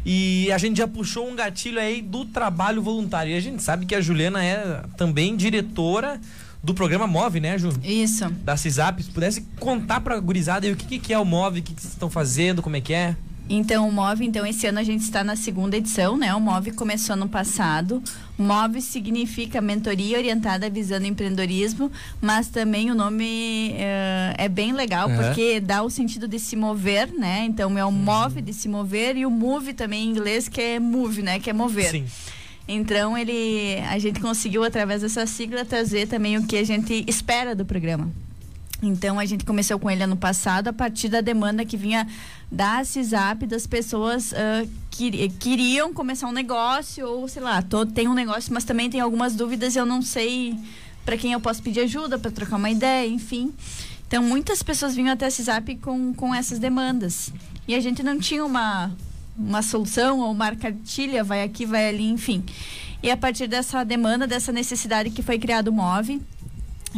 E 0.05 0.49
a 0.51 0.57
gente 0.57 0.77
já 0.77 0.87
puxou 0.87 1.29
um 1.29 1.35
gatilho 1.35 1.79
aí 1.79 2.01
do 2.01 2.23
trabalho 2.25 2.81
voluntário. 2.81 3.31
E 3.31 3.35
a 3.35 3.39
gente 3.41 3.61
sabe 3.61 3.85
que 3.85 3.93
a 3.93 3.99
Juliana 4.01 4.43
é 4.43 4.81
também 4.95 5.35
diretora 5.35 6.19
do 6.63 6.73
programa 6.73 7.05
Move, 7.05 7.39
né, 7.39 7.57
Ju? 7.57 7.69
Isso. 7.83 8.29
Da 8.43 8.55
CISAP. 8.55 9.03
Se 9.03 9.09
pudesse 9.11 9.41
contar 9.59 9.99
pra 10.01 10.17
gurizada 10.19 10.65
aí 10.65 10.71
o 10.71 10.75
que, 10.75 10.85
que- 10.85 10.99
que 10.99 11.13
é 11.13 11.19
o 11.19 11.25
Move, 11.25 11.59
o 11.59 11.63
que, 11.63 11.73
que 11.73 11.81
vocês 11.81 11.93
estão 11.93 12.09
fazendo, 12.09 12.61
como 12.61 12.75
é 12.77 12.81
que 12.81 12.93
é. 12.93 13.15
Então, 13.49 13.87
o 13.87 13.91
MOV, 13.91 14.25
então, 14.25 14.45
esse 14.45 14.67
ano 14.67 14.79
a 14.79 14.83
gente 14.83 15.01
está 15.03 15.23
na 15.23 15.35
segunda 15.37 15.77
edição, 15.77 16.17
né? 16.17 16.35
O 16.35 16.39
MOV 16.39 16.71
começou 16.71 17.15
no 17.15 17.29
passado. 17.29 18.03
MOV 18.37 18.81
significa 18.81 19.61
mentoria 19.61 20.17
orientada 20.17 20.69
visando 20.69 21.05
empreendedorismo, 21.05 21.89
mas 22.21 22.49
também 22.49 22.91
o 22.91 22.95
nome 22.95 23.71
eh, 23.77 24.33
é 24.37 24.49
bem 24.49 24.73
legal, 24.73 25.07
Uhum. 25.09 25.15
porque 25.17 25.61
dá 25.61 25.81
o 25.81 25.89
sentido 25.89 26.27
de 26.27 26.37
se 26.39 26.57
mover, 26.57 27.09
né? 27.13 27.45
Então, 27.45 27.77
é 27.77 27.85
o 27.85 27.91
MOV 27.91 28.41
de 28.41 28.53
se 28.53 28.67
mover 28.67 29.15
e 29.15 29.25
o 29.25 29.31
MOVE 29.31 29.73
também 29.73 30.03
em 30.05 30.09
inglês, 30.09 30.49
que 30.49 30.59
é 30.61 30.79
move, 30.79 31.21
né? 31.21 31.39
Que 31.39 31.49
é 31.49 31.53
mover. 31.53 31.89
Sim. 31.91 32.05
Então 32.67 33.17
ele, 33.17 33.77
a 33.89 33.97
gente 33.97 34.19
conseguiu 34.19 34.61
através 34.61 35.01
dessa 35.01 35.25
sigla 35.25 35.63
trazer 35.63 36.05
também 36.05 36.35
o 36.37 36.45
que 36.45 36.57
a 36.57 36.65
gente 36.65 37.05
espera 37.07 37.55
do 37.55 37.65
programa. 37.65 38.11
Então 38.81 39.19
a 39.19 39.25
gente 39.25 39.43
começou 39.43 39.79
com 39.79 39.89
ele 39.89 40.03
ano 40.03 40.15
passado 40.15 40.67
a 40.67 40.73
partir 40.73 41.09
da 41.09 41.21
demanda 41.21 41.65
que 41.65 41.75
vinha 41.75 42.07
da 42.51 42.83
CISAP 42.83 43.45
das 43.47 43.65
pessoas 43.65 44.33
ah, 44.33 44.65
que 44.91 45.29
queriam 45.29 45.93
começar 45.93 46.27
um 46.27 46.31
negócio 46.31 47.07
ou 47.07 47.27
sei 47.27 47.41
lá, 47.41 47.61
todo 47.61 47.91
tem 47.91 48.07
um 48.07 48.13
negócio, 48.13 48.53
mas 48.53 48.63
também 48.63 48.89
tem 48.89 48.99
algumas 48.99 49.35
dúvidas 49.35 49.75
e 49.75 49.79
eu 49.79 49.85
não 49.85 50.01
sei 50.01 50.57
para 51.03 51.17
quem 51.17 51.33
eu 51.33 51.39
posso 51.39 51.63
pedir 51.63 51.81
ajuda 51.81 52.19
para 52.19 52.29
trocar 52.29 52.57
uma 52.57 52.69
ideia, 52.69 53.07
enfim. 53.07 53.51
Então 54.07 54.21
muitas 54.21 54.61
pessoas 54.61 54.95
vinham 54.95 55.11
até 55.11 55.25
a 55.25 55.31
CISAP 55.31 55.77
com 55.77 56.13
com 56.13 56.33
essas 56.33 56.59
demandas 56.59 57.33
e 57.67 57.73
a 57.73 57.79
gente 57.79 58.03
não 58.03 58.19
tinha 58.19 58.45
uma 58.45 58.91
uma 59.37 59.61
solução 59.61 60.19
ou 60.19 60.31
uma 60.31 60.55
cartilha, 60.55 61.23
vai 61.23 61.43
aqui, 61.43 61.65
vai 61.65 61.89
ali, 61.89 62.09
enfim. 62.09 62.43
E 63.01 63.11
a 63.11 63.17
partir 63.17 63.47
dessa 63.47 63.83
demanda, 63.83 64.25
dessa 64.25 64.51
necessidade 64.51 65.11
que 65.11 65.21
foi 65.21 65.37
criado 65.37 65.67
o 65.67 65.71
MOVE, 65.71 66.19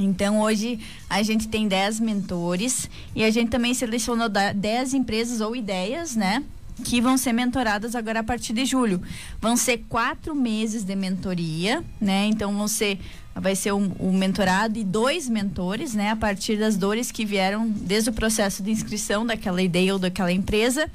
então 0.04 0.42
hoje 0.42 0.80
a 1.10 1.22
gente 1.24 1.48
tem 1.48 1.68
10 1.68 2.00
mentores 2.00 2.90
e 3.16 3.24
a 3.24 3.30
gente 3.32 3.50
também 3.50 3.74
selecionou 3.74 4.30
da- 4.30 4.54
10 4.54 4.94
empresas 4.94 5.42
ou 5.42 5.56
ideias, 5.56 6.16
né? 6.16 6.44
Que 6.84 7.02
vão 7.02 7.18
ser 7.18 7.34
mentoradas 7.34 7.94
agora 7.94 8.22
a 8.22 8.24
partir 8.24 8.54
de 8.54 8.66
julho. 8.66 9.02
Vão 9.42 9.58
ser 9.58 9.84
quatro 9.90 10.34
meses 10.34 10.84
de 10.84 10.96
mentoria, 10.96 11.84
né? 12.00 12.26
Então 12.28 12.54
vão 12.56 12.68
ser 12.68 13.00
vai 13.36 13.56
ser 13.56 13.72
um, 13.74 13.92
um 14.00 14.12
mentorado 14.18 14.78
e 14.78 14.84
dois 14.84 15.30
mentores, 15.30 15.94
né? 15.94 16.10
A 16.12 16.16
partir 16.16 16.58
das 16.58 16.76
dores 16.76 17.12
que 17.12 17.26
vieram 17.26 17.70
desde 17.70 18.10
o 18.10 18.14
processo 18.14 18.62
de 18.64 18.72
inscrição 18.72 19.26
daquela 19.26 19.62
ideia 19.62 19.94
ou 19.94 20.00
daquela 20.00 20.32
empresa. 20.32 20.90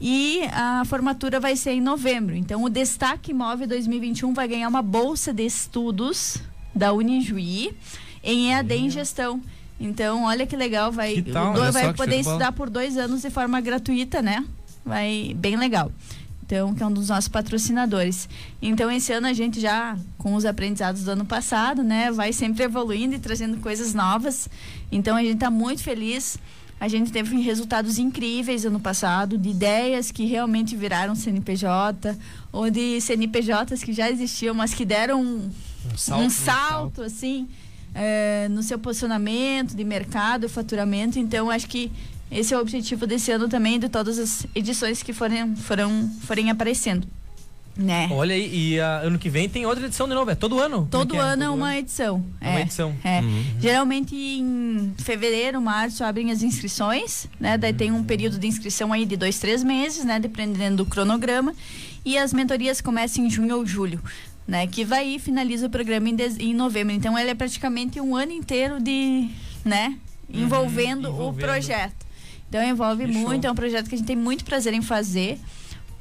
E 0.00 0.42
a 0.52 0.84
formatura 0.86 1.40
vai 1.40 1.56
ser 1.56 1.72
em 1.72 1.80
novembro. 1.80 2.34
Então, 2.36 2.62
o 2.62 2.68
Destaque 2.68 3.32
Move 3.34 3.66
2021 3.66 4.32
vai 4.32 4.46
ganhar 4.46 4.68
uma 4.68 4.82
bolsa 4.82 5.32
de 5.32 5.44
estudos 5.44 6.38
da 6.74 6.92
Unijuí 6.92 7.72
em 8.22 8.52
EAD 8.52 8.74
em 8.74 8.90
gestão. 8.90 9.40
Então, 9.80 10.24
olha 10.24 10.46
que 10.46 10.56
legal, 10.56 10.90
vai, 10.90 11.14
Que 11.14 11.22
tal? 11.32 11.52
do- 11.54 11.72
vai 11.72 11.92
poder 11.94 12.16
estudar 12.20 12.52
por 12.52 12.68
dois 12.68 12.96
anos 12.96 13.22
de 13.22 13.30
forma 13.30 13.60
gratuita, 13.60 14.20
né? 14.20 14.44
Vai 14.84 15.32
bem 15.36 15.56
legal. 15.56 15.92
Então, 16.44 16.74
que 16.74 16.82
é 16.82 16.86
um 16.86 16.90
dos 16.92 17.10
nossos 17.10 17.28
patrocinadores. 17.28 18.26
Então, 18.60 18.90
esse 18.90 19.12
ano 19.12 19.26
a 19.26 19.32
gente 19.34 19.60
já, 19.60 19.96
com 20.16 20.34
os 20.34 20.44
aprendizados 20.46 21.04
do 21.04 21.10
ano 21.10 21.24
passado, 21.26 21.82
né, 21.84 22.10
vai 22.10 22.32
sempre 22.32 22.64
evoluindo 22.64 23.14
e 23.14 23.18
trazendo 23.18 23.58
coisas 23.58 23.92
novas. 23.92 24.48
Então, 24.90 25.14
a 25.16 25.20
gente 25.22 25.34
está 25.34 25.50
muito 25.50 25.82
feliz. 25.82 26.38
A 26.80 26.88
gente 26.88 27.12
teve 27.12 27.36
resultados 27.40 27.98
incríveis 27.98 28.64
ano 28.64 28.80
passado, 28.80 29.36
de 29.36 29.50
ideias 29.50 30.10
que 30.10 30.24
realmente 30.24 30.74
viraram 30.76 31.14
CNPJ, 31.14 32.16
ou 32.50 32.70
de 32.70 33.00
CNPJs 33.00 33.82
que 33.84 33.92
já 33.92 34.10
existiam, 34.10 34.54
mas 34.54 34.72
que 34.72 34.84
deram 34.86 35.20
um, 35.22 35.50
um 36.16 36.30
salto, 36.30 37.02
assim, 37.02 37.46
eh, 37.94 38.48
no 38.50 38.62
seu 38.62 38.78
posicionamento 38.78 39.74
de 39.74 39.84
mercado, 39.84 40.48
faturamento. 40.48 41.18
Então, 41.18 41.50
acho 41.50 41.66
que 41.66 41.90
esse 42.30 42.52
é 42.52 42.56
o 42.56 42.60
objetivo 42.60 43.06
desse 43.06 43.30
ano 43.30 43.48
também, 43.48 43.78
de 43.78 43.88
todas 43.88 44.18
as 44.18 44.46
edições 44.54 45.02
que 45.02 45.12
forem, 45.12 45.56
foram, 45.56 46.10
forem 46.22 46.50
aparecendo. 46.50 47.06
Né? 47.78 48.08
Olha 48.10 48.34
aí, 48.34 48.72
e 48.74 48.78
ano 48.78 49.20
que 49.20 49.30
vem 49.30 49.48
tem 49.48 49.64
outra 49.64 49.86
edição 49.86 50.08
de 50.08 50.14
novo, 50.14 50.28
é 50.28 50.34
todo 50.34 50.58
ano? 50.58 50.78
Como 50.78 50.88
Todo 50.88 51.14
é? 51.14 51.20
ano 51.20 51.42
é 51.44 51.46
Todo 51.46 51.54
uma 51.54 51.78
edição. 51.78 52.24
É 52.40 52.50
uma 52.50 52.60
edição. 52.60 52.96
É. 53.04 53.20
Uhum. 53.20 53.44
Geralmente 53.60 54.16
em 54.16 54.92
fevereiro, 54.98 55.62
março 55.62 56.02
abrem 56.02 56.32
as 56.32 56.42
inscrições, 56.42 57.28
né? 57.38 57.56
Daí 57.56 57.72
tem 57.72 57.92
um 57.92 58.02
período 58.02 58.36
de 58.36 58.48
inscrição 58.48 58.92
aí 58.92 59.06
de 59.06 59.16
dois, 59.16 59.38
três 59.38 59.62
meses, 59.62 60.04
né? 60.04 60.18
Dependendo 60.18 60.78
do 60.78 60.86
cronograma. 60.86 61.54
E 62.04 62.18
as 62.18 62.32
mentorias 62.32 62.80
começam 62.80 63.24
em 63.24 63.30
junho 63.30 63.56
ou 63.56 63.64
julho, 63.64 64.02
né? 64.48 64.66
Que 64.66 64.84
vai 64.84 65.06
e 65.06 65.18
finaliza 65.20 65.66
o 65.66 65.70
programa 65.70 66.08
em, 66.08 66.16
em 66.40 66.54
novembro. 66.54 66.92
Então 66.94 67.16
ele 67.16 67.30
é 67.30 67.34
praticamente 67.34 68.00
um 68.00 68.16
ano 68.16 68.32
inteiro 68.32 68.80
de, 68.80 69.28
né? 69.64 69.96
Envolvendo, 70.28 71.06
o 71.08 71.12
envolvendo. 71.12 71.44
projeto. 71.46 72.06
Então 72.48 72.62
envolve 72.64 73.04
show. 73.12 73.22
muito, 73.22 73.46
é 73.46 73.50
um 73.50 73.54
projeto 73.54 73.88
que 73.88 73.94
a 73.94 73.98
gente 73.98 74.06
tem 74.06 74.16
muito 74.16 74.44
prazer 74.44 74.72
em 74.72 74.80
fazer 74.82 75.38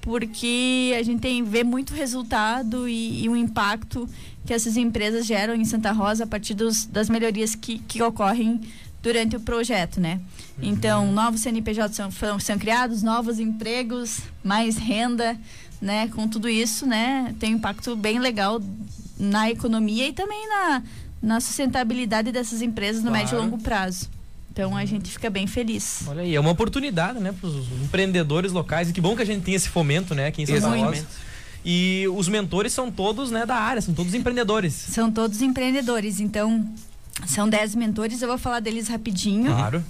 porque 0.02 0.94
a 0.98 1.04
gente 1.04 1.20
tem 1.20 1.44
vê 1.44 1.64
muito 1.64 1.94
resultado 1.94 2.88
e, 2.88 3.24
e 3.26 3.30
o 3.30 3.36
impacto 3.36 4.08
que 4.46 4.54
essas 4.54 4.78
empresas 4.78 5.26
geram 5.26 5.54
em 5.54 5.66
Santa 5.66 5.92
Rosa 5.92 6.24
a 6.24 6.28
partir 6.28 6.54
dos, 6.54 6.86
das 6.86 7.10
melhorias 7.10 7.56
que, 7.56 7.80
que 7.80 8.02
ocorrem 8.02 8.62
durante 9.04 9.36
o 9.36 9.40
projeto, 9.42 10.00
né? 10.00 10.22
Então, 10.62 11.12
novos 11.12 11.42
CNPJs 11.42 11.94
são, 11.96 12.10
foram- 12.10 12.40
são 12.40 12.58
criados, 12.58 13.04
novos 13.04 13.40
empregos, 13.40 14.20
mais 14.44 14.78
renda, 14.78 15.38
né? 15.82 16.08
Com 16.10 16.28
tudo 16.28 16.48
isso, 16.50 16.86
né? 16.86 17.34
Tem 17.40 17.54
um 17.54 17.58
impacto 17.58 17.96
bem 17.96 18.20
legal 18.20 18.62
na 19.20 19.50
economia 19.50 20.08
e 20.08 20.14
também 20.14 20.48
na, 20.50 20.84
na 21.22 21.40
sustentabilidade 21.40 22.32
dessas 22.32 22.62
empresas 22.62 23.04
no 23.04 23.10
Claro. 23.10 23.24
médio 23.24 23.38
e 23.38 23.42
longo 23.42 23.58
prazo. 23.58 24.10
Então, 24.52 24.76
a 24.76 24.86
gente 24.86 25.12
fica 25.12 25.30
bem 25.30 25.46
feliz. 25.46 26.02
Olha 26.08 26.22
aí, 26.24 26.34
é 26.36 26.40
uma 26.40 26.50
oportunidade, 26.50 27.20
né, 27.20 27.32
para 27.32 27.48
os 27.48 27.68
empreendedores 27.84 28.52
locais. 28.52 28.90
E 28.90 28.94
que 28.94 29.00
bom 29.00 29.16
que 29.16 29.22
a 29.22 29.26
gente 29.26 29.44
tem 29.44 29.54
esse 29.54 29.70
fomento, 29.70 30.16
né, 30.16 30.28
aqui 30.28 30.42
em 30.42 30.46
Santa 30.48 30.58
Exatamente. 30.58 30.86
Rosa. 30.86 31.06
E 31.64 32.06
os 32.16 32.28
mentores 32.28 32.74
são 32.74 32.90
todos, 32.90 33.30
né, 33.30 33.46
da 33.46 33.56
área, 33.56 33.82
são 33.82 33.94
todos 33.94 34.14
empreendedores. 34.16 34.74
São 34.74 35.12
todos 35.12 35.42
empreendedores, 35.44 36.20
então 36.20 36.68
são 37.28 37.48
10 37.48 37.76
mentores, 37.76 38.22
eu 38.22 38.28
vou 38.28 38.38
falar 38.38 38.60
deles 38.60 38.88
rapidinho. 38.88 39.52
Claro. 39.52 39.84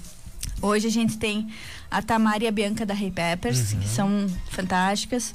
Hoje 0.61 0.87
a 0.87 0.91
gente 0.91 1.17
tem 1.17 1.47
a 1.89 2.01
Tamara 2.01 2.43
e 2.43 2.47
a 2.47 2.51
Bianca 2.51 2.85
da 2.85 2.93
Hey 2.93 3.11
Peppers, 3.11 3.73
Uhum. 3.73 3.79
que 3.79 3.87
são 3.87 4.27
fantásticas. 4.49 5.33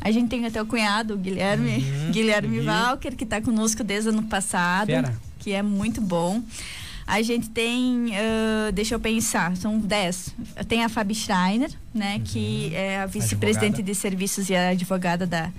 A 0.00 0.10
gente 0.10 0.28
tem 0.28 0.44
até 0.46 0.60
o 0.62 0.66
cunhado, 0.66 1.14
o 1.14 1.16
Guilherme, 1.16 1.78
Uhum, 1.78 2.10
Guilherme 2.12 2.60
Gui. 2.60 2.66
Walker, 2.66 3.10
que 3.16 3.24
está 3.24 3.40
conosco 3.40 3.82
desde 3.82 4.08
o 4.10 4.12
ano 4.12 4.22
passado, 4.24 4.86
Fera. 4.88 5.16
que 5.38 5.52
é 5.52 5.62
muito 5.62 6.00
bom. 6.00 6.42
A 7.06 7.22
gente 7.22 7.48
tem, 7.50 8.10
ah, 8.16 8.70
deixa 8.72 8.94
eu 8.94 9.00
pensar, 9.00 9.56
são 9.56 9.78
10. 9.78 10.34
Tem 10.68 10.82
a 10.84 10.88
Fabi 10.88 11.14
Schreiner, 11.14 11.70
né, 11.94 12.20
que 12.24 12.74
é 12.74 13.00
a 13.00 13.06
vice-presidente 13.06 13.78
Uhum. 13.78 13.84
De 13.84 13.94
serviços 13.94 14.48
e 14.50 14.56
a 14.56 14.70
advogada 14.70 15.24
da, 15.26 15.50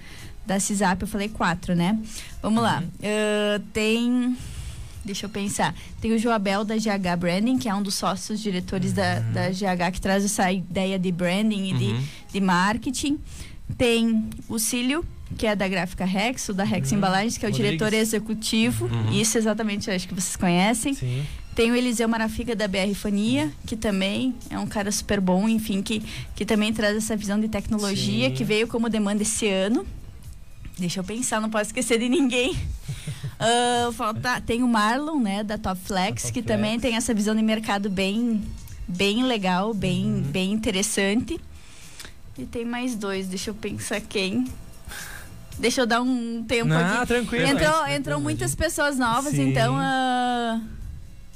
da 0.45 0.59
CISAP. 0.59 1.01
Eu 1.01 1.07
falei 1.07 1.29
quatro, 1.29 1.73
né? 1.75 1.97
Vamos 2.41 2.61
lá. 2.61 2.79
Uhum. 2.79 2.89
Ah, 3.03 3.61
tem 3.73 4.37
Deixa 5.05 5.25
eu 5.25 5.29
pensar. 5.29 5.73
Tem 6.01 6.11
o 6.11 6.19
Joabel 6.19 6.65
da 6.65 6.75
GH 6.75 7.15
Branding, 7.17 7.57
que 7.57 7.69
é 7.69 7.73
um 7.73 7.81
dos 7.81 7.95
sócios 7.95 8.41
diretores 8.41 8.91
da, 8.91 9.21
Uhum. 9.25 9.31
da 9.31 9.49
GH, 9.51 9.91
que 9.93 10.01
traz 10.01 10.25
essa 10.25 10.51
ideia 10.51 10.99
de 10.99 11.09
branding 11.13 11.69
e 11.69 11.71
Uhum. 11.71 11.77
de, 11.77 12.05
de 12.33 12.41
marketing. 12.41 13.17
Tem 13.77 14.29
o 14.47 14.59
Cílio, 14.59 15.03
que 15.37 15.45
é 15.47 15.55
da 15.55 15.67
Gráfica 15.67 16.05
Rex, 16.05 16.49
o 16.49 16.53
da 16.53 16.63
Rex 16.63 16.91
Embalagens, 16.91 17.37
que 17.37 17.45
é 17.45 17.49
o 17.49 17.51
Uhum. 17.51 17.57
Rodrigues. 17.57 17.77
diretor 17.79 17.93
executivo. 17.97 18.85
Uhum. 18.85 19.11
Isso 19.11 19.37
exatamente, 19.37 19.89
acho 19.91 20.07
que 20.07 20.13
vocês 20.13 20.35
conhecem. 20.35 20.93
Sim. 20.93 21.25
Tem 21.53 21.71
o 21.71 21.75
Eliseu 21.75 22.07
Marafica 22.07 22.55
da 22.55 22.67
BR 22.67 22.93
Fonia, 22.95 23.51
que 23.65 23.75
também 23.75 24.35
é 24.49 24.59
um 24.59 24.67
cara 24.67 24.91
super 24.91 25.19
bom, 25.19 25.49
enfim, 25.49 25.81
que, 25.81 26.03
que 26.35 26.45
também 26.45 26.71
traz 26.71 26.95
essa 26.95 27.15
visão 27.15 27.39
de 27.39 27.47
tecnologia, 27.47 28.29
Sim. 28.29 28.35
que 28.35 28.43
veio 28.43 28.67
como 28.67 28.87
demanda 28.89 29.23
esse 29.23 29.47
ano. 29.47 29.85
Deixa 30.77 30.99
eu 30.99 31.03
pensar, 31.03 31.41
não 31.41 31.49
posso 31.49 31.65
esquecer 31.65 31.99
de 31.99 32.07
ninguém. 32.09 32.55
Ah, 33.39 33.91
falta, 33.93 34.41
tem 34.41 34.63
o 34.63 34.67
Marlon, 34.67 35.19
né, 35.19 35.43
da 35.43 35.59
Top 35.59 35.79
Flex, 35.83 36.23
Top 36.23 36.33
que 36.33 36.41
Flex. 36.41 36.47
também 36.47 36.79
tem 36.79 36.95
essa 36.95 37.13
visão 37.13 37.35
de 37.35 37.43
mercado 37.43 37.87
bem, 37.87 38.41
bem 38.87 39.23
legal, 39.23 39.75
bem, 39.75 40.05
Uhum. 40.07 40.21
bem 40.21 40.51
interessante. 40.51 41.39
E 42.37 42.45
tem 42.45 42.63
mais 42.65 42.95
dois, 42.95 43.27
deixa 43.27 43.49
eu 43.49 43.53
pensar 43.55 43.99
quem. 44.01 44.45
Deixa 45.59 45.81
eu 45.81 45.87
dar 45.87 46.01
um 46.01 46.43
tempo 46.47 46.69
Não, 46.69 46.77
aqui. 46.97 47.07
tranquilo. 47.07 47.45
Entrou, 47.47 47.71
Tranquilo, 47.71 47.95
entrou 47.97 48.19
muitas 48.21 48.53
pessoas 48.53 48.97
novas, 48.99 49.31
Sim. 49.33 49.49
então 49.49 49.75
ah, 49.75 50.61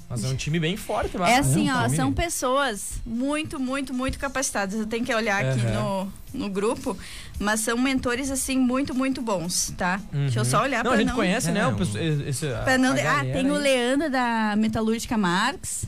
Mas 0.07 0.23
é 0.23 0.27
um 0.27 0.35
time 0.35 0.59
bem 0.59 0.77
forte, 0.77 1.17
lá. 1.17 1.27
é 1.27 1.37
assim, 1.39 1.71
um 1.71 1.75
ó, 1.75 1.89
são 1.89 2.13
pessoas 2.13 2.99
muito, 3.03 3.59
muito, 3.59 3.91
muito 3.95 4.19
capacitadas. 4.19 4.75
Eu 4.79 4.85
tenho 4.85 5.03
que 5.03 5.13
olhar 5.13 5.43
aqui 5.43 5.65
Aham. 5.65 6.07
no, 6.33 6.41
no 6.45 6.49
grupo, 6.49 6.95
mas 7.39 7.61
são 7.61 7.75
mentores 7.79 8.29
assim 8.29 8.59
muito, 8.59 8.93
muito 8.93 9.23
bons, 9.23 9.73
tá? 9.75 9.99
Deixa 10.11 10.37
eu 10.37 10.43
Uhum. 10.43 10.49
só 10.49 10.61
olhar 10.61 10.83
Não, 10.83 10.91
para 10.91 10.93
a 10.93 10.97
gente 10.97 11.07
não 11.07 11.15
conhece, 11.15 11.49
É, 11.49 11.51
né? 11.53 11.65
O, 11.65 11.71
um- 11.71 11.75
pessoal- 11.75 12.03
esse, 12.03 12.45
a- 12.47 12.59
Pra 12.61 12.77
não, 12.77 12.91
ah, 12.93 13.21
tem 13.33 13.49
o 13.49 13.55
aí. 13.55 13.61
Leandro 13.63 14.11
da 14.11 14.55
Metalúrgica 14.55 15.17
Marx. 15.17 15.85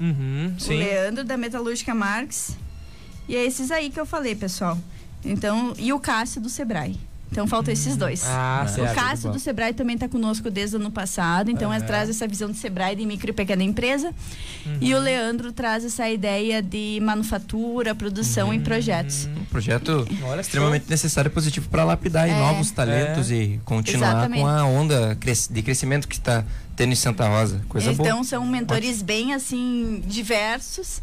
Uhum, 0.00 0.54
O 0.56 0.60
sim. 0.60 0.78
Leandro 0.78 1.22
da 1.22 1.36
Metalúrgica 1.36 1.94
Marx. 1.94 2.56
E 3.28 3.36
é 3.36 3.44
esses 3.44 3.70
aí 3.70 3.90
que 3.90 3.98
eu 4.00 4.06
falei, 4.06 4.34
pessoal. 4.34 4.78
Então, 5.24 5.72
e 5.78 5.92
o 5.92 5.98
Cássio 5.98 6.40
do 6.40 6.48
Sebrae. 6.48 6.98
Então 7.32 7.48
faltam 7.48 7.72
esses 7.74 7.96
dois. 7.96 8.22
Ah, 8.26 8.60
Ah, 8.62 8.68
certo. 8.68 8.92
o 8.92 8.94
Cássio 8.94 9.32
do 9.32 9.40
Sebrae 9.40 9.72
também 9.72 9.94
está 9.96 10.08
conosco 10.08 10.48
desde 10.52 10.76
o 10.76 10.78
ano 10.78 10.90
passado, 10.92 11.50
então 11.50 11.74
ele 11.74 11.82
traz 11.82 12.08
essa 12.08 12.28
visão 12.28 12.48
de 12.48 12.56
Sebrae 12.56 12.94
de 12.94 13.04
micro 13.04 13.28
e 13.28 13.32
pequena 13.32 13.64
empresa. 13.64 14.14
E 14.80 14.94
o 14.94 15.00
Leandro 15.00 15.50
traz 15.50 15.84
essa 15.84 16.08
ideia 16.08 16.62
de 16.62 17.00
manufatura, 17.02 17.92
produção 17.92 18.54
e 18.54 18.60
projetos. 18.60 19.26
Um 19.36 19.44
projeto 19.46 20.06
Olha 20.22 20.42
extremamente 20.42 20.88
necessário 20.88 21.28
e 21.28 21.32
positivo 21.32 21.68
para 21.68 21.82
lapidar 21.82 22.28
É. 22.28 22.38
novos 22.38 22.70
talentos 22.70 23.32
e 23.32 23.58
continuar 23.64 24.10
Exatamente. 24.10 24.40
com 24.42 24.46
a 24.46 24.64
onda 24.64 25.18
de 25.50 25.62
crescimento 25.62 26.06
que 26.06 26.14
está 26.14 26.44
tendo 26.76 26.92
em 26.92 26.96
Santa 26.96 27.26
Rosa. 27.26 27.62
Coisa 27.68 27.90
então 27.90 28.04
boa. 28.18 28.24
são 28.24 28.46
mentores 28.46 29.02
bem 29.02 29.34
assim 29.34 30.04
diversos, 30.06 31.02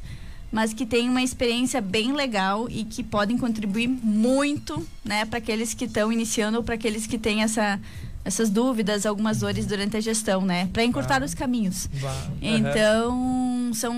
mas 0.51 0.73
que 0.73 0.85
têm 0.85 1.07
uma 1.09 1.21
experiência 1.23 1.79
bem 1.81 2.13
legal 2.13 2.67
e 2.69 2.83
que 2.83 3.03
podem 3.03 3.37
contribuir 3.37 3.87
muito, 3.87 4.85
né, 5.05 5.25
para 5.25 5.37
aqueles 5.37 5.73
que 5.73 5.85
estão 5.85 6.11
iniciando 6.11 6.57
ou 6.57 6.63
para 6.63 6.75
aqueles 6.75 7.07
que 7.07 7.17
têm 7.17 7.41
essa 7.43 7.79
essas 8.23 8.51
dúvidas, 8.51 9.07
algumas 9.07 9.39
dores 9.39 9.65
durante 9.65 9.97
a 9.97 9.99
gestão, 9.99 10.41
né, 10.43 10.69
para 10.71 10.83
encurtar 10.83 11.23
Ah. 11.23 11.25
os 11.25 11.33
caminhos. 11.33 11.89
Bah, 11.99 12.27
Então, 12.39 13.71
são 13.73 13.95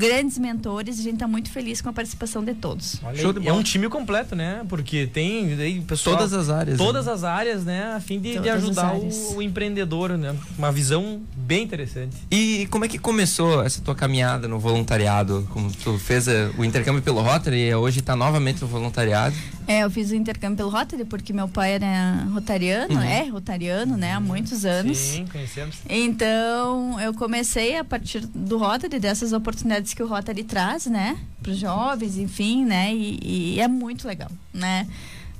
grandes 0.00 0.38
mentores 0.38 0.96
e 0.96 1.00
a 1.00 1.04
gente 1.04 1.14
está 1.14 1.28
muito 1.28 1.50
feliz 1.50 1.82
com 1.82 1.90
a 1.90 1.92
participação 1.92 2.42
de 2.42 2.54
todos. 2.54 2.98
Olha 3.04 3.20
Show 3.20 3.32
aí, 3.32 3.40
de 3.40 3.48
é 3.48 3.52
um 3.52 3.62
time 3.62 3.86
completo, 3.90 4.34
né? 4.34 4.64
Porque 4.66 5.06
tem 5.06 5.52
aí, 5.60 5.80
pessoal, 5.82 6.16
Todas 6.16 6.32
as 6.32 6.48
áreas. 6.48 6.78
todas 6.78 7.04
né? 7.06 7.12
as 7.12 7.22
áreas, 7.22 7.64
né? 7.64 7.92
A 7.94 8.00
fim 8.00 8.18
de, 8.18 8.38
de 8.38 8.48
ajudar 8.48 8.94
o 8.96 9.42
empreendedor, 9.42 10.16
né? 10.16 10.34
Uma 10.56 10.72
visão 10.72 11.20
bem 11.36 11.62
interessante. 11.62 12.16
E 12.30 12.66
como 12.70 12.86
é 12.86 12.88
que 12.88 12.98
começou 12.98 13.62
essa 13.62 13.82
tua 13.82 13.94
caminhada 13.94 14.48
no 14.48 14.58
voluntariado? 14.58 15.46
Como 15.50 15.70
tu 15.70 15.98
fez 15.98 16.26
eh, 16.26 16.50
o 16.56 16.64
intercâmbio 16.64 17.02
pelo 17.02 17.20
Rotary 17.20 17.68
e 17.68 17.74
hoje 17.74 18.00
está 18.00 18.16
novamente 18.16 18.62
no 18.62 18.68
voluntariado? 18.68 19.36
É, 19.70 19.84
eu 19.84 19.90
fiz 19.90 20.10
o 20.10 20.16
intercâmbio 20.16 20.56
pelo 20.56 20.68
Rotary 20.68 21.04
porque 21.04 21.32
meu 21.32 21.46
pai 21.48 21.74
era 21.74 22.24
rotariano, 22.32 22.94
Uhum. 22.94 23.02
é 23.02 23.28
rotariano, 23.28 23.96
né, 23.96 24.14
há 24.14 24.18
muitos 24.20 24.64
anos. 24.64 24.98
Sim, 24.98 25.26
conhecemos. 25.30 25.76
Então, 25.88 26.98
eu 27.00 27.14
comecei 27.14 27.76
a 27.78 27.84
partir 27.84 28.26
do 28.26 28.58
Rotary, 28.58 28.98
dessas 28.98 29.32
oportunidades 29.32 29.94
que 29.94 30.02
o 30.02 30.08
Rotary 30.08 30.42
traz, 30.42 30.86
né? 30.86 31.16
Para 31.40 31.52
os 31.52 31.58
jovens, 31.58 32.18
enfim, 32.18 32.64
né? 32.64 32.92
E, 32.92 33.54
e 33.54 33.60
é 33.60 33.68
muito 33.68 34.08
legal, 34.08 34.30
né? 34.52 34.88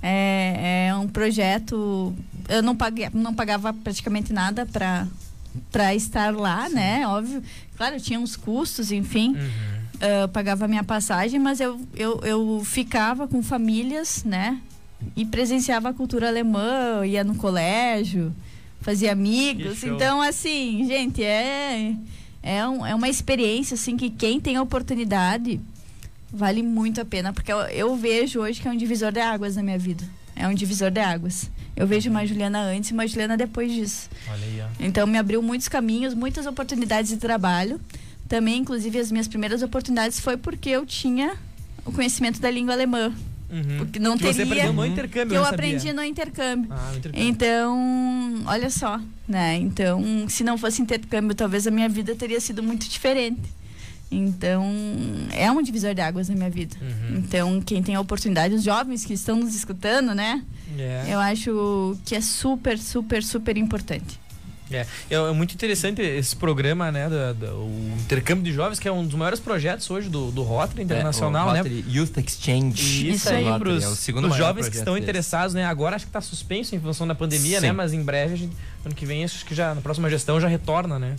É, 0.00 0.86
é 0.90 0.94
um 0.94 1.08
projeto. 1.08 2.14
Eu 2.48 2.62
não, 2.62 2.76
paguei, 2.76 3.08
não 3.12 3.34
pagava 3.34 3.72
praticamente 3.72 4.32
nada 4.32 4.64
para 4.64 5.08
para 5.72 5.92
estar 5.96 6.32
lá, 6.32 6.68
né? 6.68 7.04
Óbvio. 7.08 7.42
Claro, 7.76 7.98
tinha 8.00 8.20
uns 8.20 8.36
custos, 8.36 8.92
enfim. 8.92 9.30
Uhum. 9.30 9.79
Eu 10.00 10.28
pagava 10.28 10.66
minha 10.66 10.82
passagem, 10.84 11.38
mas 11.38 11.60
eu, 11.60 11.80
eu, 11.94 12.20
eu 12.24 12.62
ficava 12.64 13.28
com 13.28 13.42
famílias, 13.42 14.24
né? 14.24 14.58
E 15.16 15.24
presenciava 15.26 15.90
a 15.90 15.92
cultura 15.92 16.28
alemã, 16.28 17.04
ia 17.06 17.22
no 17.24 17.34
colégio, 17.34 18.34
fazia 18.80 19.12
amigos. 19.12 19.78
Então, 19.96 20.20
assim, 20.22 20.84
gente, 20.86 21.22
é, 21.22 21.94
é, 22.42 22.66
um- 22.66 22.84
é 22.86 22.94
uma 22.94 23.08
experiência, 23.08 23.74
assim, 23.74 23.96
que 23.96 24.08
quem 24.10 24.40
tem 24.40 24.56
a 24.56 24.62
oportunidade 24.62 25.60
vale 26.32 26.62
muito 26.62 27.00
a 27.00 27.04
pena. 27.04 27.32
Porque 27.32 27.52
eu, 27.52 27.58
eu 27.60 27.96
vejo 27.96 28.40
hoje 28.40 28.60
que 28.60 28.68
é 28.68 28.70
um 28.70 28.76
divisor 28.76 29.12
de 29.12 29.20
águas 29.20 29.56
na 29.56 29.62
minha 29.62 29.78
vida. 29.78 30.04
É 30.36 30.46
um 30.48 30.54
divisor 30.54 30.90
de 30.90 31.00
águas. 31.00 31.50
Eu 31.76 31.86
vejo 31.86 32.08
uma 32.10 32.24
Juliana 32.26 32.60
antes 32.60 32.90
e 32.90 32.92
uma 32.92 33.06
Juliana 33.06 33.36
depois 33.36 33.72
disso. 33.72 34.08
Aí. 34.78 34.86
Então 34.86 35.06
me 35.06 35.18
abriu 35.18 35.42
muitos 35.42 35.68
caminhos, 35.68 36.14
muitas 36.14 36.46
oportunidades 36.46 37.10
de 37.10 37.16
trabalho. 37.18 37.80
Também, 38.30 38.58
inclusive, 38.60 38.96
as 38.98 39.10
minhas 39.10 39.26
primeiras 39.26 39.60
oportunidades 39.60 40.20
foi 40.20 40.36
porque 40.36 40.70
eu 40.70 40.86
tinha 40.86 41.32
o 41.84 41.90
conhecimento 41.90 42.40
da 42.40 42.48
língua 42.50 42.72
alemã. 42.74 43.12
Uhum. 43.50 43.78
Porque 43.78 43.98
não 43.98 44.16
que 44.16 44.22
você 44.22 44.46
teria- 44.46 44.62
aprendeu 44.62 44.72
no 44.72 44.86
intercâmbio, 44.86 45.28
Que 45.30 45.34
eu 45.34 45.42
sabia? 45.42 45.54
aprendi 45.56 45.92
no 45.92 46.04
intercâmbio. 46.04 46.72
Ah, 46.72 46.90
no 46.92 46.98
intercâmbio. 46.98 47.28
Então, 47.28 48.42
olha 48.46 48.70
só, 48.70 49.00
né? 49.26 49.56
Então, 49.56 50.00
se 50.28 50.44
não 50.44 50.56
fosse 50.56 50.80
intercâmbio, 50.80 51.34
talvez 51.34 51.66
a 51.66 51.72
minha 51.72 51.88
vida 51.88 52.14
teria 52.14 52.40
sido 52.40 52.62
muito 52.62 52.88
diferente. 52.88 53.40
Então, 54.12 54.64
é 55.32 55.50
um 55.50 55.60
divisor 55.60 55.92
de 55.94 56.00
águas 56.00 56.28
na 56.28 56.36
minha 56.36 56.50
vida. 56.50 56.76
Uhum. 56.80 57.18
Então, 57.18 57.60
quem 57.60 57.82
tem 57.82 57.96
a 57.96 58.00
oportunidade, 58.00 58.54
os 58.54 58.62
jovens 58.62 59.04
que 59.04 59.12
estão 59.14 59.36
nos 59.36 59.54
escutando, 59.56 60.14
né? 60.14 60.44
É. 60.78 61.06
Eu 61.08 61.18
acho 61.18 61.98
que 62.04 62.14
é 62.14 62.20
super, 62.20 62.78
super, 62.78 63.22
super 63.24 63.56
importante. 63.56 64.20
É, 64.70 64.86
é, 65.10 65.14
é 65.14 65.32
muito 65.32 65.54
interessante 65.54 66.00
esse 66.00 66.34
programa, 66.36 66.90
né? 66.92 67.08
da- 67.08 67.32
da- 67.32 67.52
o 67.54 67.92
intercâmbio 68.00 68.44
de 68.44 68.52
jovens, 68.52 68.78
que 68.78 68.86
é 68.86 68.92
um 68.92 69.04
dos 69.04 69.14
maiores 69.14 69.40
projetos 69.40 69.90
hoje 69.90 70.08
do, 70.08 70.30
do 70.30 70.42
Rotary 70.42 70.82
Internacional, 70.82 71.48
É, 71.48 71.50
o 71.50 71.52
né? 71.54 71.58
Rotary 71.60 71.84
Youth 71.88 72.16
Exchange. 72.18 73.08
Isso, 73.08 73.16
Isso 73.16 73.28
aí, 73.30 73.48
aí. 73.48 73.58
pros, 73.58 73.82
é 73.84 73.88
o 73.88 73.94
segundo 73.96 74.22
pros 74.24 74.38
maior 74.38 74.48
jovens 74.48 74.68
que 74.68 74.76
estão 74.76 74.94
deles. 74.94 75.08
interessados, 75.08 75.54
né? 75.54 75.64
Agora 75.64 75.96
acho 75.96 76.04
que 76.06 76.10
está 76.10 76.20
suspenso 76.20 76.74
em 76.74 76.80
função 76.80 77.06
da 77.06 77.14
pandemia, 77.14 77.60
Sim. 77.60 77.66
né? 77.66 77.72
Mas 77.72 77.92
em 77.92 78.02
breve, 78.02 78.34
a 78.34 78.36
gente, 78.36 78.56
ano 78.84 78.94
que 78.94 79.04
vem, 79.06 79.24
acho 79.24 79.44
que 79.44 79.54
já 79.54 79.74
na 79.74 79.80
próxima 79.80 80.08
gestão 80.10 80.40
já 80.40 80.48
retorna, 80.48 80.98
né? 80.98 81.16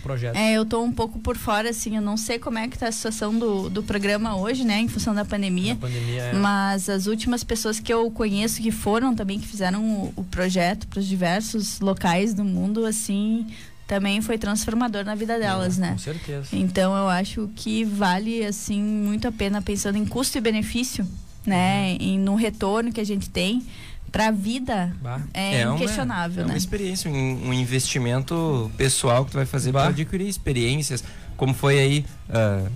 O 0.00 0.02
projeto. 0.02 0.34
É, 0.36 0.54
eu 0.54 0.64
tô 0.64 0.82
um 0.82 0.90
pouco 0.90 1.18
por 1.18 1.36
fora, 1.36 1.70
assim, 1.70 1.94
eu 1.94 2.02
não 2.02 2.16
sei 2.16 2.38
como 2.38 2.58
é 2.58 2.66
que 2.66 2.78
tá 2.78 2.88
a 2.88 2.92
situação 2.92 3.38
do, 3.38 3.68
do 3.68 3.82
programa 3.82 4.36
hoje, 4.36 4.64
né, 4.64 4.80
em 4.80 4.88
função 4.88 5.14
da 5.14 5.24
pandemia. 5.24 5.76
Pandemia, 5.76 6.22
é. 6.22 6.32
Mas 6.32 6.88
as 6.88 7.06
últimas 7.06 7.44
pessoas 7.44 7.78
que 7.78 7.92
eu 7.92 8.10
conheço 8.10 8.60
que 8.60 8.70
foram 8.70 9.14
também, 9.14 9.38
que 9.38 9.46
fizeram 9.46 9.84
o, 9.84 10.12
o 10.16 10.24
projeto 10.24 10.86
para 10.88 10.98
os 11.00 11.06
diversos 11.06 11.80
locais 11.80 12.34
do 12.34 12.44
mundo, 12.44 12.84
assim, 12.84 13.46
também 13.86 14.20
foi 14.20 14.38
transformador 14.38 15.04
na 15.04 15.14
vida 15.14 15.38
delas, 15.38 15.76
É, 15.78 15.80
né? 15.82 15.92
Com 15.92 15.98
certeza. 15.98 16.48
Então 16.52 16.96
eu 16.96 17.08
acho 17.08 17.50
que 17.54 17.84
vale, 17.84 18.44
assim, 18.44 18.82
muito 18.82 19.28
a 19.28 19.32
pena 19.32 19.60
pensando 19.60 19.98
em 19.98 20.06
custo 20.06 20.38
e 20.38 20.40
benefício, 20.40 21.06
né? 21.44 21.96
E 21.98 22.16
no 22.16 22.34
retorno 22.36 22.92
que 22.92 23.00
a 23.00 23.04
gente 23.04 23.28
tem 23.28 23.62
para 24.10 24.28
a 24.28 24.30
vida 24.30 24.94
Bah. 25.00 25.20
é, 25.32 25.66
uma- 25.66 25.76
inquestionável, 25.76 26.42
é 26.42 26.46
né? 26.46 26.52
uma 26.52 26.58
experiência, 26.58 27.10
um, 27.10 27.48
um 27.48 27.52
investimento 27.52 28.70
pessoal 28.76 29.24
que 29.24 29.30
tu 29.30 29.36
vai 29.36 29.46
fazer 29.46 29.72
para 29.72 29.88
adquirir 29.88 30.26
experiências. 30.28 31.02
Como 31.36 31.54
foi 31.54 31.78
aí 31.78 32.04
ah, 32.28 32.66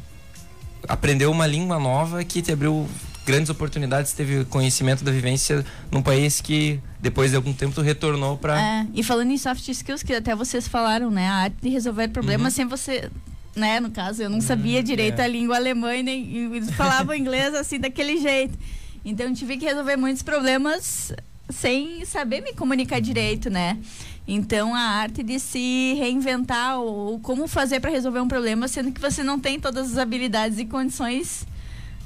aprender 0.89 1.27
uma 1.27 1.47
língua 1.47 1.79
nova 1.79 2.23
que 2.25 2.41
te 2.43 2.53
abriu 2.53 2.89
grandes 3.27 3.49
oportunidades, 3.51 4.13
teve 4.13 4.45
conhecimento 4.45 5.03
da 5.03 5.11
vivência 5.11 5.65
num 5.91 6.03
país 6.03 6.41
que 6.43 6.79
depois 7.01 7.31
de 7.31 7.37
algum 7.37 7.53
tempo 7.55 7.75
tu 7.75 7.81
retornou 7.81 8.37
para 8.37 8.61
É, 8.61 8.87
e 8.95 9.03
falando 9.03 9.31
em 9.31 9.39
soft 9.39 9.67
skills, 9.69 10.03
que 10.03 10.13
até 10.13 10.35
vocês 10.35 10.69
falaram, 10.69 11.11
né? 11.11 11.27
A 11.29 11.35
arte 11.45 11.57
de 11.63 11.69
resolver 11.71 12.09
problemas 12.09 12.53
Uhum. 12.53 12.57
sem 12.57 12.67
você. 12.67 13.11
Né, 13.57 13.79
no 13.79 13.89
caso, 13.91 14.21
eu 14.21 14.29
não 14.29 14.41
sabia 14.41 14.83
direito 14.83 15.21
é. 15.21 15.25
a 15.25 15.29
língua 15.29 15.55
alemã 15.57 15.95
e 15.95 16.03
nem 16.03 16.25
e 16.25 16.39
eles 16.57 16.71
falavam 16.73 17.15
inglês 17.15 17.55
assim 17.55 17.79
daquele 17.79 18.21
jeito. 18.21 18.59
Então 19.05 19.33
tive 19.35 19.57
que 19.57 19.65
resolver 19.65 19.97
muitos 19.97 20.23
problemas 20.23 21.13
sem 21.51 22.05
saber 22.05 22.41
me 22.41 22.53
comunicar 22.55 23.01
direito, 23.01 23.51
né? 23.51 23.79
Então 24.27 24.75
a 24.75 24.81
arte 24.81 25.23
de 25.23 25.39
se 25.39 25.95
reinventar 25.99 26.79
ou 26.81 27.19
como 27.21 27.47
fazer 27.47 27.81
para 27.81 27.91
resolver 27.91 28.21
um 28.21 28.29
problema, 28.29 28.67
sendo 28.67 28.91
que 28.91 29.01
você 29.01 29.23
não 29.23 29.39
tem 29.39 29.61
todas 29.61 29.93
as 29.93 29.99
habilidades 29.99 30.59
e 30.59 30.65
condições 30.65 31.47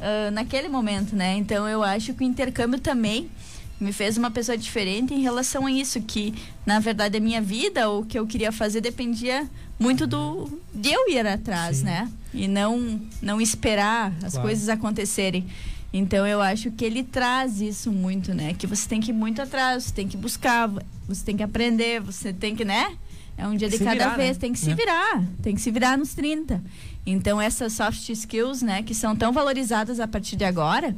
ah, 0.00 0.30
naquele 0.32 0.68
momento, 0.68 1.14
né? 1.14 1.37
Então 1.37 1.68
eu 1.68 1.82
acho 1.84 2.12
que 2.14 2.24
o 2.24 2.26
intercâmbio 2.26 2.80
também 2.80 3.30
me 3.80 3.92
fez 3.92 4.18
uma 4.18 4.28
pessoa 4.28 4.58
diferente 4.58 5.14
em 5.14 5.20
relação 5.20 5.64
a 5.66 5.70
isso, 5.70 6.00
que 6.00 6.34
na 6.66 6.80
verdade 6.80 7.16
a 7.16 7.20
minha 7.20 7.40
vida, 7.40 7.88
ou 7.88 8.00
o 8.02 8.04
que 8.04 8.18
eu 8.18 8.26
queria 8.26 8.50
fazer, 8.50 8.80
dependia 8.80 9.48
muito 9.78 10.04
do 10.04 10.61
de 10.74 10.90
eu 10.92 11.08
ir 11.08 11.24
atrás, 11.24 11.76
Sim. 11.78 11.84
né? 11.84 12.11
E 12.34 12.48
não 12.48 13.00
não 13.22 13.40
esperar 13.40 14.12
as 14.24 14.32
Claro. 14.32 14.48
coisas 14.48 14.68
acontecerem. 14.68 15.46
Então 15.92 16.27
eu 16.27 16.40
acho 16.42 16.70
que 16.70 16.85
ele 16.85 17.03
traz 17.03 17.61
isso 17.61 17.90
muito, 17.90 18.35
né? 18.35 18.55
Que 18.55 18.66
você 18.66 18.87
tem 18.88 19.01
que 19.01 19.11
ir 19.11 19.14
muito 19.14 19.40
atrás, 19.40 19.85
você 19.85 19.92
tem 19.94 20.07
que 20.07 20.16
buscar, 20.16 20.70
você 21.09 21.24
tem 21.24 21.37
que 21.37 21.42
aprender, 21.42 22.01
você 22.01 22.33
tem 22.33 22.55
que, 22.55 22.64
né? 22.64 22.96
É 23.37 23.46
um 23.46 23.55
dia 23.57 23.68
de 23.68 23.79
cada 23.79 23.92
virar, 23.92 24.16
vez, 24.16 24.37
né? 24.37 24.40
tem 24.40 24.53
que 24.53 24.59
se 24.59 24.70
É. 24.70 24.74
virar, 24.74 25.22
tem 25.42 25.55
que 25.55 25.61
se 25.61 25.70
virar 25.70 25.96
nos 25.96 26.12
30. 26.12 26.62
Então 27.07 27.40
essas 27.40 27.72
soft 27.72 28.09
skills, 28.11 28.61
né, 28.62 28.83
que 28.83 28.94
são 28.94 29.14
tão 29.16 29.33
valorizadas 29.33 30.01
a 30.01 30.09
partir 30.09 30.37
de 30.37 30.44
agora, 30.44 30.94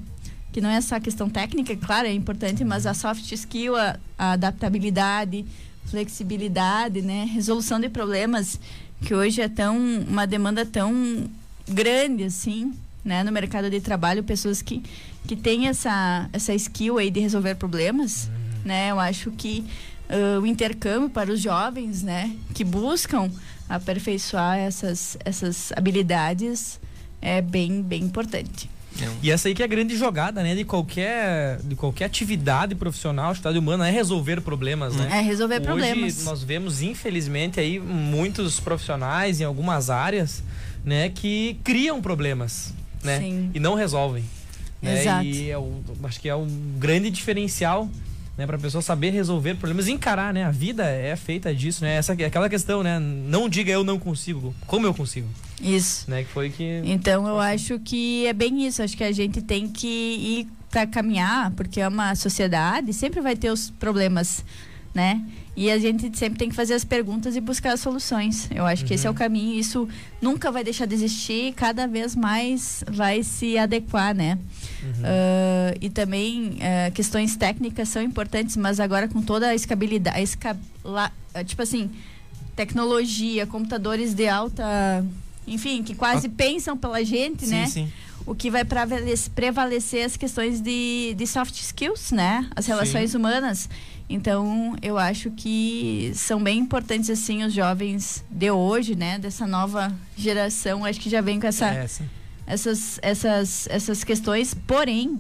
que 0.50 0.60
não 0.60 0.70
é 0.70 0.80
só 0.80 0.96
a 0.96 1.00
questão 1.00 1.28
técnica, 1.30 1.76
claro, 1.76 2.08
é 2.08 2.12
importante, 2.12 2.64
mas 2.64 2.84
a 2.86 2.94
soft 2.94 3.30
skill, 3.30 3.76
a, 3.76 3.96
a 4.18 4.32
adaptabilidade, 4.32 5.44
flexibilidade, 5.84 7.02
né? 7.02 7.24
Resolução 7.32 7.78
de 7.78 7.88
problemas 7.88 8.58
que 9.02 9.14
hoje 9.14 9.40
é 9.40 9.48
tão 9.48 9.76
uma 10.08 10.26
demanda 10.26 10.66
tão 10.66 11.30
grande 11.68 12.24
assim, 12.24 12.72
né, 13.04 13.22
no 13.24 13.32
mercado 13.32 13.70
de 13.70 13.80
trabalho, 13.80 14.22
pessoas 14.22 14.60
que 14.62 14.82
que 15.26 15.36
têm 15.36 15.68
essa 15.68 16.28
essa 16.32 16.54
skill 16.54 16.98
aí 16.98 17.10
de 17.10 17.20
resolver 17.20 17.54
problemas, 17.54 18.26
Uhum. 18.28 18.60
né? 18.64 18.90
Eu 18.90 18.98
acho 19.00 19.30
que 19.32 19.64
ah, 20.08 20.38
o 20.40 20.46
intercâmbio 20.46 21.08
para 21.10 21.30
os 21.30 21.40
jovens, 21.40 22.02
né, 22.02 22.34
que 22.54 22.64
buscam 22.64 23.30
aperfeiçoar 23.68 24.58
essas 24.58 25.16
essas 25.24 25.72
habilidades 25.76 26.80
é 27.22 27.40
bem 27.40 27.82
bem 27.82 28.02
importante. 28.02 28.68
E 29.22 29.30
essa 29.30 29.48
aí 29.48 29.54
que 29.54 29.62
é 29.62 29.64
a 29.64 29.68
grande 29.68 29.96
jogada, 29.96 30.42
né? 30.42 30.54
De 30.54 30.64
qualquer, 30.64 31.58
de 31.62 31.74
qualquer 31.76 32.04
atividade 32.06 32.74
profissional, 32.74 33.30
atividade 33.30 33.56
humana, 33.56 33.88
é 33.88 33.90
resolver 33.90 34.40
problemas, 34.42 34.94
né? 34.96 35.08
É 35.18 35.20
resolver 35.22 35.54
Hoje 35.56 35.64
problemas. 35.64 36.24
nós 36.24 36.42
vemos, 36.42 36.82
infelizmente, 36.82 37.58
aí 37.60 37.78
muitos 37.78 38.58
profissionais 38.60 39.40
em 39.40 39.44
algumas 39.44 39.88
áreas, 39.88 40.42
né, 40.84 41.08
que 41.08 41.58
criam 41.64 42.02
problemas, 42.02 42.74
né? 43.02 43.18
Sim. 43.18 43.50
E 43.54 43.60
não 43.60 43.74
resolvem. 43.74 44.24
Né? 44.80 45.00
Exato. 45.00 45.24
E 45.24 45.50
é 45.50 45.56
acho 46.04 46.20
que 46.20 46.28
é 46.28 46.34
um 46.34 46.46
grande 46.78 47.10
diferencial, 47.10 47.88
né, 48.36 48.46
para 48.46 48.58
pessoa 48.58 48.80
saber 48.80 49.10
resolver 49.10 49.56
problemas 49.56 49.86
e 49.86 49.92
encarar, 49.92 50.32
né? 50.32 50.44
A 50.44 50.50
vida 50.50 50.84
é 50.84 51.14
feita 51.14 51.54
disso, 51.54 51.84
né? 51.84 51.96
Essa 51.96 52.14
aquela 52.14 52.48
questão, 52.48 52.82
né? 52.82 52.98
Não 52.98 53.48
diga 53.48 53.70
eu 53.70 53.84
não 53.84 53.98
consigo, 53.98 54.54
como 54.66 54.86
eu 54.86 54.94
consigo, 54.94 55.28
Isso. 55.60 56.10
né? 56.10 56.22
Que 56.24 56.30
foi 56.30 56.48
que 56.48 56.80
Então 56.84 57.28
eu 57.28 57.38
acho 57.38 57.78
que 57.80 58.26
é 58.26 58.32
bem 58.32 58.66
isso. 58.66 58.82
Acho 58.82 58.96
que 58.96 59.04
a 59.04 59.12
gente 59.12 59.42
tem 59.42 59.68
que 59.68 59.86
ir 59.86 60.48
para 60.70 60.86
caminhar, 60.86 61.50
porque 61.50 61.80
é 61.80 61.88
uma 61.88 62.14
sociedade, 62.14 62.94
sempre 62.94 63.20
vai 63.20 63.36
ter 63.36 63.50
os 63.50 63.68
problemas, 63.68 64.42
né? 64.94 65.22
E 65.60 65.70
a 65.70 65.78
gente 65.78 66.16
sempre 66.16 66.38
tem 66.38 66.48
que 66.48 66.54
fazer 66.54 66.72
as 66.72 66.84
perguntas 66.86 67.36
e 67.36 67.40
buscar 67.40 67.74
as 67.74 67.80
soluções. 67.80 68.48
Eu 68.50 68.64
acho 68.64 68.82
que 68.82 68.94
esse 68.94 69.06
é 69.06 69.10
o 69.10 69.12
caminho. 69.12 69.60
Isso 69.60 69.86
nunca 70.18 70.50
vai 70.50 70.64
deixar 70.64 70.86
de 70.86 70.94
existir, 70.94 71.52
cada 71.52 71.86
vez 71.86 72.16
mais 72.16 72.82
vai 72.90 73.22
se 73.22 73.58
adequar, 73.58 74.14
né? 74.14 74.38
Ah, 75.04 75.74
e 75.78 75.90
também 75.90 76.56
ah, 76.62 76.90
questões 76.92 77.36
técnicas 77.36 77.90
são 77.90 78.00
importantes, 78.00 78.56
mas 78.56 78.80
agora 78.80 79.06
com 79.06 79.20
toda 79.20 79.48
a 79.48 79.54
escabilidade, 79.54 80.16
a 80.16 80.22
escala, 80.22 81.12
tipo 81.44 81.60
assim, 81.60 81.90
tecnologia, 82.56 83.46
computadores 83.46 84.14
de 84.14 84.26
alta, 84.28 85.04
enfim, 85.52 85.82
que 85.82 85.94
quase 85.94 86.28
pensam 86.28 86.76
pela 86.76 87.04
gente, 87.04 87.44
Sim, 87.44 87.50
né? 87.50 87.66
sim. 87.66 87.92
O 88.26 88.34
que 88.34 88.50
vai 88.50 88.64
prevalecer, 89.34 90.04
as 90.04 90.16
questões 90.16 90.60
de, 90.60 91.14
de 91.16 91.26
soft 91.26 91.54
skills, 91.54 92.12
né? 92.12 92.48
As 92.54 92.66
relações 92.66 93.14
humanas. 93.14 93.68
Então, 94.08 94.76
eu 94.82 94.98
acho 94.98 95.30
que 95.30 96.12
são 96.14 96.40
bem 96.42 96.58
importantes, 96.58 97.08
assim, 97.10 97.42
os 97.44 97.52
jovens 97.52 98.24
de 98.30 98.50
hoje, 98.50 98.94
né? 98.94 99.18
Dessa 99.18 99.46
nova 99.46 99.92
geração. 100.16 100.84
Acho 100.84 101.00
que 101.00 101.08
já 101.10 101.20
vem 101.20 101.40
com 101.40 101.46
essa, 101.46 101.70
é 101.72 101.84
essa. 101.84 102.04
essas, 102.46 102.98
essas, 103.02 103.66
essas 103.70 104.04
questões. 104.04 104.54
Porém, 104.66 105.18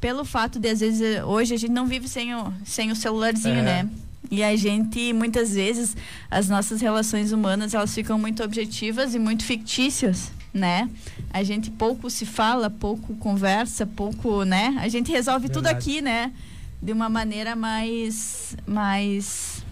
pelo 0.00 0.24
fato 0.24 0.58
de, 0.58 0.68
às 0.68 0.80
vezes, 0.80 1.22
hoje 1.24 1.54
a 1.54 1.56
gente 1.58 1.72
não 1.72 1.86
vive 1.86 2.08
sem 2.08 2.34
o, 2.34 2.52
sem 2.64 2.90
o 2.90 2.96
celularzinho, 2.96 3.60
É. 3.60 3.62
né? 3.62 3.88
E 4.34 4.42
a 4.42 4.56
gente, 4.56 5.12
muitas 5.12 5.52
vezes, 5.52 5.94
as 6.30 6.48
nossas 6.48 6.80
relações 6.80 7.32
humanas, 7.32 7.74
elas 7.74 7.94
ficam 7.94 8.18
muito 8.18 8.42
objetivas 8.42 9.14
e 9.14 9.18
muito 9.18 9.44
fictícias, 9.44 10.32
né? 10.54 10.88
A 11.30 11.42
gente 11.42 11.70
pouco 11.70 12.08
se 12.08 12.24
fala, 12.24 12.70
pouco 12.70 13.14
conversa, 13.16 13.84
pouco, 13.84 14.42
né? 14.44 14.74
A 14.80 14.88
gente 14.88 15.12
resolve 15.12 15.50
tudo 15.50 15.64
Verdade. 15.64 15.90
aqui, 15.90 16.00
né? 16.00 16.32
De 16.80 16.92
uma 16.92 17.10
maneira 17.10 17.54
mais, 17.54 18.56
mais 18.66 19.62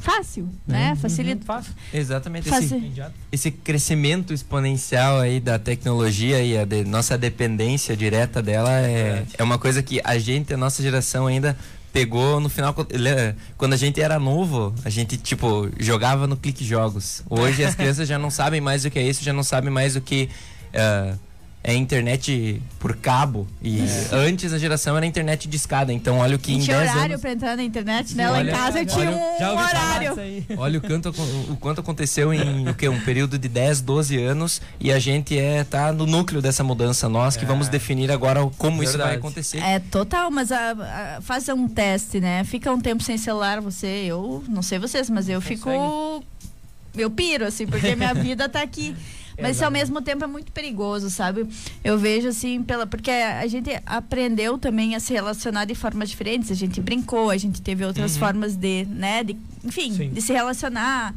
fácil, 0.00 0.48
né? 0.66 0.96
Facilita. 0.96 1.36
Uhum, 1.40 1.46
fácil. 1.46 1.72
Exatamente. 1.94 2.48
Fazer- 2.48 2.76
Esse, 2.76 3.02
esse 3.30 3.50
crescimento 3.52 4.32
exponencial 4.34 5.20
aí 5.20 5.38
da 5.38 5.56
tecnologia 5.56 6.42
e 6.42 6.58
a 6.58 6.64
de- 6.64 6.84
nossa 6.84 7.16
dependência 7.16 7.96
direta 7.96 8.42
dela 8.42 8.72
é, 8.80 9.24
é 9.38 9.42
uma 9.44 9.56
coisa 9.58 9.82
que 9.84 10.00
a 10.04 10.18
gente, 10.18 10.52
a 10.52 10.56
nossa 10.56 10.82
geração 10.82 11.26
ainda 11.28 11.56
pegou 11.96 12.38
no 12.40 12.50
final 12.50 12.74
le- 12.90 13.34
quando 13.56 13.72
a 13.72 13.76
gente 13.76 14.02
era 14.02 14.18
novo 14.18 14.74
a 14.84 14.90
gente 14.90 15.16
tipo 15.16 15.70
jogava 15.80 16.26
no 16.26 16.36
clique 16.36 16.62
jogos. 16.62 17.22
Hoje 17.30 17.64
as 17.64 17.74
crianças 17.80 18.06
já 18.06 18.18
não 18.18 18.30
sabem 18.30 18.60
mais 18.60 18.84
o 18.84 18.90
que 18.90 18.98
é 18.98 19.02
isso 19.02 19.24
já 19.24 19.32
não 19.32 19.42
sabem 19.42 19.70
mais 19.70 19.96
o 19.96 20.00
que 20.02 20.28
ah, 20.74 21.14
é 21.68 21.74
internet 21.74 22.62
por 22.78 22.94
cabo 22.96 23.44
e 23.60 23.80
antes 24.12 24.52
a 24.52 24.58
geração 24.58 24.96
era 24.96 25.04
internet 25.04 25.48
de 25.48 25.56
escada 25.56 25.92
então 25.92 26.18
olha 26.18 26.36
o 26.36 26.38
que 26.38 26.52
E 26.52 26.54
em 26.54 26.58
tinha 26.60 26.76
10 26.78 26.90
horário 26.92 27.10
anos 27.12 27.20
para 27.20 27.32
entrar 27.32 27.56
na 27.56 27.64
internet, 27.64 28.14
né? 28.14 28.30
Lá 28.30 28.40
em 28.40 28.46
casa 28.46 28.78
eu 28.78 28.86
tinha 28.86 29.10
olha- 29.10 29.52
um 29.52 29.58
horário. 29.58 30.14
Olha 30.58 30.78
o 30.78 30.82
quanto, 30.82 31.08
o 31.50 31.56
quanto 31.56 31.80
aconteceu 31.80 32.32
em 32.32 32.68
o 32.68 32.74
quê? 32.74 32.88
um 32.88 33.00
período 33.00 33.36
de 33.36 33.48
10, 33.48 33.80
12 33.80 34.16
anos 34.22 34.62
e 34.78 34.92
a 34.92 34.98
gente 35.00 35.36
é 35.36 35.64
tá 35.64 35.92
no 35.92 36.06
núcleo 36.06 36.40
dessa 36.40 36.62
mudança. 36.62 37.08
Nós 37.08 37.36
que 37.36 37.44
É. 37.44 37.48
vamos 37.48 37.66
definir 37.68 38.12
agora 38.12 38.48
como 38.56 38.80
isso 38.84 38.96
vai 38.96 39.16
acontecer. 39.16 39.58
É 39.58 39.80
total, 39.80 40.30
mas 40.30 40.52
a, 40.52 40.70
a- 40.70 41.20
faça 41.20 41.52
um 41.52 41.66
teste, 41.66 42.20
né? 42.20 42.44
Fica 42.44 42.70
um 42.72 42.80
tempo 42.80 43.02
sem 43.02 43.18
celular, 43.18 43.60
você, 43.60 43.86
eu 44.06 44.44
não 44.48 44.62
sei 44.62 44.78
vocês, 44.78 45.10
mas 45.10 45.28
eu 45.28 45.40
fico. 45.40 45.68
Eu 46.96 47.10
piro, 47.10 47.44
assim, 47.44 47.66
porque 47.66 47.94
minha 47.96 48.14
vida 48.14 48.48
tá 48.48 48.62
aqui. 48.62 48.94
Mas 49.38 49.56
isso, 49.56 49.64
ao 49.64 49.70
mesmo 49.70 50.00
tempo 50.00 50.24
é 50.24 50.26
muito 50.26 50.50
perigoso, 50.50 51.10
sabe? 51.10 51.46
Eu 51.84 51.98
vejo 51.98 52.28
assim, 52.28 52.62
pela, 52.62 52.86
porque 52.86 53.10
a 53.10 53.46
gente 53.46 53.70
aprendeu 53.84 54.56
também 54.56 54.94
a 54.94 55.00
se 55.00 55.12
relacionar 55.12 55.64
de 55.66 55.74
formas 55.74 56.08
diferentes. 56.08 56.50
A 56.50 56.54
gente 56.54 56.80
brincou, 56.80 57.30
a 57.30 57.36
gente 57.36 57.60
teve 57.60 57.84
outras 57.84 58.16
formas 58.16 58.56
de, 58.56 58.86
né? 58.86 59.22
De, 59.22 59.36
enfim, 59.64 59.92
Sim. 59.92 60.10
de 60.10 60.20
se 60.22 60.32
relacionar. 60.32 61.14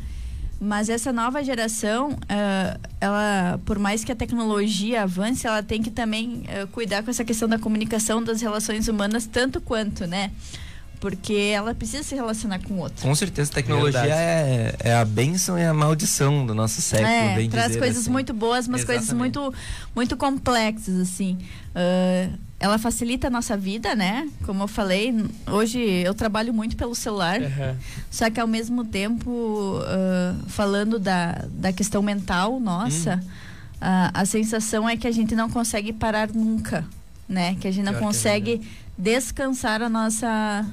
Mas 0.61 0.89
essa 0.89 1.13
nova 1.13 1.41
geração, 1.41 2.17
ah, 2.27 2.77
ela, 2.99 3.59
por 3.63 3.79
mais 3.79 4.03
que 4.03 4.11
a 4.11 4.15
tecnologia 4.15 5.03
avance, 5.03 5.47
ela 5.47 5.63
tem 5.63 5.81
que 5.81 5.89
também 5.89 6.43
ah, 6.49 6.67
cuidar 6.67 7.01
com 7.01 7.09
essa 7.09 7.23
questão 7.23 7.47
da 7.47 7.57
comunicação 7.57 8.21
das 8.21 8.41
relações 8.41 8.89
humanas 8.89 9.25
tanto 9.25 9.61
quanto, 9.61 10.05
né? 10.05 10.31
Porque 10.99 11.33
ela 11.33 11.73
precisa 11.73 12.03
se 12.03 12.13
relacionar 12.13 12.59
com 12.59 12.73
o 12.73 12.77
outro. 12.79 13.01
Com 13.01 13.15
certeza, 13.15 13.51
tecnologia 13.51 14.01
é, 14.01 14.75
é 14.79 14.95
a 14.95 15.05
bênção 15.05 15.57
e 15.57 15.63
a 15.63 15.73
maldição 15.73 16.45
do 16.45 16.53
nosso 16.53 16.81
século. 16.81 17.09
É, 17.09 17.35
bem 17.35 17.49
traz 17.49 17.67
dizer, 17.67 17.79
coisas 17.79 18.01
assim. 18.03 18.11
muito 18.11 18.33
boas, 18.33 18.67
mas 18.67 18.83
coisas 18.83 19.05
Exatamente. 19.05 19.37
muito, 19.37 19.57
muito 19.95 20.17
complexas, 20.17 20.99
assim. 20.99 21.37
Ah, 21.73 22.29
ela 22.59 22.77
facilita 22.77 23.27
a 23.27 23.29
nossa 23.29 23.55
vida, 23.55 23.95
né? 23.95 24.29
Como 24.45 24.63
eu 24.63 24.67
falei, 24.67 25.15
hoje 25.47 25.79
eu 25.79 26.13
trabalho 26.13 26.53
muito 26.53 26.75
pelo 26.75 26.93
celular. 26.93 27.41
Aham. 27.41 27.77
Só 28.11 28.29
que 28.29 28.39
ao 28.39 28.47
mesmo 28.47 28.83
tempo, 28.83 29.79
ah, 29.85 30.35
falando 30.47 30.99
da, 30.99 31.45
da 31.49 31.71
questão 31.71 32.01
mental 32.01 32.59
nossa, 32.59 33.21
ah, 33.79 34.11
a 34.13 34.25
sensação 34.25 34.89
é 34.89 34.97
que 34.97 35.07
a 35.07 35.11
gente 35.11 35.35
não 35.35 35.49
consegue 35.49 35.93
parar 35.93 36.29
nunca, 36.33 36.85
né? 37.27 37.55
Que 37.55 37.67
a 37.67 37.71
gente 37.71 37.85
não 37.85 37.93
Pior 37.93 38.01
é 38.01 38.05
consegue 38.05 38.61
descansar 38.97 39.81
a 39.81 39.87
nossa, 39.87 40.65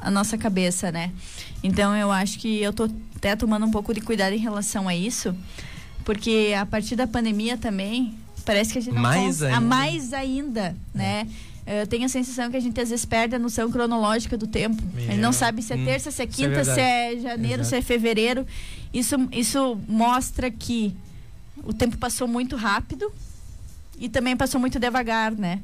a 0.00 0.10
nossa 0.10 0.36
cabeça, 0.38 0.90
né? 0.90 1.10
Então 1.62 1.94
eu 1.96 2.10
acho 2.10 2.38
que 2.38 2.60
eu 2.60 2.72
tô 2.72 2.88
até 3.16 3.36
tomando 3.36 3.66
um 3.66 3.70
pouco 3.70 3.92
de 3.92 4.00
cuidado 4.00 4.32
em 4.34 4.38
relação 4.38 4.88
a 4.88 4.94
isso, 4.94 5.34
porque 6.04 6.54
a 6.58 6.64
partir 6.64 6.96
da 6.96 7.06
pandemia 7.06 7.56
também, 7.56 8.14
parece 8.44 8.72
que 8.72 8.78
a 8.78 8.82
gente 8.82 8.94
não 8.94 9.02
Mais 9.02 9.20
cons- 9.22 9.42
a 9.42 9.46
ainda. 9.48 9.60
mais 9.60 10.12
ainda, 10.12 10.76
né? 10.94 11.26
Eu 11.66 11.86
tenho 11.86 12.04
a 12.06 12.08
sensação 12.08 12.50
que 12.50 12.56
a 12.56 12.60
gente 12.60 12.80
às 12.80 12.88
vezes 12.90 13.04
perde 13.04 13.36
a 13.36 13.38
noção 13.38 13.70
cronológica 13.70 14.36
do 14.36 14.46
tempo. 14.46 14.82
A 14.96 15.00
gente 15.00 15.14
não 15.16 15.30
Meu. 15.30 15.32
sabe 15.32 15.62
se 15.62 15.72
é 15.72 15.76
Hum. 15.76 15.84
terça, 15.84 16.10
se 16.10 16.22
é 16.22 16.24
é 16.24 16.26
quinta, 16.26 16.64
se 16.64 16.74
verdade. 16.74 16.80
é 16.80 17.20
janeiro, 17.20 17.62
Exato. 17.62 17.68
se 17.68 17.76
é 17.76 17.82
fevereiro. 17.82 18.46
Isso, 18.92 19.14
isso 19.30 19.78
mostra 19.86 20.50
que 20.50 20.96
o 21.62 21.72
tempo 21.72 21.96
passou 21.98 22.26
muito 22.26 22.56
rápido 22.56 23.12
e 24.00 24.08
também 24.08 24.36
passou 24.36 24.58
muito 24.58 24.80
devagar, 24.80 25.30
né? 25.32 25.60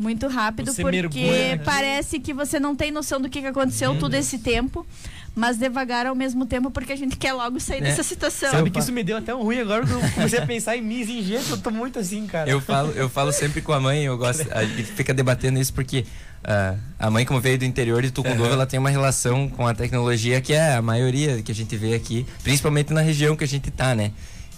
Muito 0.00 0.28
rápido, 0.28 0.72
Você 0.72 0.80
porque 0.80 0.96
mergulha 0.96 1.60
parece 1.62 2.18
que 2.18 2.32
você 2.32 2.58
não 2.58 2.74
tem 2.74 2.90
noção 2.90 3.20
do 3.20 3.28
que 3.28 3.42
que 3.42 3.46
aconteceu 3.46 3.98
todo 3.98 4.14
esse 4.14 4.38
tempo, 4.38 4.86
mas 5.34 5.58
devagar 5.58 6.06
ao 6.06 6.14
mesmo 6.14 6.46
tempo, 6.46 6.70
porque 6.70 6.94
a 6.94 6.96
gente 6.96 7.18
quer 7.18 7.34
logo 7.34 7.60
sair 7.60 7.80
É. 7.80 7.82
dessa 7.82 8.02
situação. 8.02 8.50
Sabe 8.50 8.70
que 8.70 8.78
isso 8.78 8.92
me 8.92 9.04
deu 9.04 9.18
até 9.18 9.34
um 9.34 9.42
ruim 9.42 9.58
agora 9.58 9.84
que 9.86 9.92
eu 9.92 10.00
comecei 10.14 10.38
a 10.38 10.46
pensar 10.46 10.74
em 10.74 10.80
mim, 10.80 11.02
em 11.02 11.22
gente, 11.22 11.50
eu 11.50 11.58
tô 11.58 11.70
muito 11.70 11.98
assim, 11.98 12.26
cara. 12.26 12.48
Eu 12.48 12.62
falo, 12.62 12.92
eu 12.92 13.10
falo 13.10 13.30
sempre 13.30 13.60
com 13.60 13.74
a 13.74 13.78
mãe, 13.80 14.02
eu 14.04 14.16
gosto, 14.16 14.46
a 14.52 14.64
gente 14.64 14.84
fica 14.84 15.12
debatendo 15.12 15.60
isso 15.60 15.74
porque 15.74 16.06
ah, 16.42 16.76
a 16.98 17.10
mãe, 17.10 17.26
como 17.26 17.38
veio 17.38 17.58
do 17.58 17.66
interior 17.66 18.00
de 18.00 18.10
Tucunduva, 18.10 18.48
ela 18.54 18.66
tem 18.66 18.80
uma 18.80 18.88
relação 18.88 19.50
com 19.50 19.66
a 19.66 19.74
tecnologia 19.74 20.40
que 20.40 20.54
é 20.54 20.76
a 20.76 20.80
maioria 20.80 21.42
que 21.42 21.52
a 21.52 21.54
gente 21.54 21.76
vê 21.76 21.94
aqui, 21.94 22.24
principalmente 22.42 22.90
na 22.94 23.02
região 23.02 23.36
que 23.36 23.44
a 23.44 23.48
gente 23.48 23.70
tá, 23.70 23.94
né? 23.94 24.12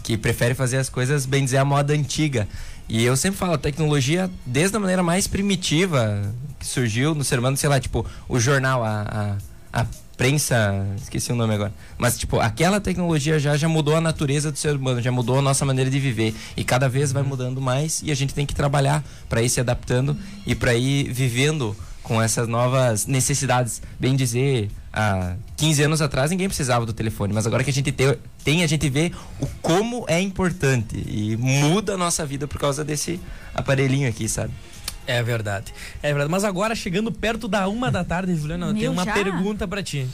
Que 0.04 0.16
prefere 0.16 0.54
fazer 0.54 0.76
as 0.78 0.88
coisas, 0.88 1.26
bem 1.26 1.44
dizer, 1.44 1.58
a 1.58 1.64
moda 1.64 1.92
antiga. 1.92 2.46
E 2.88 3.04
eu 3.04 3.16
sempre 3.16 3.38
falo, 3.38 3.54
a 3.54 3.58
tecnologia, 3.58 4.30
desde 4.44 4.76
a 4.76 4.80
maneira 4.80 5.02
mais 5.02 5.26
primitiva 5.26 6.22
que 6.58 6.66
surgiu 6.66 7.14
no 7.14 7.24
ser 7.24 7.38
humano, 7.38 7.56
sei 7.56 7.68
lá, 7.68 7.80
tipo, 7.80 8.06
o 8.28 8.38
jornal, 8.38 8.84
a, 8.84 9.38
a, 9.72 9.80
a 9.80 9.86
prensa, 10.16 10.86
esqueci 10.96 11.32
o 11.32 11.34
nome 11.34 11.54
agora. 11.54 11.72
Mas, 11.98 12.18
tipo, 12.18 12.38
aquela 12.38 12.80
tecnologia 12.80 13.38
já, 13.38 13.56
já 13.56 13.68
mudou 13.68 13.96
a 13.96 14.00
natureza 14.00 14.52
do 14.52 14.58
ser 14.58 14.76
humano, 14.76 15.00
já 15.00 15.10
mudou 15.10 15.38
a 15.38 15.42
nossa 15.42 15.64
maneira 15.64 15.90
de 15.90 15.98
viver. 15.98 16.34
E 16.56 16.62
cada 16.62 16.88
vez 16.88 17.12
vai 17.12 17.22
mudando 17.22 17.60
mais 17.60 18.02
e 18.04 18.10
a 18.12 18.14
gente 18.14 18.34
tem 18.34 18.46
que 18.46 18.54
trabalhar 18.54 19.02
para 19.28 19.42
ir 19.42 19.48
se 19.48 19.60
adaptando 19.60 20.16
e 20.46 20.54
para 20.54 20.74
ir 20.74 21.12
vivendo 21.12 21.76
com 22.02 22.20
essas 22.20 22.46
novas 22.46 23.06
necessidades. 23.06 23.82
Bem 23.98 24.14
dizer, 24.14 24.70
há 24.92 25.34
15 25.56 25.82
anos 25.84 26.00
atrás 26.02 26.30
ninguém 26.30 26.48
precisava 26.48 26.84
do 26.84 26.92
telefone, 26.92 27.32
mas 27.32 27.46
agora 27.46 27.64
que 27.64 27.70
a 27.70 27.72
gente 27.72 27.90
te- 27.92 28.18
tem, 28.44 28.62
a 28.62 28.66
gente 28.66 28.88
vê 28.90 29.12
o 29.40 29.46
como 29.62 30.04
é 30.08 30.20
importante 30.20 31.02
e 31.06 31.36
muda 31.36 31.94
a 31.94 31.96
nossa 31.96 32.24
vida 32.26 32.46
por 32.46 32.58
causa 32.58 32.84
desse 32.84 33.18
aparelhinho 33.54 34.08
aqui, 34.08 34.28
sabe? 34.28 34.52
É 35.06 35.22
verdade. 35.22 35.72
É 36.02 36.08
verdade. 36.08 36.30
Mas 36.30 36.44
agora, 36.44 36.74
chegando 36.74 37.10
perto 37.10 37.48
da 37.48 37.68
uma 37.68 37.90
da 37.90 38.04
tarde, 38.04 38.34
Juliana, 38.36 38.66
eu 38.68 38.74
tenho 38.74 38.92
uma 38.92 39.04
já? 39.04 39.12
pergunta 39.12 39.66
pra 39.66 39.82
ti. 39.82 40.06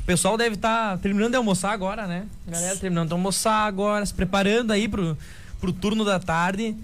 O 0.00 0.02
pessoal 0.04 0.36
deve 0.36 0.56
estar 0.56 0.98
terminando 0.98 1.30
de 1.30 1.36
almoçar 1.36 1.70
agora, 1.70 2.08
né? 2.08 2.24
Galera 2.48 2.76
terminando 2.76 3.06
de 3.08 3.12
almoçar 3.12 3.66
agora, 3.68 4.04
se 4.04 4.12
preparando 4.12 4.72
aí 4.72 4.88
pro, 4.88 5.16
pro 5.60 5.72
turno 5.72 6.04
da 6.04 6.18
tarde. 6.18 6.74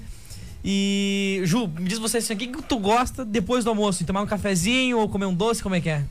E, 0.64 1.40
Ju, 1.44 1.66
me 1.66 1.88
diz 1.88 1.98
você 1.98 2.18
assim, 2.18 2.34
o 2.34 2.36
que, 2.36 2.46
que 2.46 2.62
tu 2.62 2.78
gosta 2.78 3.24
depois 3.24 3.64
do 3.64 3.70
almoço? 3.70 4.04
Tomar 4.04 4.22
um 4.22 4.26
cafezinho 4.26 4.98
ou 4.98 5.08
comer 5.08 5.26
um 5.26 5.34
doce? 5.34 5.62
Como 5.62 5.74
é 5.74 5.80
que 5.80 5.88
é? 5.88 6.04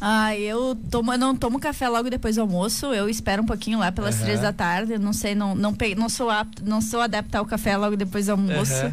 Ah, 0.00 0.36
eu 0.36 0.76
tomo, 0.90 1.16
não 1.16 1.34
tomo 1.34 1.58
café 1.58 1.88
logo 1.88 2.10
depois 2.10 2.36
do 2.36 2.42
almoço. 2.42 2.86
Eu 2.86 3.08
espero 3.08 3.42
um 3.42 3.46
pouquinho 3.46 3.78
lá 3.78 3.90
pelas 3.90 4.16
Aham. 4.16 4.24
três 4.24 4.40
da 4.42 4.52
tarde. 4.52 4.98
Não 4.98 5.12
sei, 5.12 5.34
não, 5.34 5.54
não, 5.54 5.72
pe- 5.74 5.94
não 5.94 6.08
sou 6.08 6.28
apto, 6.30 6.62
não 6.64 6.80
sou 6.80 7.00
adepta 7.00 7.38
ao 7.38 7.46
café 7.46 7.76
logo 7.76 7.96
depois 7.96 8.26
do 8.26 8.32
almoço. 8.32 8.74
Aham. 8.74 8.92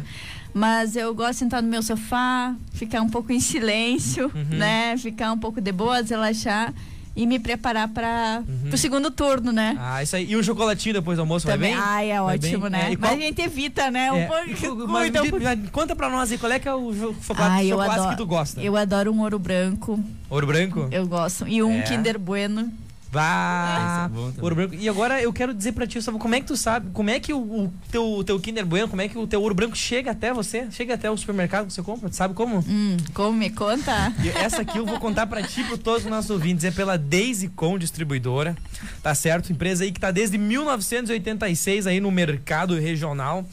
Mas 0.54 0.94
eu 0.96 1.12
gosto 1.14 1.32
de 1.32 1.36
sentar 1.38 1.60
no 1.62 1.68
meu 1.68 1.82
sofá, 1.82 2.54
ficar 2.72 3.02
um 3.02 3.08
pouco 3.10 3.32
em 3.32 3.40
silêncio, 3.40 4.30
Uhum. 4.34 4.56
né? 4.56 4.96
Ficar 4.96 5.32
um 5.32 5.38
pouco 5.38 5.60
de 5.60 5.72
boas, 5.72 6.08
relaxar 6.08 6.72
e 7.16 7.26
me 7.26 7.38
preparar 7.38 7.88
para 7.88 8.42
o 8.72 8.76
segundo 8.76 9.10
turno, 9.10 9.52
né? 9.52 9.76
Ah, 9.78 10.02
isso 10.02 10.16
aí. 10.16 10.30
E 10.30 10.36
um 10.36 10.42
chocolatinho 10.42 10.94
depois 10.94 11.16
do 11.16 11.20
almoço, 11.20 11.46
Também. 11.46 11.74
vai 11.74 11.80
bem? 11.80 11.88
Ai, 11.88 12.10
é 12.10 12.20
ótimo, 12.20 12.68
né? 12.68 12.88
É, 12.88 12.92
e 12.92 12.96
Mas 12.96 13.10
qual- 13.10 13.18
a 13.18 13.22
gente 13.22 13.40
evita, 13.40 13.90
né? 13.90 14.10
Um 14.12 14.16
É, 14.16 14.26
pouco. 14.26 14.88
mas 14.88 15.10
pouco. 15.12 15.38
me- 15.38 15.68
conta 15.70 15.94
pra 15.94 16.10
nós 16.10 16.32
aí, 16.32 16.38
qual 16.38 16.50
é 16.50 16.58
que 16.58 16.68
é 16.68 16.74
o 16.74 16.92
chocolate, 17.22 17.52
Ai, 17.54 17.68
chocolate 17.68 17.92
adoro. 17.94 18.10
que 18.10 18.16
tu 18.16 18.26
gosta? 18.26 18.60
Eu 18.60 18.76
adoro 18.76 19.12
um 19.12 19.20
ouro 19.20 19.38
branco. 19.38 20.02
Ouro 20.28 20.46
branco? 20.46 20.88
Eu 20.90 21.06
gosto. 21.06 21.46
E 21.46 21.62
um 21.62 21.78
É. 21.78 21.82
Kinder 21.82 22.18
Bueno. 22.18 22.72
Vá! 23.14 24.10
É 24.36 24.42
ouro 24.42 24.56
branco. 24.56 24.74
E 24.74 24.88
agora 24.88 25.22
eu 25.22 25.32
quero 25.32 25.54
dizer 25.54 25.70
pra 25.72 25.86
ti, 25.86 25.98
Gustavo, 25.98 26.18
como 26.18 26.34
é 26.34 26.40
que 26.40 26.46
tu 26.46 26.56
sabe, 26.56 26.90
como 26.92 27.08
é 27.10 27.20
que 27.20 27.32
o, 27.32 27.38
o 27.38 27.72
teu, 27.90 28.24
teu 28.26 28.40
Kinder 28.40 28.66
Bueno, 28.66 28.88
como 28.88 29.00
é 29.00 29.08
que 29.08 29.16
o 29.16 29.24
teu 29.24 29.40
ouro 29.40 29.54
branco 29.54 29.76
chega 29.76 30.10
até 30.10 30.32
você? 30.32 30.68
Chega 30.72 30.94
até 30.94 31.08
o 31.08 31.16
supermercado 31.16 31.66
que 31.66 31.72
você 31.72 31.82
compra? 31.82 32.10
Tu 32.10 32.16
sabe 32.16 32.34
como? 32.34 32.58
Hum, 32.68 32.96
como 33.14 33.32
me 33.38 33.50
conta? 33.50 34.12
E 34.22 34.28
essa 34.30 34.62
aqui 34.62 34.78
eu 34.78 34.84
vou 34.84 34.98
contar 34.98 35.28
pra 35.28 35.42
ti 35.44 35.60
e 35.60 35.64
pra 35.64 35.76
todos 35.78 36.04
os 36.04 36.10
nossos 36.10 36.30
ouvintes. 36.30 36.64
É 36.64 36.72
pela 36.72 36.98
Daisy 36.98 37.48
Com 37.48 37.78
Distribuidora, 37.78 38.56
tá 39.02 39.14
certo? 39.14 39.52
Empresa 39.52 39.84
aí 39.84 39.92
que 39.92 40.00
tá 40.00 40.10
desde 40.10 40.36
1986 40.36 41.86
aí 41.86 42.00
no 42.00 42.10
mercado 42.10 42.74
regional. 42.78 43.46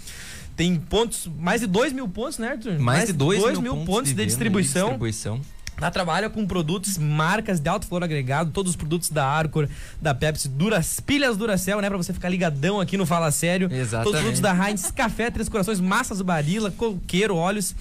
Tem 0.55 0.75
pontos, 0.75 1.29
mais 1.39 1.61
de 1.61 1.67
2 1.67 1.93
mil 1.93 2.07
pontos, 2.07 2.37
né, 2.37 2.49
Arthur? 2.49 2.77
Mais, 2.79 3.07
de 3.07 3.13
2 3.13 3.41
dois 3.41 3.59
mil, 3.59 3.77
pontos, 3.85 4.09
de, 4.09 4.09
venda 4.11 4.23
e 4.23 4.25
distribuição. 4.25 4.89
distribuição. 4.89 5.41
Ela 5.77 5.89
trabalha 5.89 6.29
com 6.29 6.45
produtos, 6.45 6.97
marcas 6.97 7.59
de 7.59 7.67
alto 7.67 7.87
valor 7.87 8.03
agregado, 8.03 8.51
todos 8.51 8.71
os 8.71 8.75
produtos 8.75 9.09
da 9.09 9.25
Arcor, 9.25 9.67
da 9.99 10.13
Pepsi, 10.13 10.47
Duras, 10.47 10.99
pilhas 10.99 11.37
Duracell, 11.37 11.81
né? 11.81 11.89
Pra 11.89 11.97
você 11.97 12.13
ficar 12.13 12.29
ligadão 12.29 12.79
aqui 12.79 12.97
no 12.97 13.05
Fala 13.05 13.31
Sério. 13.31 13.67
Exatamente. 13.71 14.03
Todos 14.03 14.13
os 14.13 14.21
produtos 14.21 14.39
da 14.41 14.69
Heinz, 14.69 14.91
café, 14.91 15.31
três 15.31 15.49
corações, 15.49 15.79
massas 15.79 16.21
Barilla, 16.21 16.69
coqueiro, 16.69 17.35
óleos. 17.35 17.75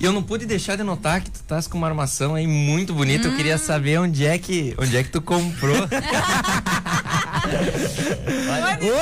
E 0.00 0.04
eu 0.04 0.12
não 0.12 0.22
pude 0.22 0.46
deixar 0.46 0.76
de 0.76 0.84
notar 0.84 1.20
que 1.20 1.30
tu 1.30 1.36
estás 1.36 1.66
com 1.66 1.76
uma 1.76 1.88
armação 1.88 2.36
aí 2.36 2.46
muito 2.46 2.94
bonita. 2.94 3.26
Eu 3.26 3.36
queria 3.36 3.58
saber 3.58 3.98
onde 3.98 4.24
é 4.24 4.38
que, 4.38 4.74
onde 4.78 4.96
é 4.96 5.02
que 5.02 5.10
tu 5.10 5.20
comprou. 5.20 5.76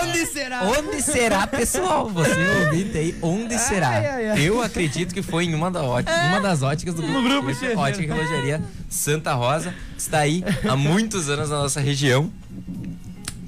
Onde 0.03 0.27
será? 0.27 0.63
Onde 0.65 1.03
será, 1.03 1.47
pessoal? 1.47 2.09
Você 2.09 2.65
ouvinte 2.65 2.97
aí, 2.97 3.15
onde 3.23 3.59
será? 3.59 3.89
ai, 3.89 4.29
ai. 4.31 4.41
Eu 4.41 4.63
acredito 4.63 5.13
que 5.13 5.23
foi 5.23 5.45
em 5.45 5.55
uma, 5.55 5.71
da 5.71 5.83
ótica, 5.83 6.13
uma 6.29 6.41
das 6.41 6.63
óticas 6.63 6.95
do 6.95 7.03
grupo 7.03 7.55
Chefe. 7.55 7.77
Ótica 7.77 8.15
Relojaria 8.15 8.63
Santa 8.89 9.35
Rosa, 9.35 9.75
que 9.95 10.01
está 10.01 10.19
aí 10.21 10.45
há 10.69 10.77
muitos 10.77 11.29
anos 11.29 11.51
na 11.51 11.57
nossa 11.57 11.81
região, 11.81 12.31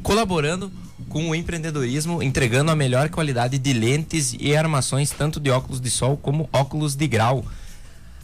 colaborando 0.03 0.71
com 1.09 1.31
o 1.31 1.35
empreendedorismo, 1.35 2.23
entregando 2.23 2.71
a 2.71 2.77
melhor 2.77 3.09
qualidade 3.09 3.59
de 3.59 3.73
lentes 3.73 4.37
e 4.39 4.55
armações, 4.55 5.11
tanto 5.11 5.41
de 5.41 5.51
óculos 5.51 5.81
de 5.81 5.91
sol 5.91 6.17
como 6.17 6.49
óculos 6.53 6.95
de 6.95 7.07
grau. 7.07 7.45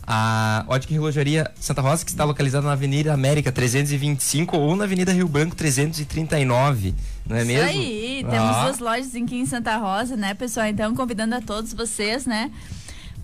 A 0.07 0.64
Ótica 0.68 0.92
Relojaria 0.92 1.50
Santa 1.59 1.80
Rosa, 1.80 2.05
que 2.05 2.11
está 2.11 2.24
localizada 2.24 2.66
na 2.66 2.72
Avenida 2.72 3.12
América 3.12 3.50
325 3.50 4.57
ou 4.57 4.76
na 4.76 4.84
Avenida 4.84 5.12
Rio 5.12 5.26
Branco 5.26 5.57
339, 5.57 6.94
não 7.26 7.36
é 7.36 7.40
Isso 7.40 7.46
mesmo? 7.46 7.68
aí, 7.68 8.26
temos 8.28 8.57
duas 8.57 8.78
lojas 8.80 9.14
aqui 9.14 9.36
em 9.36 9.46
Santa 9.46 9.76
Rosa, 9.78 10.16
né, 10.16 10.34
pessoal? 10.34 10.66
Então, 10.66 10.94
convidando 10.94 11.34
a 11.34 11.40
todos 11.40 11.72
vocês, 11.72 12.26
né, 12.26 12.50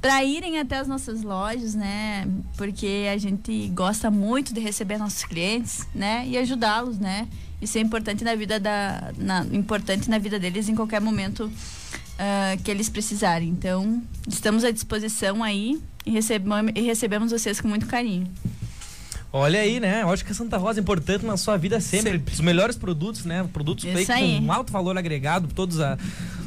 para 0.01 0.25
irem 0.25 0.59
até 0.59 0.79
as 0.79 0.89
nossas 0.89 1.23
lojas, 1.23 1.75
né, 1.75 2.27
porque 2.57 3.07
a 3.13 3.19
gente 3.19 3.69
gosta 3.75 4.11
muito 4.11 4.55
de 4.55 4.61
receber 4.61 4.97
nossos 4.97 5.25
clientes, 5.25 5.87
né, 5.95 6.25
e 6.27 6.39
ajudá-los, 6.39 6.99
né. 6.99 7.29
Isso 7.61 7.77
é 7.77 7.81
importante 7.83 8.25
na 8.25 8.35
vida 8.35 8.59
da, 8.59 9.13
na, 9.19 9.45
importante 9.53 10.09
na 10.09 10.17
vida 10.17 10.39
deles 10.39 10.67
em 10.67 10.75
qualquer 10.75 11.01
momento 11.01 11.53
ah, 12.21 12.57
que 12.63 12.71
eles 12.71 12.91
precisarem. 12.91 13.49
Então, 13.49 14.03
estamos 14.29 14.63
à 14.63 14.71
disposição 14.71 15.43
aí 15.43 15.81
e, 16.05 16.11
recebam, 16.11 16.67
e 16.75 16.83
recebemos 16.83 17.33
vocês 17.33 17.61
com 17.61 17.67
muito 17.67 17.87
carinho. 17.87 18.27
Olha 19.33 19.61
aí, 19.61 19.79
né? 19.79 20.05
Ótica 20.05 20.35
Santa 20.35 20.57
Rosa, 20.57 20.81
importante 20.81 21.25
na 21.25 21.37
sua 21.37 21.57
vida 21.57 21.81
sempre. 21.81 22.21
Os 22.31 22.41
melhores 22.41 22.77
produtos, 22.77 23.25
né? 23.25 23.49
Produtos 23.53 23.87
com 24.45 24.53
alto 24.53 24.73
valor 24.73 24.99
agregado, 24.99 25.47
todos 25.55 25.81
a, 25.81 25.97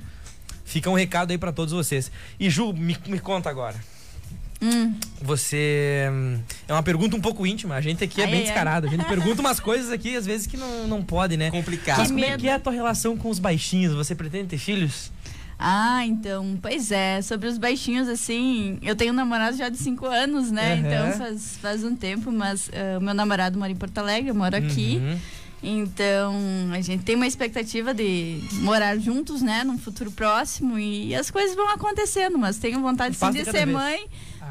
Fica 0.64 0.88
um 0.90 0.95
recado 0.95 1.30
aí 1.30 1.38
pra 1.38 1.53
todos 1.53 1.72
vocês. 1.72 2.11
E 2.40 2.49
Ju, 2.51 2.72
me, 2.72 2.97
me 3.07 3.18
conta 3.18 3.49
agora. 3.51 3.76
Hum, 4.62 4.94
Você. 5.20 6.09
hum, 6.11 6.38
É 6.68 6.72
uma 6.72 6.82
pergunta 6.82 7.16
um 7.16 7.20
pouco 7.20 7.46
íntima, 7.46 7.74
a 7.74 7.80
gente 7.80 8.02
aqui 8.05 8.20
é 8.20 8.24
Ai, 8.24 8.30
bem 8.30 8.40
ai, 8.40 8.46
descarado. 8.46 8.86
A 8.86 8.90
gente 8.90 9.05
pergunta 9.05 9.40
umas 9.40 9.61
coisas 9.61 9.90
aqui, 9.90 10.16
às 10.16 10.24
vezes, 10.24 10.46
que 10.46 10.57
não, 10.57 10.86
não 10.88 11.02
pode, 11.02 11.36
né? 11.36 11.50
Complicado. 11.50 11.98
Mas 11.98 12.09
Que 12.09 12.12
como 12.14 12.24
é 12.24 12.30
medo. 12.30 12.40
que 12.40 12.48
é 12.48 12.55
a 12.55 12.59
tua 12.61 12.72
relação 12.72 13.16
com 13.16 13.28
os 13.30 13.38
baixinhos? 13.38 13.94
Você 13.94 14.14
pretende 14.14 14.48
ter 14.48 14.59
filhos? 14.59 15.11
Ah, 15.59 16.05
então, 16.07 16.59
pois 16.61 16.90
é, 16.90 17.22
sobre 17.22 17.48
os 17.48 17.59
baixinhos, 17.59 18.09
assim, 18.09 18.78
eu 18.82 18.96
tenho 18.96 19.12
um 19.12 19.16
namorado 19.16 19.57
já 19.57 19.68
de 19.68 19.76
5 19.78 20.05
anos, 20.07 20.50
né? 20.50 20.74
Aham. 20.74 20.80
Então 20.86 21.12
faz, 21.18 21.59
faz 21.62 21.84
um 21.84 21.94
tempo, 21.94 22.32
mas 22.32 22.70
o 22.98 23.00
meu 23.00 23.14
namorado 23.14 23.59
mora 23.59 23.70
em 23.70 23.76
Porto 23.76 23.98
Alegre, 23.98 24.30
eu 24.30 24.34
moro 24.34 24.57
aqui. 24.57 25.00
Uhum. 25.02 25.18
Então, 25.66 26.34
a 26.72 26.80
gente 26.82 27.05
tem 27.05 27.16
uma 27.16 27.26
expectativa 27.26 27.94
de 27.94 28.40
morar 28.61 28.98
juntos, 28.98 29.40
né, 29.40 29.64
num 29.64 29.78
futuro 29.78 30.11
próximo 30.11 30.78
e 30.78 31.14
as 31.14 31.30
coisas 31.30 31.57
vão 31.57 31.70
acontecendo, 31.70 32.36
mas 32.36 32.59
tenho 32.59 32.82
vontade 32.82 33.16
sim 33.16 33.30
de 33.30 33.44
ser 33.46 33.52
vez. 33.52 33.68
mãe 33.68 34.05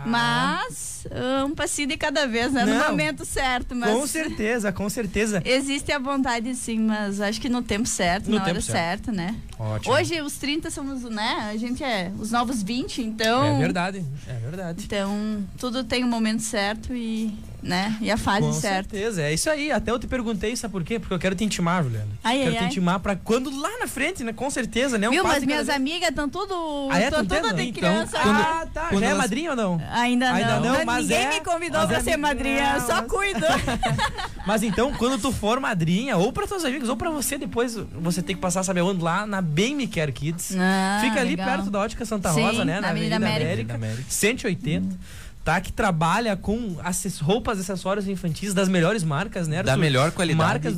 Mas 0.09 1.07
ah, 1.11 1.45
um 1.45 1.51
passinho 1.55 1.87
de 1.89 1.97
cada 1.97 2.25
vez, 2.27 2.51
né? 2.53 2.65
No 2.65 2.75
Não. 2.75 2.89
momento 2.89 3.25
certo, 3.25 3.75
mas 3.75 3.91
Com 3.91 4.07
certeza, 4.07 4.71
com 4.71 4.89
certeza. 4.89 5.41
existe 5.45 5.91
a 5.91 5.99
vontade 5.99 6.53
sim, 6.55 6.79
mas 6.79 7.19
acho 7.21 7.39
que 7.41 7.49
no 7.49 7.61
tempo 7.61 7.87
certo, 7.87 8.27
No 8.29 8.35
na 8.37 8.41
tempo 8.45 8.57
hora 8.57 8.61
certa, 8.61 9.11
né? 9.11 9.35
Ótimo. 9.59 9.93
Hoje 9.93 10.21
os 10.21 10.33
30 10.37 10.69
somos, 10.71 11.03
né? 11.03 11.49
A 11.51 11.57
gente 11.57 11.83
é 11.83 12.11
os 12.19 12.31
novos 12.31 12.61
20, 12.63 13.01
então 13.01 13.43
É 13.43 13.57
verdade, 13.59 14.03
é 14.27 14.33
verdade. 14.33 14.83
Então, 14.85 15.43
tudo 15.57 15.83
tem 15.83 16.03
o 16.03 16.07
momento 16.07 16.41
certo 16.41 16.93
e, 16.93 17.33
né? 17.61 17.95
E 18.01 18.09
a 18.11 18.17
fase 18.17 18.41
Com 18.47 18.53
certa. 18.53 18.89
certeza, 18.89 19.21
é 19.21 19.33
isso 19.33 19.49
aí. 19.49 19.71
Até 19.71 19.91
eu 19.91 19.99
te 19.99 20.07
perguntei, 20.07 20.55
sabe 20.55 20.71
por 20.71 20.83
quê? 20.83 20.99
Porque 20.99 21.13
eu 21.13 21.19
quero 21.19 21.35
te 21.35 21.43
intimar, 21.43 21.83
Juliana. 21.83 22.07
Ai, 22.23 22.39
quero 22.39 22.49
ai, 22.51 22.55
te 22.57 22.61
ai. 22.63 22.65
intimar 22.67 22.99
pra 22.99 23.15
quando 23.15 23.49
lá 23.57 23.69
na 23.79 23.87
frente, 23.87 24.23
né? 24.23 24.33
Com 24.33 24.49
certeza, 24.49 24.97
né? 24.97 25.07
Um 25.07 25.11
Viu? 25.11 25.23
Mas 25.23 25.43
minhas 25.43 25.69
amigas 25.69 26.09
estão 26.09 26.27
tudo, 26.27 26.89
Ah, 26.91 26.99
é? 26.99 27.09
Tão 27.09 27.25
tudo 27.25 27.53
de 27.53 27.61
Então, 27.63 27.73
criança. 27.73 28.19
quando- 28.19 28.35
Ah, 28.41 28.67
tá. 28.73 28.87
quando 28.89 28.99
Já 29.01 29.05
é 29.07 29.09
elas- 29.11 29.21
madrinha 29.23 29.49
ou 29.51 29.55
não? 29.55 29.79
Ainda 29.93 30.27
não. 30.29 30.35
Ainda 30.35 30.59
não, 30.59 30.85
mas 30.85 31.03
Ninguém 31.03 31.25
é- 31.25 31.29
me 31.29 31.41
convidou 31.41 31.87
pra 31.87 31.97
é 31.97 32.01
ser 32.01 32.17
madrinha, 32.17 32.73
não, 32.73 32.85
só 32.87 32.95
mas- 33.01 33.11
cuido. 33.11 33.45
Mas 34.45 34.61
então, 34.61 34.91
quando 34.93 35.17
tu 35.21 35.31
for 35.31 35.57
madrinha, 35.61 36.17
ou 36.17 36.33
pra 36.33 36.45
teus 36.45 36.65
amigos, 36.65 36.89
ou 36.89 36.97
pra 36.97 37.09
você 37.09 37.37
depois, 37.37 37.75
você 38.01 38.21
tem 38.21 38.35
que 38.35 38.41
passar, 38.41 38.61
sabe 38.63 38.81
aonde? 38.81 39.01
Lá 39.01 39.25
na 39.25 39.41
Bem 39.41 39.73
Me 39.73 39.87
Quer 39.87 40.11
Kids. 40.11 40.53
Ah, 40.57 40.99
Fica 41.01 41.21
ali 41.21 41.29
legal. 41.29 41.45
perto 41.47 41.69
da 41.69 41.79
Ótica 41.79 42.03
Santa 42.05 42.33
Sim, 42.33 42.41
Rosa, 42.41 42.65
né? 42.65 42.81
na 42.81 42.89
Avenida 42.89 43.15
América. 43.15 43.45
América. 43.45 43.75
América. 43.75 44.03
180. 44.09 44.97
Tá? 45.45 45.61
Que 45.61 45.71
trabalha 45.71 46.35
com 46.35 46.75
roupas, 47.21 47.57
acessórios 47.59 48.05
infantis 48.07 48.53
das 48.53 48.67
melhores 48.67 49.01
marcas, 49.03 49.47
né? 49.47 49.63
Da 49.63 49.71
Arthur? 49.73 49.81
melhor 49.81 50.11
qualidade. 50.11 50.49
Marcas 50.49 50.77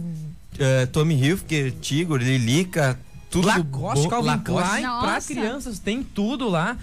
Eh, 0.59 0.85
Tommy 0.85 1.15
Hilfiger, 1.15 1.73
Tigor, 1.81 2.19
Lilica, 2.19 2.97
tudo 3.31 3.47
Lacoste. 3.47 4.07
Calvin 4.07 4.27
Lacoste. 4.27 4.69
Klein, 4.69 4.81
pra 4.83 5.13
Nossa. 5.13 5.27
crianças, 5.33 5.79
tem 5.79 6.01
tudo 6.03 6.47
lá. 6.47 6.77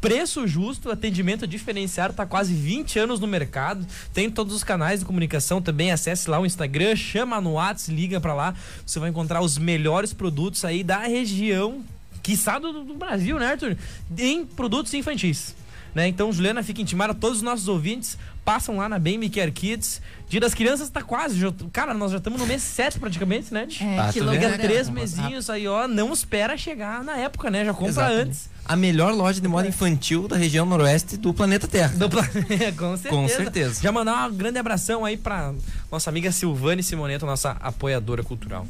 Preço 0.00 0.46
justo, 0.46 0.90
atendimento 0.90 1.46
diferenciado, 1.46 2.14
tá 2.14 2.26
quase 2.26 2.52
20 2.52 2.98
anos 2.98 3.18
no 3.18 3.26
mercado. 3.26 3.86
Tem 4.12 4.30
todos 4.30 4.54
os 4.54 4.62
canais 4.62 5.00
de 5.00 5.06
comunicação 5.06 5.60
também. 5.60 5.90
Acesse 5.90 6.28
lá 6.28 6.38
o 6.38 6.46
Instagram, 6.46 6.94
chama 6.94 7.40
no 7.40 7.52
WhatsApp, 7.52 7.94
liga 7.94 8.20
pra 8.20 8.34
lá. 8.34 8.54
Você 8.84 8.98
vai 8.98 9.10
encontrar 9.10 9.40
os 9.40 9.56
melhores 9.56 10.12
produtos 10.12 10.64
aí 10.64 10.84
da 10.84 11.00
região, 11.00 11.82
quiçá 12.22 12.58
do, 12.58 12.84
do 12.84 12.94
Brasil, 12.94 13.38
né, 13.38 13.52
Arthur? 13.52 13.76
Em 14.18 14.44
produtos 14.44 14.92
infantis. 14.92 15.54
Né? 15.96 16.08
Então, 16.08 16.30
Juliana, 16.30 16.62
fica 16.62 16.82
intimada, 16.82 17.14
todos 17.14 17.38
os 17.38 17.42
nossos 17.42 17.68
ouvintes 17.68 18.18
passam 18.44 18.76
lá 18.76 18.86
na 18.86 18.98
Bem 18.98 19.16
Me 19.16 19.30
Care 19.30 19.50
Kids. 19.50 20.02
Dia 20.28 20.38
das 20.38 20.52
Crianças 20.52 20.90
tá 20.90 21.00
quase. 21.00 21.38
já- 21.38 21.50
cara, 21.72 21.94
nós 21.94 22.12
já 22.12 22.18
estamos 22.18 22.38
no 22.38 22.46
mês 22.46 22.60
7 22.60 22.98
praticamente, 23.00 23.52
né? 23.54 23.66
É, 23.80 23.98
Ah, 23.98 24.10
que 24.12 24.20
loucura. 24.20 24.58
três 24.58 24.88
É, 24.88 24.90
mesinhos 24.90 25.48
aí, 25.48 25.66
ó. 25.66 25.88
Não 25.88 26.12
espera 26.12 26.54
chegar 26.58 27.02
na 27.02 27.16
época, 27.16 27.50
né? 27.50 27.64
Já 27.64 27.72
compra 27.72 27.88
Exatamente. 27.88 28.28
antes. 28.28 28.50
A 28.66 28.76
melhor 28.76 29.14
loja 29.14 29.40
de 29.40 29.48
moda 29.48 29.66
infantil 29.66 30.28
da 30.28 30.36
região 30.36 30.66
noroeste 30.66 31.16
do 31.16 31.32
planeta 31.32 31.66
Terra. 31.66 31.94
Do 31.96 32.10
planeta, 32.10 32.72
com 32.76 32.94
certeza. 32.94 33.08
Com 33.08 33.28
certeza. 33.28 33.82
Já 33.82 33.90
mandar 33.90 34.30
um 34.30 34.34
grande 34.36 34.58
abração 34.58 35.02
aí 35.02 35.16
pra 35.16 35.54
nossa 35.90 36.10
amiga 36.10 36.30
Silvane 36.30 36.82
Simoneto, 36.82 37.24
nossa 37.24 37.52
apoiadora 37.52 38.22
cultural. 38.22 38.66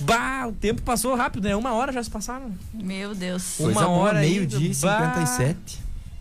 Bah, 0.00 0.46
o 0.46 0.52
tempo 0.52 0.82
passou 0.82 1.14
rápido, 1.14 1.44
né? 1.48 1.56
Uma 1.56 1.72
hora 1.72 1.90
já 1.90 2.02
se 2.04 2.10
passaram. 2.10 2.52
Meu 2.74 3.14
Deus. 3.14 3.58
Uma 3.58 3.72
Coisa 3.72 3.88
hora 3.88 4.20
meio-dia 4.20 4.70
e 4.70 4.74
bah. 4.74 5.14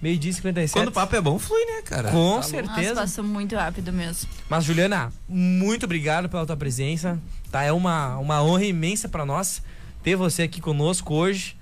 57. 0.01 0.03
Meio-dia 0.03 0.31
e 0.31 0.33
57. 0.33 0.73
Quando 0.73 0.87
o 0.87 0.91
papo 0.91 1.15
é 1.15 1.21
bom, 1.21 1.37
flui, 1.37 1.63
né, 1.65 1.81
cara? 1.83 2.09
Com 2.09 2.35
Nossa, 2.35 2.49
certeza. 2.49 2.95
passou 2.95 3.23
muito 3.23 3.55
rápido 3.55 3.93
mesmo. 3.93 4.27
Mas, 4.49 4.63
Juliana, 4.63 5.13
muito 5.29 5.85
obrigado 5.85 6.27
pela 6.27 6.45
tua 6.45 6.57
presença. 6.57 7.19
Tá? 7.51 7.63
É 7.63 7.71
uma, 7.71 8.17
uma 8.17 8.43
honra 8.43 8.65
imensa 8.65 9.07
pra 9.07 9.25
nós 9.25 9.61
ter 10.03 10.15
você 10.15 10.43
aqui 10.43 10.59
conosco 10.59 11.13
hoje. 11.13 11.55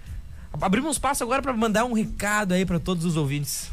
Abrimos 0.62 0.88
um 0.90 0.92
espaço 0.92 1.24
agora 1.24 1.42
pra 1.42 1.54
mandar 1.54 1.86
um 1.86 1.94
recado 1.94 2.54
aí 2.54 2.66
pra 2.66 2.80
todos 2.80 3.06
os 3.06 3.16
ouvintes. 3.18 3.70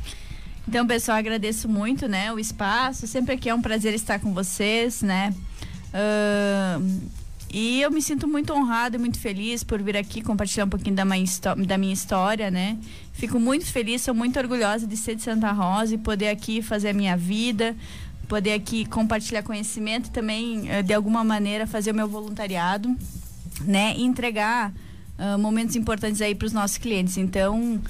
Então, 0.69 0.87
pessoal, 0.87 1.17
agradeço 1.17 1.69
muito, 1.69 2.09
né, 2.09 2.33
o 2.33 2.39
espaço. 2.39 3.07
Sempre 3.07 3.35
aqui 3.35 3.49
é 3.49 3.55
um 3.55 3.63
prazer 3.63 3.95
estar 3.95 4.19
com 4.19 4.35
vocês, 4.35 5.01
né? 5.01 5.33
Ahn, 5.95 7.01
e 7.51 7.81
eu 7.81 7.91
me 7.91 8.03
sinto 8.03 8.27
muito 8.27 8.53
honrada 8.53 8.97
e 8.97 8.99
muito 8.99 9.19
feliz 9.19 9.63
por 9.63 9.81
vir 9.81 9.97
aqui 9.97 10.21
compartilhar 10.21 10.65
um 10.65 10.69
pouquinho 10.69 10.97
da 10.97 11.05
minha, 11.05 11.25
da 11.67 11.79
minha 11.79 11.93
história, 11.93 12.51
né? 12.51 12.77
Fico 13.13 13.39
muito 13.39 13.67
feliz, 13.67 14.03
sou 14.03 14.15
muito 14.15 14.39
orgulhosa 14.39 14.87
de 14.87 14.97
ser 14.97 15.15
de 15.15 15.23
Santa 15.23 15.53
Rosa 15.53 15.95
e 15.95 15.99
poder 15.99 16.29
aqui 16.29 16.61
fazer 16.61 16.91
a 16.91 16.93
minha 16.93 17.17
vida, 17.17 17.75
poder 18.29 18.53
aqui 18.53 18.85
compartilhar 18.85 19.43
conhecimento 19.43 20.09
e 20.09 20.11
também, 20.11 20.69
eh, 20.69 20.83
de 20.83 20.93
alguma 20.93 21.23
maneira, 21.23 21.67
fazer 21.67 21.93
o 21.93 21.95
meu 21.95 22.09
voluntariado, 22.09 22.95
né? 23.65 23.95
E 23.97 24.03
entregar 24.03 24.73
ah, 25.19 25.39
momentos 25.39 25.77
importantes 25.77 26.21
aí 26.21 26.35
para 26.35 26.47
os 26.47 26.53
nossos 26.53 26.77
clientes. 26.79 27.17
Então, 27.17 27.81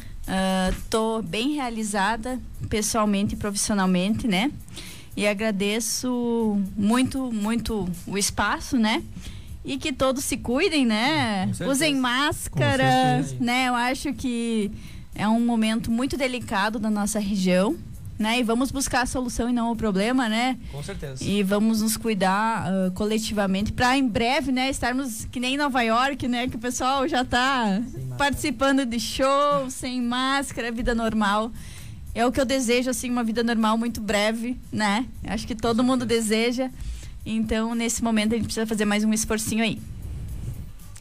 estou 0.70 1.22
bem 1.22 1.54
realizada 1.54 2.38
pessoalmente 2.68 3.34
e 3.34 3.36
profissionalmente, 3.36 4.28
né? 4.28 4.50
E 5.16 5.26
agradeço 5.26 6.60
muito, 6.76 7.32
muito 7.32 7.88
o 8.06 8.18
espaço, 8.18 8.76
né? 8.76 9.02
E 9.66 9.76
que 9.78 9.92
todos 9.92 10.24
se 10.24 10.36
cuidem, 10.36 10.86
né? 10.86 11.50
Usem 11.68 11.96
máscara, 11.96 13.24
né? 13.40 13.68
Eu 13.68 13.74
acho 13.74 14.12
que 14.12 14.70
é 15.12 15.26
um 15.26 15.44
momento 15.44 15.90
muito 15.90 16.16
delicado 16.16 16.78
da 16.78 16.88
nossa 16.88 17.18
região, 17.18 17.76
né? 18.16 18.38
E 18.38 18.44
vamos 18.44 18.70
buscar 18.70 19.02
a 19.02 19.06
solução 19.06 19.50
e 19.50 19.52
não 19.52 19.72
o 19.72 19.76
problema, 19.76 20.28
né? 20.28 20.56
Com 20.70 20.80
certeza. 20.84 21.24
E 21.24 21.42
vamos 21.42 21.82
nos 21.82 21.96
cuidar 21.96 22.64
ah, 22.64 22.90
coletivamente 22.94 23.72
para 23.72 23.98
em 23.98 24.06
breve, 24.06 24.52
né, 24.52 24.70
estarmos 24.70 25.24
que 25.32 25.40
nem 25.40 25.54
em 25.54 25.58
Nova 25.58 25.82
York, 25.82 26.28
né, 26.28 26.46
que 26.46 26.54
o 26.54 26.60
pessoal 26.60 27.08
já 27.08 27.22
está 27.22 27.82
participando 28.16 28.86
de 28.86 29.00
show, 29.00 29.68
sem 29.68 30.00
máscara, 30.00 30.70
vida 30.70 30.94
normal. 30.94 31.50
É 32.14 32.24
o 32.24 32.30
que 32.32 32.40
eu 32.40 32.46
desejo, 32.46 32.88
assim, 32.88 33.10
uma 33.10 33.24
vida 33.24 33.42
normal 33.42 33.76
muito 33.76 34.00
breve, 34.00 34.56
né? 34.72 35.04
Acho 35.26 35.46
que 35.46 35.54
todo 35.54 35.84
mundo 35.84 36.06
deseja. 36.06 36.70
Então, 37.26 37.74
nesse 37.74 38.04
momento, 38.04 38.34
a 38.34 38.36
gente 38.36 38.44
precisa 38.46 38.66
fazer 38.66 38.84
mais 38.84 39.02
um 39.02 39.12
esforcinho 39.12 39.64
aí. 39.64 39.80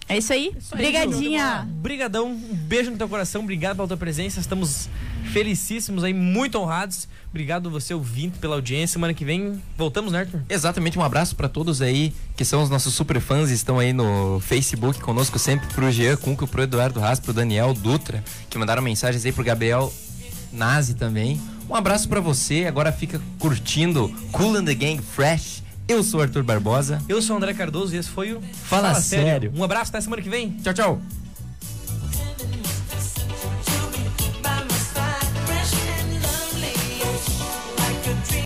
É 0.10 0.18
isso 0.18 0.34
aí. 0.34 0.52
Isso. 0.58 0.76
Ju. 0.76 1.68
Brigadão, 1.82 2.28
um 2.28 2.56
beijo 2.56 2.92
no 2.92 2.98
teu 2.98 3.08
coração, 3.08 3.42
obrigado 3.42 3.76
pela 3.76 3.88
tua 3.88 3.98
presença, 3.98 4.40
estamos 4.40 4.90
felicíssimos 5.32 6.04
aí, 6.04 6.14
muito 6.14 6.60
honrados. 6.60 7.08
Obrigado 7.30 7.70
você 7.70 7.94
ouvinte 7.94 8.38
pela 8.38 8.56
audiência. 8.56 8.94
Semana 8.94 9.14
que 9.14 9.26
vem 9.26 9.62
voltamos, 9.78 10.14
né, 10.14 10.20
Arthur? 10.20 10.42
Exatamente, 10.48 10.98
um 10.98 11.04
abraço 11.04 11.36
pra 11.36 11.50
todos 11.50 11.82
aí 11.82 12.14
que 12.36 12.46
são 12.46 12.62
os 12.62 12.70
nossos 12.70 12.94
super 12.94 13.20
fãs, 13.20 13.50
estão 13.50 13.80
aí 13.80 13.94
no 13.94 14.40
Facebook 14.40 15.00
conosco 15.02 15.38
sempre, 15.40 15.68
pro 15.74 15.92
Jean 15.92 16.16
Cunca, 16.18 16.46
pro 16.48 16.62
Eduardo 16.62 17.04
Haas, 17.04 17.20
pro 17.20 17.34
Daniel 17.34 17.74
Dutra, 17.74 18.24
que 18.50 18.58
mandaram 18.58 18.82
mensagens 18.82 19.26
aí 19.26 19.32
pro 19.32 19.44
Gabriel 19.44 19.92
Nazi 20.54 20.94
também. 20.94 21.42
Um 21.68 21.76
abraço 21.76 22.08
pra 22.08 22.20
você, 22.20 22.66
agora 22.66 22.92
fica 22.92 23.20
curtindo 23.40 24.08
Cool 24.32 24.56
and 24.58 24.66
the 24.66 24.76
Gang 24.76 25.02
Fresh. 25.02 25.65
Eu 25.88 26.04
sou 26.04 26.20
o 26.20 26.24
Arthur 26.24 26.44
Barbosa. 26.44 27.00
Eu 27.08 27.22
sou 27.22 27.36
o 27.36 27.38
André 27.38 27.54
Cardoso 27.54 27.94
e 27.94 28.00
esse 28.00 28.10
foi 28.10 28.34
o 28.34 28.42
Fala 28.42 28.96
Sério. 28.96 29.52
Um 29.56 29.64
abraço, 29.64 29.92
até 29.92 30.02
semana 30.02 30.22
que 30.22 30.30
vem. 30.30 30.52
Tchau, 30.64 30.74
tchau. 30.74 31.02